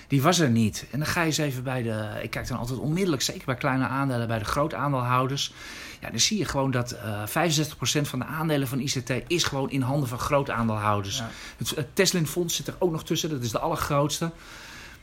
Die 0.09 0.23
was 0.23 0.39
er 0.39 0.51
niet. 0.51 0.87
En 0.91 0.99
dan 0.99 1.09
ga 1.09 1.21
je 1.21 1.27
eens 1.27 1.39
even 1.39 1.63
bij 1.63 1.83
de... 1.83 2.09
Ik 2.23 2.31
kijk 2.31 2.49
dan 2.49 2.59
altijd 2.59 2.79
onmiddellijk, 2.79 3.23
zeker 3.23 3.45
bij 3.45 3.55
kleine 3.55 3.87
aandelen, 3.87 4.27
bij 4.29 4.39
de 4.39 4.45
groot 4.45 4.75
aandeelhouders. 4.75 5.53
Ja, 6.01 6.11
dan 6.11 6.21
zie 6.21 6.39
je 6.39 6.45
gewoon 6.45 6.71
dat 6.71 6.91
eh 6.93 7.23
65% 7.27 8.09
van 8.09 8.19
de 8.19 8.25
aandelen 8.25 8.69
van 8.69 8.79
ICT 8.81 9.11
is 9.27 9.45
gewoon 9.45 9.71
in 9.71 9.81
handen 9.81 10.09
van 10.09 10.19
groot 10.19 10.51
aandeelhouders. 10.51 11.19
Ja. 11.19 11.31
Het, 11.57 11.71
het 11.71 11.87
Teslin 11.93 12.27
Fonds 12.27 12.57
zit 12.57 12.67
er 12.67 12.75
ook 12.79 12.91
nog 12.93 13.05
tussen, 13.05 13.31
dat 13.31 13.43
is 13.43 13.51
de 13.51 13.59
allergrootste. 13.59 14.31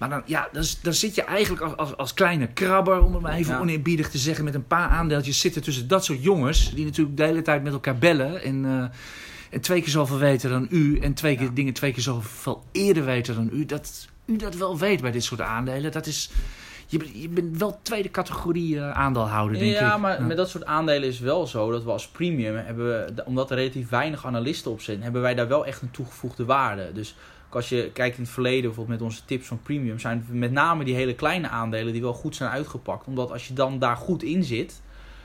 Maar 0.02 0.10
dan, 0.10 0.22
ja, 0.26 0.50
dan, 0.52 0.64
dan 0.82 0.94
zit 0.94 1.16
je 1.16 1.24
eigenlijk 1.24 1.64
als, 1.64 1.78
als, 1.78 1.98
als 1.98 2.14
kleine 2.14 2.48
krabber, 2.48 3.02
om 3.04 3.14
het 3.14 3.22
maar 3.22 3.34
even 3.34 3.54
Ja. 3.54 3.60
oneerbiedig 3.60 4.10
te 4.10 4.18
zeggen, 4.18 4.44
met 4.44 4.56
een 4.56 4.68
paar 4.68 4.90
aandeeltjes 4.90 5.40
zitten 5.40 5.62
tussen 5.62 5.88
dat 5.88 6.06
soort 6.06 6.24
jongens, 6.24 6.74
die 6.74 6.86
natuurlijk 6.86 7.18
de 7.18 7.24
hele 7.24 7.42
tijd 7.42 7.64
met 7.64 7.74
elkaar 7.74 7.98
bellen 7.98 8.42
en, 8.44 8.66
eh, 8.66 8.84
en 9.50 9.62
twee 9.62 9.82
keer 9.82 9.90
zoveel 9.92 10.18
weten 10.18 10.50
dan 10.50 10.68
u 10.70 11.00
en 11.00 11.14
twee 11.14 11.36
keer 11.36 11.46
Ja. 11.46 11.52
dingen 11.54 11.74
twee 11.74 11.94
keer 11.94 12.04
zoveel 12.04 12.64
eerder 12.72 13.06
weten 13.06 13.36
dan 13.36 13.50
u. 13.54 13.66
Dat 13.66 14.08
u 14.26 14.36
dat 14.36 14.56
wel 14.56 14.78
weet 14.78 15.02
bij 15.02 15.12
dit 15.12 15.24
soort 15.24 15.42
aandelen, 15.42 15.92
dat 15.92 16.06
is... 16.06 16.30
Je, 16.88 16.98
bent- 16.98 17.12
je 17.22 17.30
bent 17.30 17.58
wel 17.58 17.80
tweede 17.82 18.12
categorie 18.12 18.78
eh, 18.80 18.92
aandeelhouder, 18.92 19.60
denk 19.60 19.72
ja, 19.74 19.94
ik. 19.96 20.02
maar 20.02 20.22
met 20.22 20.38
dat 20.38 20.50
soort 20.50 20.66
aandelen 20.66 21.10
is 21.10 21.20
wel 21.20 21.48
zo 21.48 21.72
dat 21.72 21.84
we 21.84 21.92
als 21.92 22.08
premium 22.08 22.56
hebben, 22.56 22.86
we, 22.86 23.24
omdat 23.26 23.50
er 23.52 23.58
relatief 23.58 23.90
weinig 23.90 24.26
analisten 24.26 24.72
op 24.72 24.82
zitten, 24.82 25.04
hebben 25.04 25.22
wij 25.22 25.36
daar 25.36 25.48
wel 25.48 25.66
echt 25.66 25.82
een 25.82 25.92
toegevoegde 25.92 26.46
waarde. 26.46 26.92
Dus 26.94 27.16
als 27.56 27.70
je 27.70 27.90
kijkt 27.94 28.18
in 28.18 28.24
het 28.24 28.32
verleden, 28.32 28.62
bijvoorbeeld 28.62 29.00
met 29.00 29.08
onze 29.08 29.26
tips 29.26 29.48
van 29.48 29.62
premium, 29.62 30.00
zijn 30.00 30.26
met 30.30 30.52
name 30.52 30.84
die 30.84 30.96
hele 30.96 31.16
kleine 31.16 31.50
aandelen 31.50 31.94
die 31.94 32.02
wel 32.02 32.14
goed 32.14 32.36
zijn 32.36 32.50
uitgepakt. 32.50 33.08
Omdat 33.08 33.32
als 33.32 33.48
je 33.48 33.54
dan 33.54 33.80
daar 33.80 33.98
goed 33.98 34.24
in 34.24 34.44
zit, 34.44 34.82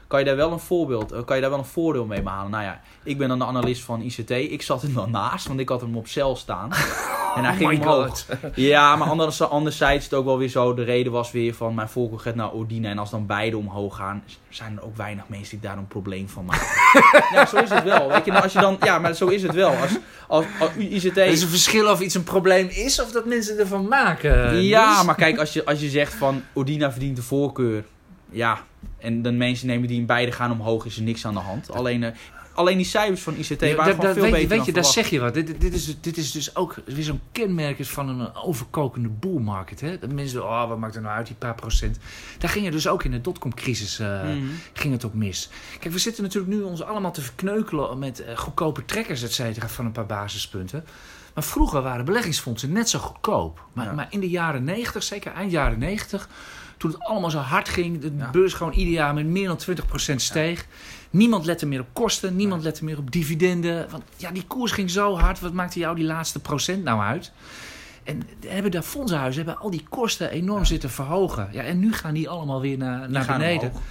kan 0.06 0.18
je 0.18 0.24
daar 0.24 0.36
wel 0.36 0.52
een 0.52 0.58
voorbeeld, 0.58 1.12
eh, 1.12 1.24
kan 1.24 1.36
je 1.36 1.42
daar 1.42 1.50
wel 1.50 1.58
een 1.58 1.64
voordeel 1.64 2.06
mee 2.06 2.22
behalen. 2.22 2.50
Nou 2.50 2.64
ja, 2.64 2.80
ik 3.02 3.18
ben 3.18 3.28
dan 3.28 3.38
de 3.38 3.44
analist 3.44 3.82
van 3.82 4.02
ICT. 4.02 4.30
Ik 4.30 4.62
zat 4.62 4.82
er 4.82 4.94
wel 4.94 5.08
naast, 5.08 5.46
want 5.46 5.60
ik 5.60 5.68
had 5.68 5.80
hem 5.80 5.96
op 5.96 6.06
cel 6.06 6.36
staan. 6.36 6.70
En 7.36 7.44
hij 7.44 7.52
Oh 7.52 7.58
ging 7.58 7.70
my 7.70 7.76
omhoog. 7.76 8.06
God. 8.06 8.26
Ja, 8.54 8.96
maar 8.96 9.08
anders, 9.08 9.40
anderzijds 9.42 9.98
is 10.04 10.10
het 10.10 10.14
ook 10.14 10.24
wel 10.24 10.38
weer 10.38 10.48
zo. 10.48 10.74
De 10.74 10.82
reden 10.84 11.12
was 11.12 11.30
weer 11.30 11.54
van 11.54 11.74
mijn 11.74 11.88
voorkeur 11.88 12.18
gaat 12.18 12.34
naar 12.34 12.52
Ordine. 12.52 12.88
En 12.88 12.98
als 12.98 13.10
dan 13.10 13.26
beide 13.26 13.56
omhoog 13.56 13.96
gaan, 13.96 14.22
zijn 14.48 14.76
er 14.76 14.84
ook 14.84 14.96
weinig 14.96 15.24
mensen 15.28 15.58
die 15.60 15.68
daar 15.68 15.78
een 15.78 15.86
probleem 15.88 16.28
van 16.28 16.44
maken. 16.44 16.66
ja, 17.34 17.46
zo 17.46 17.56
is 17.56 17.70
het 17.70 17.84
wel. 17.84 18.08
Weet 18.08 18.24
je, 18.24 18.30
nou, 18.30 18.42
als 18.42 18.52
je 18.52 18.60
dan, 18.60 18.76
ja, 18.80 18.98
maar 18.98 19.14
zo 19.14 19.26
is 19.26 19.42
het 19.42 19.54
wel. 19.54 19.70
Als, 19.76 19.90
als, 20.28 20.44
als 20.60 20.70
ICT. 20.78 21.16
Er 21.16 21.26
is 21.26 21.42
een 21.42 21.48
verschil 21.48 21.90
of 21.90 22.00
iets 22.00 22.14
een 22.14 22.24
probleem 22.24 22.68
is 22.68 23.00
of 23.00 23.12
dat 23.12 23.24
mensen 23.26 23.58
ervan 23.58 23.88
maken. 23.88 24.62
Ja, 24.62 25.02
maar 25.02 25.14
kijk, 25.14 25.38
als 25.38 25.52
je, 25.52 25.64
als 25.64 25.80
je 25.80 25.88
zegt 25.88 26.14
van 26.14 26.42
Ordina 26.52 26.90
verdient 26.92 27.16
de 27.16 27.22
voorkeur. 27.22 27.84
Ja, 28.30 28.58
en 28.98 29.22
dan 29.22 29.36
mensen 29.36 29.66
nemen 29.66 29.88
die 29.88 29.98
in 30.00 30.06
beide 30.06 30.32
gaan 30.32 30.50
omhoog, 30.52 30.84
is 30.86 30.96
er 30.96 31.02
niks 31.02 31.26
aan 31.26 31.34
de 31.34 31.40
hand. 31.40 31.70
Alleen, 31.72 32.02
eh, 32.04 32.10
alleen 32.56 32.76
die 32.76 32.86
cijfers 32.86 33.20
van 33.22 33.34
ICT 33.36 33.60
waren 33.60 33.76
dat- 33.76 33.84
gewoon 33.84 34.00
dat- 34.04 34.12
veel 34.12 34.22
weet, 34.22 34.24
je- 34.24 34.30
beter 34.30 34.48
weet 34.48 34.48
dan 34.48 34.66
je, 34.66 34.72
daar 34.72 34.84
verwacht. 34.84 34.92
zeg 34.92 35.10
je 35.10 35.20
wat. 35.20 35.34
Dit, 35.34 35.60
dit, 35.60 35.74
is, 35.74 35.96
dit 36.00 36.16
is 36.16 36.30
dus 36.32 36.56
ook 36.56 36.74
weer 36.84 37.04
zo'n 37.04 37.20
kenmerk 37.32 37.84
van 37.86 38.08
een 38.08 38.34
overkokende 38.34 39.08
bull 39.08 39.40
market. 39.40 39.80
Hè? 39.80 39.98
Dat 39.98 40.12
mensen, 40.12 40.44
oh, 40.44 40.68
wat 40.68 40.78
maakt 40.78 40.94
er 40.96 41.02
nou 41.02 41.14
uit, 41.16 41.26
die 41.26 41.36
paar 41.36 41.54
procent. 41.54 41.98
Daar 42.38 42.50
ging 42.50 42.64
het 42.64 42.74
dus 42.74 42.88
ook 42.88 43.04
in 43.04 43.10
de 43.10 43.20
dotcom-crisis 43.20 43.98
eh, 43.98 44.22
Mhm. 44.22 44.36
ging 44.72 44.92
het 44.92 45.04
ook 45.04 45.14
mis. 45.14 45.48
Kijk, 45.80 45.92
we 45.94 45.98
zitten 46.00 46.22
natuurlijk 46.22 46.54
nu 46.54 46.62
ons 46.62 46.82
allemaal 46.82 47.12
te 47.12 47.22
verkneukelen 47.22 47.98
met 47.98 48.20
eh, 48.24 48.36
goedkope 48.36 48.84
trekkers, 48.84 49.22
et 49.22 49.32
cetera, 49.32 49.68
van 49.68 49.84
een 49.84 49.92
paar 49.92 50.06
basispunten. 50.06 50.84
Maar 51.34 51.44
vroeger 51.44 51.82
waren 51.82 52.04
beleggingsfondsen 52.04 52.72
net 52.72 52.88
zo 52.88 52.98
goedkoop. 52.98 53.64
Maar, 53.72 53.84
Ja. 53.86 53.92
maar 53.92 54.06
in 54.10 54.20
de 54.20 54.28
jaren 54.28 54.64
90, 54.64 55.02
zeker 55.02 55.32
eind 55.32 55.50
jaren 55.50 55.78
90, 55.78 56.28
toen 56.76 56.90
het 56.90 57.00
allemaal 57.00 57.30
zo 57.30 57.38
hard 57.38 57.68
ging, 57.68 58.00
de 58.00 58.12
Ja. 58.18 58.30
beurs 58.30 58.52
gewoon 58.52 58.72
ieder 58.72 58.92
jaar 58.92 59.14
met 59.14 59.26
meer 59.26 59.46
dan 59.46 59.56
20% 59.56 60.22
steeg. 60.22 60.66
Niemand 61.10 61.44
lette 61.44 61.66
meer 61.66 61.80
op 61.80 61.86
kosten, 61.92 62.36
niemand 62.36 62.62
lette 62.62 62.84
meer 62.84 62.98
op 62.98 63.10
dividenden. 63.10 63.90
Want 63.90 64.02
ja, 64.16 64.30
die 64.30 64.44
koers 64.46 64.72
ging 64.72 64.90
zo 64.90 65.16
hard, 65.18 65.40
wat 65.40 65.52
maakte 65.52 65.78
jou 65.78 65.96
die 65.96 66.04
laatste 66.04 66.38
procent 66.40 66.84
nou 66.84 67.00
uit? 67.00 67.32
En 68.04 68.22
hebben 68.46 68.70
de 68.70 68.82
fondsenhuizen 68.82 69.44
hebben 69.44 69.62
al 69.62 69.70
die 69.70 69.84
kosten 69.88 70.30
enorm 70.30 70.64
zitten 70.64 70.90
verhogen. 70.90 71.48
Ja, 71.52 71.62
en 71.62 71.78
nu 71.78 71.92
gaan 71.92 72.14
die 72.14 72.28
allemaal 72.28 72.60
weer 72.60 72.78
naar, 72.78 73.10
naar 73.10 73.26
beneden. 73.26 73.68
omhoog. 73.68 73.82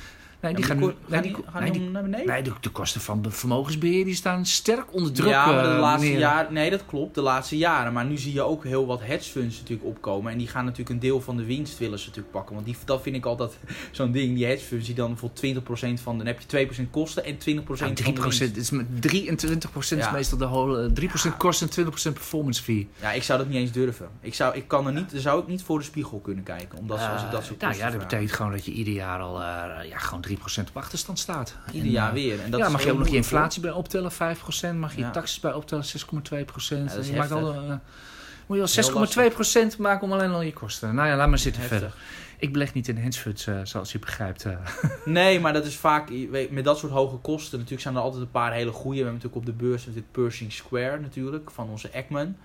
Nee, 0.53 0.63
Ja, 1.09 1.21
die 1.21 1.35
gaan, 1.51 1.91
naar 1.91 2.01
beneden? 2.03 2.27
nee, 2.27 2.41
de, 2.43 2.51
de 2.61 2.69
kosten 2.69 3.01
van 3.01 3.21
be- 3.21 3.31
vermogensbeheer 3.31 4.05
die 4.05 4.15
staan 4.15 4.45
sterk 4.45 4.93
onder 4.93 5.11
druk. 5.13 5.29
ja, 5.29 5.45
maar 5.45 5.63
de 5.63 5.69
eh, 5.69 5.79
laatste 5.79 6.11
jaren, 6.17 6.53
nee, 6.53 6.69
dat 6.69 6.85
klopt, 6.85 7.15
de 7.15 7.21
laatste 7.21 7.57
jaren. 7.57 7.93
Maar 7.93 8.05
nu 8.05 8.17
zie 8.17 8.33
je 8.33 8.41
ook 8.41 8.63
heel 8.63 8.85
wat 8.85 9.01
hedge 9.03 9.31
funds 9.31 9.59
natuurlijk 9.59 9.87
opkomen. 9.87 10.31
En 10.31 10.37
die 10.37 10.47
gaan 10.47 10.63
natuurlijk 10.63 10.89
een 10.89 10.99
deel 10.99 11.21
van 11.21 11.37
de 11.37 11.45
winst 11.45 11.77
willen 11.77 11.99
ze 11.99 12.05
natuurlijk 12.07 12.33
pakken. 12.33 12.53
Want 12.53 12.65
die, 12.67 12.75
dat 12.85 13.01
vind 13.01 13.15
ik 13.15 13.25
altijd 13.25 13.57
zo'n 13.91 14.11
ding. 14.11 14.35
Die 14.35 14.45
hedge 14.45 14.65
funds 14.65 14.85
die 14.85 14.95
dan 14.95 15.07
bijvoorbeeld 15.07 15.99
20% 15.99 16.01
van, 16.03 16.17
dan 16.17 16.27
heb 16.27 16.39
je 16.47 16.67
2% 16.85 16.89
kosten 16.91 17.23
en 17.25 17.35
20% 17.35 17.43
Nou, 17.45 17.77
van 17.77 17.93
de 17.93 18.03
3%, 18.03 18.21
winst. 18.21 18.39
het 18.39 18.57
is 18.57 18.69
met 18.69 18.85
23% 19.01 19.77
is 19.77 19.89
Ja. 19.89 20.11
meestal 20.11 20.37
de 20.37 20.45
whole, 20.47 20.83
eh, 20.85 20.91
3% 20.93 21.37
kosten 21.37 21.67
en 21.67 21.73
20% 21.73 22.13
performance 22.13 22.63
fee. 22.63 22.87
Ja, 23.01 23.11
ik 23.11 23.23
zou 23.23 23.39
dat 23.39 23.47
niet 23.47 23.57
eens 23.57 23.71
durven. 23.71 24.07
Ik 24.21 24.33
zou, 24.33 24.55
ik 24.55 24.67
kan 24.67 24.87
er 24.87 24.93
niet, 24.93 25.11
zou 25.15 25.41
ik 25.41 25.47
niet 25.47 25.63
voor 25.63 25.79
de 25.79 25.85
spiegel 25.85 26.19
kunnen 26.19 26.43
kijken. 26.43 26.79
Omdat 26.79 26.99
als 27.13 27.23
ik 27.23 27.31
dat 27.31 27.43
soort 27.45 27.61
nou 27.61 27.75
ja, 27.75 27.89
dat 27.89 27.99
betekent 27.99 28.31
gewoon 28.31 28.51
dat 28.51 28.65
je 28.65 28.71
ieder 28.71 28.93
jaar 28.93 29.19
al 29.19 29.41
eh, 29.41 29.89
ja, 29.89 29.97
gewoon 29.97 30.21
3% 30.27 30.34
op 30.69 30.77
achterstand 30.77 31.19
staat. 31.19 31.55
Ieder 31.71 31.81
En, 31.87 31.89
jaar 31.89 32.07
eh, 32.07 32.13
weer. 32.13 32.41
En 32.41 32.51
dat 32.51 32.59
ja, 32.59 32.69
mag 32.69 32.83
je 32.83 32.91
ook 32.91 32.97
nog 32.97 33.07
je 33.07 33.15
inflatie 33.15 33.61
bij 33.61 33.71
optellen, 33.71 34.11
5%. 34.11 34.15
Mag 34.75 34.95
je 34.95 34.99
Ja. 35.01 35.11
taxes 35.11 35.39
bij 35.39 35.53
optellen, 35.53 35.83
6,2%. 35.85 36.93
Ja, 36.93 37.01
je 37.01 37.15
maakt 37.15 37.31
al, 37.31 37.53
eh, 37.53 37.57
moet 38.47 38.57
je 38.57 38.63
al 38.63 38.67
Heel 38.67 38.67
6,2% 38.67 39.77
maken 39.77 40.03
om 40.07 40.13
alleen 40.13 40.31
al 40.31 40.41
je 40.41 40.53
kosten. 40.53 40.95
Nou 40.95 41.07
ja, 41.07 41.15
laat 41.15 41.29
maar 41.29 41.39
zitten 41.39 41.61
Heftig. 41.61 41.79
verder. 41.79 41.97
Ik 42.37 42.51
beleg 42.53 42.73
niet 42.73 42.87
in 42.87 42.97
hedgefunds, 42.97 43.47
eh 43.47 43.59
zoals 43.63 43.91
je 43.91 43.99
begrijpt. 43.99 44.45
Nee, 45.05 45.39
maar 45.39 45.53
dat 45.53 45.65
is 45.65 45.75
vaak, 45.75 46.09
weet, 46.31 46.51
met 46.51 46.63
dat 46.63 46.77
soort 46.77 46.91
hoge 46.91 47.15
kosten, 47.15 47.53
natuurlijk 47.53 47.81
zijn 47.81 47.95
er 47.95 48.01
altijd 48.01 48.21
een 48.21 48.31
paar 48.31 48.53
hele 48.53 48.71
goede. 48.71 48.97
We 48.99 49.03
hebben 49.05 49.21
natuurlijk 49.21 49.47
op 49.49 49.57
de 49.57 49.65
beurs 49.65 49.83
dit 49.93 50.11
Pershing 50.11 50.51
Square 50.53 50.99
natuurlijk, 50.99 51.51
van 51.51 51.69
onze 51.69 51.89
Ekman. 51.89 52.35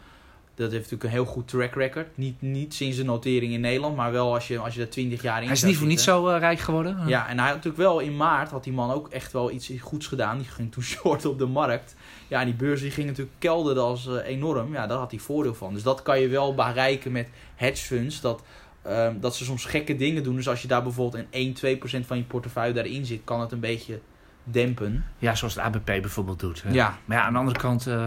Dat 0.60 0.70
heeft 0.70 0.90
natuurlijk 0.90 1.04
een 1.04 1.24
heel 1.24 1.32
goed 1.32 1.48
track 1.48 1.74
record. 1.74 2.16
Niet, 2.16 2.42
niet 2.42 2.74
sinds 2.74 2.96
de 2.96 3.04
notering 3.04 3.52
in 3.52 3.60
Nederland, 3.60 3.96
maar 3.96 4.12
wel 4.12 4.34
als 4.34 4.48
je, 4.48 4.58
als 4.58 4.74
je 4.74 4.80
er 4.80 4.88
20 4.88 5.22
jaar 5.22 5.38
in 5.38 5.44
Hij 5.44 5.52
is 5.52 5.62
niet 5.62 5.76
voor 5.76 5.86
niet 5.86 6.00
zo 6.00 6.28
eh, 6.28 6.38
rijk 6.38 6.58
geworden. 6.58 6.96
Ja, 7.06 7.28
en 7.28 7.38
hij 7.38 7.46
had 7.46 7.56
natuurlijk 7.56 7.82
wel 7.82 7.98
in 7.98 8.16
maart, 8.16 8.50
had 8.50 8.64
die 8.64 8.72
man 8.72 8.90
ook 8.90 9.08
echt 9.08 9.32
wel 9.32 9.50
iets 9.50 9.72
goeds 9.80 10.06
gedaan. 10.06 10.38
Die 10.38 10.46
ging 10.46 10.72
toen 10.72 10.82
short 10.92 11.24
op 11.24 11.38
de 11.38 11.46
markt. 11.46 11.94
Ja, 12.28 12.40
en 12.40 12.46
die 12.46 12.54
beurs 12.54 12.80
die 12.80 12.90
ging 12.90 13.06
natuurlijk 13.06 13.36
kelderen 13.38 13.82
als 13.82 14.06
eh, 14.06 14.26
enorm. 14.26 14.72
Ja, 14.72 14.86
daar 14.86 14.98
had 14.98 15.10
hij 15.10 15.20
voordeel 15.20 15.54
van. 15.54 15.74
Dus 15.74 15.82
dat 15.82 16.02
kan 16.02 16.20
je 16.20 16.28
wel 16.28 16.54
bereiken 16.54 17.12
met 17.12 17.28
hedge 17.54 17.84
funds. 17.84 18.20
Dat, 18.20 18.42
ehm, 18.82 19.20
dat 19.20 19.36
ze 19.36 19.44
soms 19.44 19.64
gekke 19.64 19.96
dingen 19.96 20.22
doen. 20.22 20.36
Dus 20.36 20.48
als 20.48 20.62
je 20.62 20.68
daar 20.68 20.82
bijvoorbeeld 20.82 21.24
een 21.30 21.54
1, 21.54 21.54
2% 22.02 22.06
van 22.06 22.16
je 22.16 22.22
portefeuille 22.22 22.74
daarin 22.74 23.06
zit, 23.06 23.20
kan 23.24 23.40
het 23.40 23.52
een 23.52 23.60
beetje 23.60 24.00
dempen. 24.44 25.04
Ja, 25.18 25.34
zoals 25.34 25.54
het 25.54 25.64
ABP 25.64 25.84
bijvoorbeeld 25.84 26.40
doet. 26.40 26.62
hè. 26.62 26.72
Ja. 26.72 26.98
Maar 27.04 27.16
ja, 27.16 27.22
aan 27.24 27.32
de 27.32 27.38
andere 27.38 27.58
kant... 27.58 27.86
eh, 27.86 28.04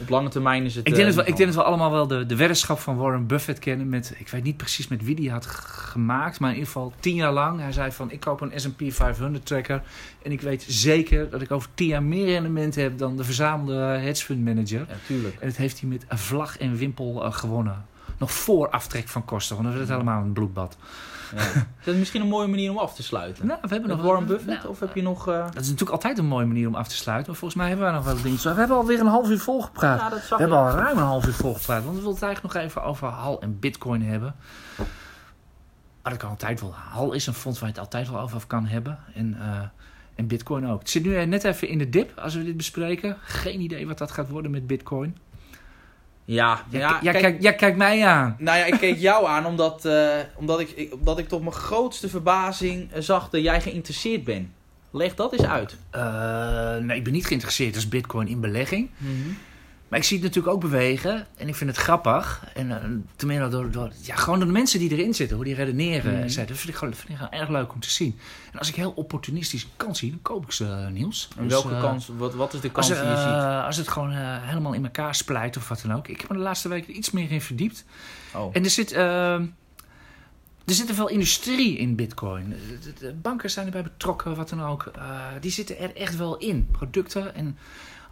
Op 0.00 0.08
lange 0.08 0.28
termijn 0.28 0.64
is 0.64 0.74
het... 0.74 0.86
ik, 0.86 0.94
denk 0.94 1.08
eh, 1.08 1.14
dat 1.14 1.24
we, 1.24 1.30
ik 1.30 1.36
denk 1.36 1.48
dat 1.52 1.62
we 1.62 1.68
allemaal 1.68 1.90
wel 1.90 2.06
de, 2.06 2.26
de 2.26 2.36
weddenschap 2.36 2.78
van 2.78 2.96
Warren 2.96 3.26
Buffett 3.26 3.58
kennen 3.58 3.88
met... 3.88 4.14
Ik 4.18 4.28
weet 4.28 4.42
niet 4.42 4.56
precies 4.56 4.88
met 4.88 5.04
wie 5.04 5.14
die 5.14 5.30
had 5.30 5.46
gemaakt, 5.46 6.40
maar 6.40 6.50
in 6.50 6.56
ieder 6.56 6.72
geval 6.72 6.92
tien 7.00 7.14
jaar 7.14 7.32
lang. 7.32 7.60
Hij 7.60 7.72
zei 7.72 7.92
van, 7.92 8.10
ik 8.10 8.20
koop 8.20 8.40
een 8.40 8.52
S&P 8.54 8.82
500 8.88 9.46
tracker 9.46 9.82
en 10.22 10.32
ik 10.32 10.40
weet 10.40 10.64
zeker 10.68 11.30
dat 11.30 11.42
ik 11.42 11.50
over 11.50 11.68
tien 11.74 11.86
jaar 11.88 12.02
meer 12.02 12.26
rendement 12.26 12.74
heb 12.74 12.98
dan 12.98 13.16
de 13.16 13.24
verzamelde 13.24 13.74
hedge 13.82 14.24
fund 14.24 14.44
manager. 14.44 14.78
Ja, 14.88 14.94
tuurlijk. 15.06 15.36
En 15.40 15.48
dat 15.48 15.56
heeft 15.56 15.80
hij 15.80 15.88
met 15.88 16.04
een 16.08 16.18
vlag 16.18 16.58
en 16.58 16.76
wimpel 16.76 17.24
eh, 17.24 17.32
gewonnen. 17.32 17.84
Nog 18.18 18.32
voor 18.32 18.70
aftrek 18.70 19.08
van 19.08 19.24
kosten, 19.24 19.56
want 19.56 19.68
dan 19.68 19.76
werd 19.78 19.88
het 19.88 19.98
helemaal 19.98 20.22
een 20.24 20.32
bloedbad. 20.32 20.76
Ja. 21.36 21.42
Is 21.78 21.84
dat 21.84 21.94
misschien 21.94 22.20
een 22.20 22.28
mooie 22.28 22.46
manier 22.48 22.70
om 22.70 22.78
af 22.78 22.94
te 22.94 23.02
sluiten? 23.02 23.46
Nou, 23.46 23.58
we 23.62 23.68
hebben 23.68 23.88
Met 23.88 23.96
nog 23.96 24.06
Warren 24.06 24.26
Buffett? 24.26 24.46
Nou, 24.58 24.68
of 24.68 24.80
heb 24.80 24.94
je 24.94 25.02
nog... 25.02 25.28
eh, 25.28 25.38
Dat 25.38 25.54
is 25.62 25.64
natuurlijk 25.68 25.90
altijd 25.90 26.18
een 26.18 26.26
mooie 26.26 26.46
manier 26.46 26.66
om 26.68 26.74
af 26.74 26.88
te 26.88 26.96
sluiten. 26.96 27.26
Maar 27.30 27.36
volgens 27.38 27.60
mij 27.60 27.68
hebben 27.68 27.86
we 27.86 27.92
nog 27.92 28.04
wel 28.04 28.22
dingen. 28.22 28.38
We 28.42 28.48
hebben 28.48 28.76
alweer 28.76 29.00
een 29.00 29.06
half 29.06 29.28
uur 29.30 29.38
volgepraat. 29.38 30.00
Ja, 30.00 30.08
dat 30.08 30.28
we 30.28 30.36
hebben 30.36 30.58
ik. 30.58 30.64
al 30.64 30.70
ruim 30.70 30.96
een 30.98 31.04
half 31.04 31.26
uur 31.26 31.32
volgepraat. 31.32 31.82
Want 31.84 31.94
we 31.96 32.00
willen 32.02 32.14
het 32.14 32.22
eigenlijk 32.22 32.54
nog 32.54 32.62
even 32.64 32.82
over 32.82 33.08
HAL 33.08 33.40
en 33.40 33.58
Bitcoin 33.58 34.02
hebben. 34.02 34.34
Maar 36.02 36.12
dat 36.12 36.16
kan 36.20 36.30
altijd 36.30 36.60
wel. 36.60 36.74
HAL 36.74 37.12
is 37.12 37.26
een 37.26 37.34
fonds 37.34 37.58
waar 37.58 37.68
je 37.68 37.74
het 37.74 37.84
altijd 37.84 38.10
wel 38.10 38.20
over 38.20 38.46
kan 38.46 38.66
hebben. 38.66 38.98
En, 39.14 39.36
eh, 39.40 39.60
en 40.14 40.26
Bitcoin 40.26 40.66
ook. 40.68 40.78
Het 40.78 40.90
zit 40.90 41.04
nu 41.04 41.24
net 41.26 41.44
even 41.44 41.68
in 41.68 41.78
de 41.78 41.88
dip 41.88 42.18
als 42.18 42.34
we 42.34 42.44
dit 42.44 42.56
bespreken. 42.56 43.16
Geen 43.22 43.60
idee 43.60 43.86
wat 43.86 43.98
dat 43.98 44.10
gaat 44.12 44.28
worden 44.28 44.50
met 44.50 44.66
Bitcoin. 44.66 45.16
Ja, 46.24 46.64
Jij, 46.70 46.80
ja, 46.80 46.98
jij, 47.02 47.12
kijk, 47.12 47.56
kijk, 47.56 47.76
mij 47.76 48.06
aan. 48.06 48.36
Nou 48.38 48.58
ja, 48.58 48.64
ik 48.64 48.78
keek 48.78 48.98
jou 48.98 49.26
aan 49.26 49.46
omdat, 49.46 49.84
eh, 49.84 50.10
omdat, 50.36 50.60
ik, 50.60 50.70
ik, 50.70 50.94
omdat 50.94 51.18
ik 51.18 51.28
tot 51.28 51.40
mijn 51.40 51.52
grootste 51.52 52.08
verbazing 52.08 52.92
eh, 52.92 53.00
zag 53.00 53.30
dat 53.30 53.42
jij 53.42 53.60
geïnteresseerd 53.60 54.24
bent. 54.24 54.48
Leg 54.90 55.14
dat 55.14 55.32
eens 55.32 55.44
uit. 55.44 55.76
Eh, 55.90 56.76
nee, 56.76 56.96
ik 56.96 57.04
ben 57.04 57.12
niet 57.12 57.26
geïnteresseerd 57.26 57.74
als 57.74 57.88
Bitcoin 57.88 58.28
in 58.28 58.40
belegging. 58.40 58.90
Maar 59.92 60.00
ik 60.00 60.06
zie 60.06 60.16
het 60.16 60.26
natuurlijk 60.26 60.54
ook 60.54 60.60
bewegen. 60.60 61.26
En 61.36 61.48
ik 61.48 61.54
vind 61.54 61.70
het 61.70 61.78
grappig. 61.78 62.44
En 62.54 62.66
uh, 62.66 62.76
tenminste 63.16 63.48
door, 63.48 63.70
door 63.70 63.92
ja, 64.00 64.16
gewoon 64.16 64.38
door 64.38 64.46
de 64.46 64.52
mensen 64.52 64.78
die 64.78 64.90
erin 64.90 65.14
zitten. 65.14 65.36
Hoe 65.36 65.44
die 65.44 65.54
redeneren. 65.54 66.12
Mhm. 66.12 66.34
Dat 66.34 66.56
vind 66.56 66.68
ik, 66.68 66.74
gewoon, 66.74 66.94
vind 66.94 67.08
ik 67.08 67.16
gewoon 67.16 67.32
erg 67.32 67.48
leuk 67.48 67.72
om 67.72 67.80
te 67.80 67.90
zien. 67.90 68.18
En 68.52 68.58
als 68.58 68.68
ik 68.68 68.74
heel 68.74 68.90
opportunistisch 68.90 69.62
een 69.62 69.68
kans 69.76 69.98
zie, 69.98 70.10
dan 70.10 70.22
koop 70.22 70.44
ik 70.44 70.52
ze, 70.52 70.64
uh, 70.64 70.86
Niels. 70.86 71.28
En 71.36 71.48
welke 71.48 71.68
uh, 71.68 71.80
kans, 71.80 72.10
wat, 72.16 72.34
wat 72.34 72.54
is 72.54 72.60
de 72.60 72.70
kans 72.70 72.90
als, 72.90 72.98
die 72.98 73.08
je 73.08 73.16
ziet? 73.16 73.64
als 73.66 73.76
het 73.76 73.88
gewoon 73.88 74.10
helemaal 74.40 74.72
in 74.72 74.84
elkaar 74.84 75.14
splijt 75.14 75.56
of 75.56 75.68
wat 75.68 75.82
dan 75.86 75.94
ook. 75.94 76.08
Ik 76.08 76.20
heb 76.20 76.30
me 76.30 76.36
de 76.36 76.42
laatste 76.42 76.68
weken 76.68 76.96
iets 76.96 77.10
meer 77.10 77.30
in 77.30 77.40
verdiept. 77.40 77.84
Oh. 78.34 78.50
En 78.52 78.64
er 78.64 78.70
zit... 78.70 78.92
Er 80.64 80.74
zit 80.74 80.88
er 80.88 80.94
veel 80.94 81.08
industrie 81.08 81.78
in 81.78 81.94
Bitcoin. 81.94 82.54
De, 82.82 82.92
de 82.98 83.14
banken 83.14 83.50
zijn 83.50 83.66
erbij 83.66 83.82
betrokken, 83.82 84.36
wat 84.36 84.48
dan 84.48 84.62
ook. 84.62 84.90
Uh, 84.96 85.26
die 85.40 85.50
zitten 85.50 85.78
er 85.78 85.96
echt 85.96 86.16
wel 86.16 86.36
in. 86.36 86.68
Producten. 86.70 87.34
En 87.34 87.58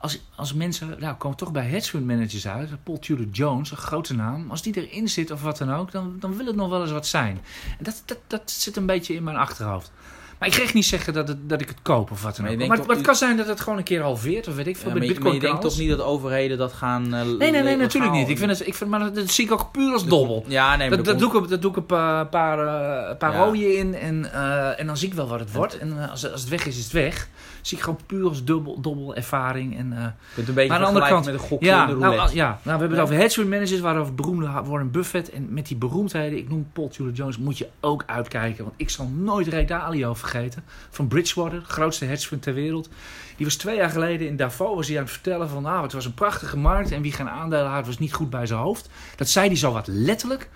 als, 0.00 0.20
als 0.34 0.54
mensen, 0.54 0.96
nou, 0.98 1.14
komen 1.14 1.36
toch 1.36 1.52
bij 1.52 1.64
hedge 1.64 1.90
fund 1.90 2.06
managers 2.06 2.48
uit. 2.48 2.70
Paul 2.82 2.98
Tudor 2.98 3.26
Jones, 3.32 3.70
een 3.70 3.76
grote 3.76 4.14
naam. 4.14 4.50
Als 4.50 4.62
die 4.62 4.88
erin 4.88 5.08
zit 5.08 5.30
of 5.30 5.42
wat 5.42 5.58
dan 5.58 5.74
ook, 5.74 5.92
dan, 5.92 6.16
dan 6.20 6.36
wil 6.36 6.46
het 6.46 6.56
nog 6.56 6.68
wel 6.68 6.82
eens 6.82 6.90
wat 6.90 7.06
zijn. 7.06 7.40
En 7.78 7.84
dat, 7.84 8.02
dat, 8.04 8.18
dat 8.26 8.50
zit 8.50 8.76
een 8.76 8.86
beetje 8.86 9.14
in 9.14 9.22
mijn 9.22 9.36
achterhoofd. 9.36 9.90
Maar 10.38 10.48
ik 10.48 10.54
ga 10.54 10.62
echt 10.62 10.74
niet 10.74 10.84
zeggen 10.84 11.12
dat, 11.12 11.28
het, 11.28 11.48
dat 11.48 11.60
ik 11.60 11.68
het 11.68 11.82
koop 11.82 12.10
of 12.10 12.22
wat 12.22 12.36
dan 12.36 12.48
ook. 12.48 12.56
Maar, 12.56 12.66
maar, 12.66 12.78
maar 12.86 12.96
het 12.96 13.06
kan 13.06 13.14
zijn 13.14 13.36
dat 13.36 13.46
het 13.46 13.60
gewoon 13.60 13.78
een 13.78 13.84
keer 13.84 14.02
halveert 14.02 14.48
of 14.48 14.54
weet 14.54 14.66
ik 14.66 14.76
veel. 14.76 14.88
Ja, 14.88 14.96
maar, 14.96 15.04
je, 15.04 15.20
maar 15.20 15.32
je 15.32 15.40
denkt 15.40 15.60
toch 15.60 15.78
niet 15.78 15.88
dat 15.88 16.00
overheden 16.00 16.58
dat 16.58 16.72
gaan... 16.72 17.04
Uh, 17.04 17.10
nee, 17.10 17.50
nee, 17.50 17.62
nee, 17.62 17.76
natuurlijk 17.76 18.12
niet. 18.12 18.28
Ik 18.28 18.38
vind 18.38 18.50
het, 18.50 18.66
ik 18.66 18.74
vind, 18.74 18.90
maar 18.90 19.12
dat 19.12 19.30
zie 19.30 19.44
ik 19.44 19.52
ook 19.52 19.72
puur 19.72 19.92
als 19.92 20.06
dobbel. 20.06 20.44
Ja, 20.48 20.76
nee, 20.76 20.88
maar 20.88 20.96
dat, 20.96 21.06
dat, 21.06 21.18
doe 21.18 21.42
ik, 21.42 21.48
dat 21.48 21.62
doe 21.62 21.70
ik 21.70 21.76
een 21.76 21.86
paar, 21.86 22.26
paar, 22.26 22.58
uh, 22.58 23.16
paar 23.18 23.32
ja. 23.32 23.44
rooien 23.44 23.76
in 23.76 23.94
en, 23.94 24.20
uh, 24.34 24.80
en 24.80 24.86
dan 24.86 24.96
zie 24.96 25.08
ik 25.08 25.14
wel 25.14 25.28
wat 25.28 25.40
het 25.40 25.52
wordt. 25.52 25.78
En 25.78 26.10
als, 26.10 26.32
als 26.32 26.40
het 26.40 26.50
weg 26.50 26.66
is, 26.66 26.76
is 26.78 26.84
het 26.84 26.92
weg. 26.92 27.28
Zie 27.62 27.76
ik 27.76 27.84
gewoon 27.84 27.98
puur 28.06 28.28
als 28.28 28.44
dubbel, 28.44 28.80
dobbel 28.80 29.14
ervaring. 29.14 29.78
En, 29.78 29.92
uh, 29.92 30.06
kunt 30.34 30.48
een 30.48 30.54
beetje 30.54 30.72
aan 30.72 30.80
de 30.80 30.86
andere 30.86 31.08
kant 31.08 31.24
met 31.24 31.34
een 31.34 31.40
gokje 31.40 31.66
ja, 31.66 31.82
in 31.82 31.88
de 31.88 31.96
nou, 31.96 32.14
roulette. 32.14 32.36
ja, 32.36 32.48
nou, 32.48 32.60
we 32.62 32.70
hebben 32.70 32.90
het 32.90 33.00
over 33.00 33.14
hedge 33.14 33.34
fund 33.34 33.48
managers, 33.48 33.80
waarover 33.80 34.14
beroemde 34.14 34.46
Warren 34.64 34.90
Buffett. 34.90 35.30
En 35.30 35.52
met 35.52 35.66
die 35.66 35.76
beroemdheden, 35.76 36.38
ik 36.38 36.48
noem 36.48 36.68
Paul 36.72 36.88
Tudor 36.88 37.12
Jones, 37.12 37.38
moet 37.38 37.58
je 37.58 37.68
ook 37.80 38.02
uitkijken. 38.06 38.64
Want 38.64 38.76
ik 38.76 38.90
zal 38.90 39.06
nooit 39.06 39.48
Ray 39.48 39.64
Dalio 39.64 40.14
vergeten. 40.14 40.64
Van 40.90 41.08
Bridgewater, 41.08 41.62
grootste 41.66 42.04
hedge 42.04 42.26
fund 42.26 42.42
ter 42.42 42.54
wereld. 42.54 42.88
Die 43.36 43.46
was 43.46 43.56
twee 43.56 43.76
jaar 43.76 43.90
geleden 43.90 44.26
in 44.26 44.36
Davos 44.36 44.76
was 44.76 44.88
hij 44.88 44.96
aan 44.96 45.02
het 45.02 45.12
vertellen 45.12 45.48
van... 45.48 45.62
nou, 45.62 45.82
het 45.82 45.92
was 45.92 46.04
een 46.04 46.14
prachtige 46.14 46.56
markt 46.56 46.92
en 46.92 47.02
wie 47.02 47.12
geen 47.12 47.28
aandelen 47.28 47.70
had 47.70 47.86
was 47.86 47.98
niet 47.98 48.12
goed 48.12 48.30
bij 48.30 48.46
zijn 48.46 48.60
hoofd. 48.60 48.88
Dat 49.16 49.28
zei 49.28 49.46
hij 49.46 49.56
zo 49.56 49.72
wat 49.72 49.86
letterlijk. 49.86 50.48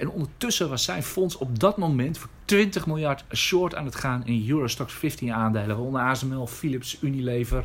En 0.00 0.10
ondertussen 0.10 0.68
was 0.68 0.84
zijn 0.84 1.02
fonds 1.02 1.36
op 1.36 1.58
dat 1.58 1.76
moment 1.76 2.18
voor 2.18 2.28
20 2.44 2.86
miljard 2.86 3.24
short 3.34 3.74
aan 3.74 3.84
het 3.84 3.94
gaan 3.94 4.26
in 4.26 4.46
Eurostox 4.48 4.92
15 4.92 5.32
aandelen. 5.32 5.76
Waaronder 5.76 6.00
ASML, 6.00 6.46
Philips, 6.46 6.98
Unilever 7.00 7.64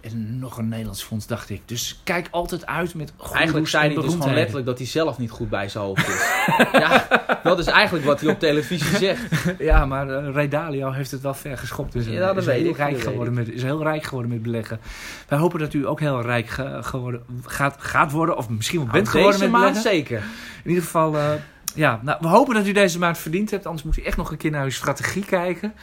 en 0.00 0.38
nog 0.38 0.58
een 0.58 0.68
Nederlands 0.68 1.02
fonds, 1.02 1.26
dacht 1.26 1.50
ik. 1.50 1.62
Dus 1.64 2.00
kijk 2.04 2.28
altijd 2.30 2.66
uit 2.66 2.94
met 2.94 3.12
Eigenlijk 3.32 3.68
zei 3.68 3.94
hij 3.94 4.02
dus 4.02 4.12
gewoon 4.12 4.34
letterlijk 4.34 4.66
dat 4.66 4.78
hij 4.78 4.86
zelf 4.86 5.18
niet 5.18 5.30
goed 5.30 5.48
bij 5.48 5.68
zijn 5.68 5.84
hoofd 5.84 6.08
is. 6.08 6.28
ja, 6.72 7.06
dat 7.42 7.58
is 7.58 7.66
eigenlijk 7.66 8.04
wat 8.04 8.20
hij 8.20 8.30
op 8.30 8.38
televisie 8.38 8.96
zegt. 8.96 9.22
ja, 9.58 9.86
maar 9.86 10.08
uh, 10.08 10.34
Ray 10.34 10.48
Dalio 10.48 10.90
heeft 10.90 11.10
het 11.10 11.20
wel 11.20 11.34
ver 11.34 11.58
geschopt. 11.58 11.92
Dus 11.92 12.06
ja, 12.06 12.26
dat 12.26 12.36
is, 12.36 12.44
weet 12.44 12.60
heel 12.60 12.70
ik, 12.70 12.76
rijk 12.76 13.00
geworden 13.00 13.34
met, 13.34 13.48
is 13.48 13.62
heel 13.62 13.82
rijk 13.82 14.02
geworden 14.02 14.30
met 14.30 14.42
beleggen. 14.42 14.80
Wij 15.28 15.38
hopen 15.38 15.58
dat 15.58 15.72
u 15.72 15.86
ook 15.86 16.00
heel 16.00 16.22
rijk 16.22 16.48
ge 16.48 16.78
geworden, 16.80 17.22
gaat, 17.44 17.76
gaat 17.78 18.12
worden. 18.12 18.36
Of 18.36 18.48
misschien 18.48 18.78
wel 18.78 18.88
bent 18.88 19.04
nou, 19.04 19.16
geworden 19.16 19.40
met 19.40 19.50
maand 19.50 19.74
beleggen. 19.74 19.92
zeker. 19.92 20.22
In 20.62 20.68
ieder 20.70 20.84
geval... 20.84 21.14
Uh, 21.14 21.32
ja, 21.76 22.00
nou, 22.02 22.18
we 22.20 22.28
hopen 22.28 22.54
dat 22.54 22.66
u 22.66 22.72
deze 22.72 22.98
maand 22.98 23.18
verdiend 23.18 23.50
hebt. 23.50 23.66
Anders 23.66 23.84
moet 23.84 23.96
u 23.96 24.02
echt 24.02 24.16
nog 24.16 24.30
een 24.30 24.36
keer 24.36 24.50
naar 24.50 24.64
uw 24.64 24.70
strategie 24.70 25.24
kijken. 25.24 25.74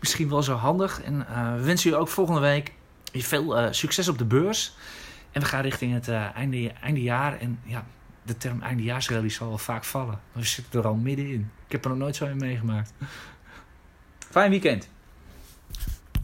Misschien 0.00 0.28
wel 0.28 0.42
zo 0.42 0.54
handig. 0.54 1.02
En 1.02 1.26
uh, 1.30 1.54
we 1.54 1.62
wensen 1.62 1.90
u 1.90 1.94
ook 1.94 2.08
volgende 2.08 2.40
week 2.40 2.72
veel 3.12 3.58
uh, 3.58 3.66
succes 3.70 4.08
op 4.08 4.18
de 4.18 4.24
beurs. 4.24 4.74
En 5.32 5.40
we 5.40 5.46
gaan 5.46 5.62
richting 5.62 5.92
het 5.92 6.08
uh, 6.08 6.36
einde, 6.36 6.72
einde 6.72 7.02
jaar. 7.02 7.38
En 7.38 7.58
ja, 7.64 7.84
de 8.22 8.36
term 8.36 8.62
eindejaarsrally 8.62 9.28
zal 9.28 9.48
wel 9.48 9.58
vaak 9.58 9.84
vallen. 9.84 10.20
We 10.32 10.44
zitten 10.44 10.80
er 10.80 10.86
al 10.86 10.94
middenin. 10.94 11.50
Ik 11.66 11.72
heb 11.72 11.84
er 11.84 11.90
nog 11.90 11.98
nooit 11.98 12.16
zo 12.16 12.24
in 12.26 12.36
meegemaakt. 12.36 12.92
Fijn 14.30 14.50
weekend. 14.50 14.88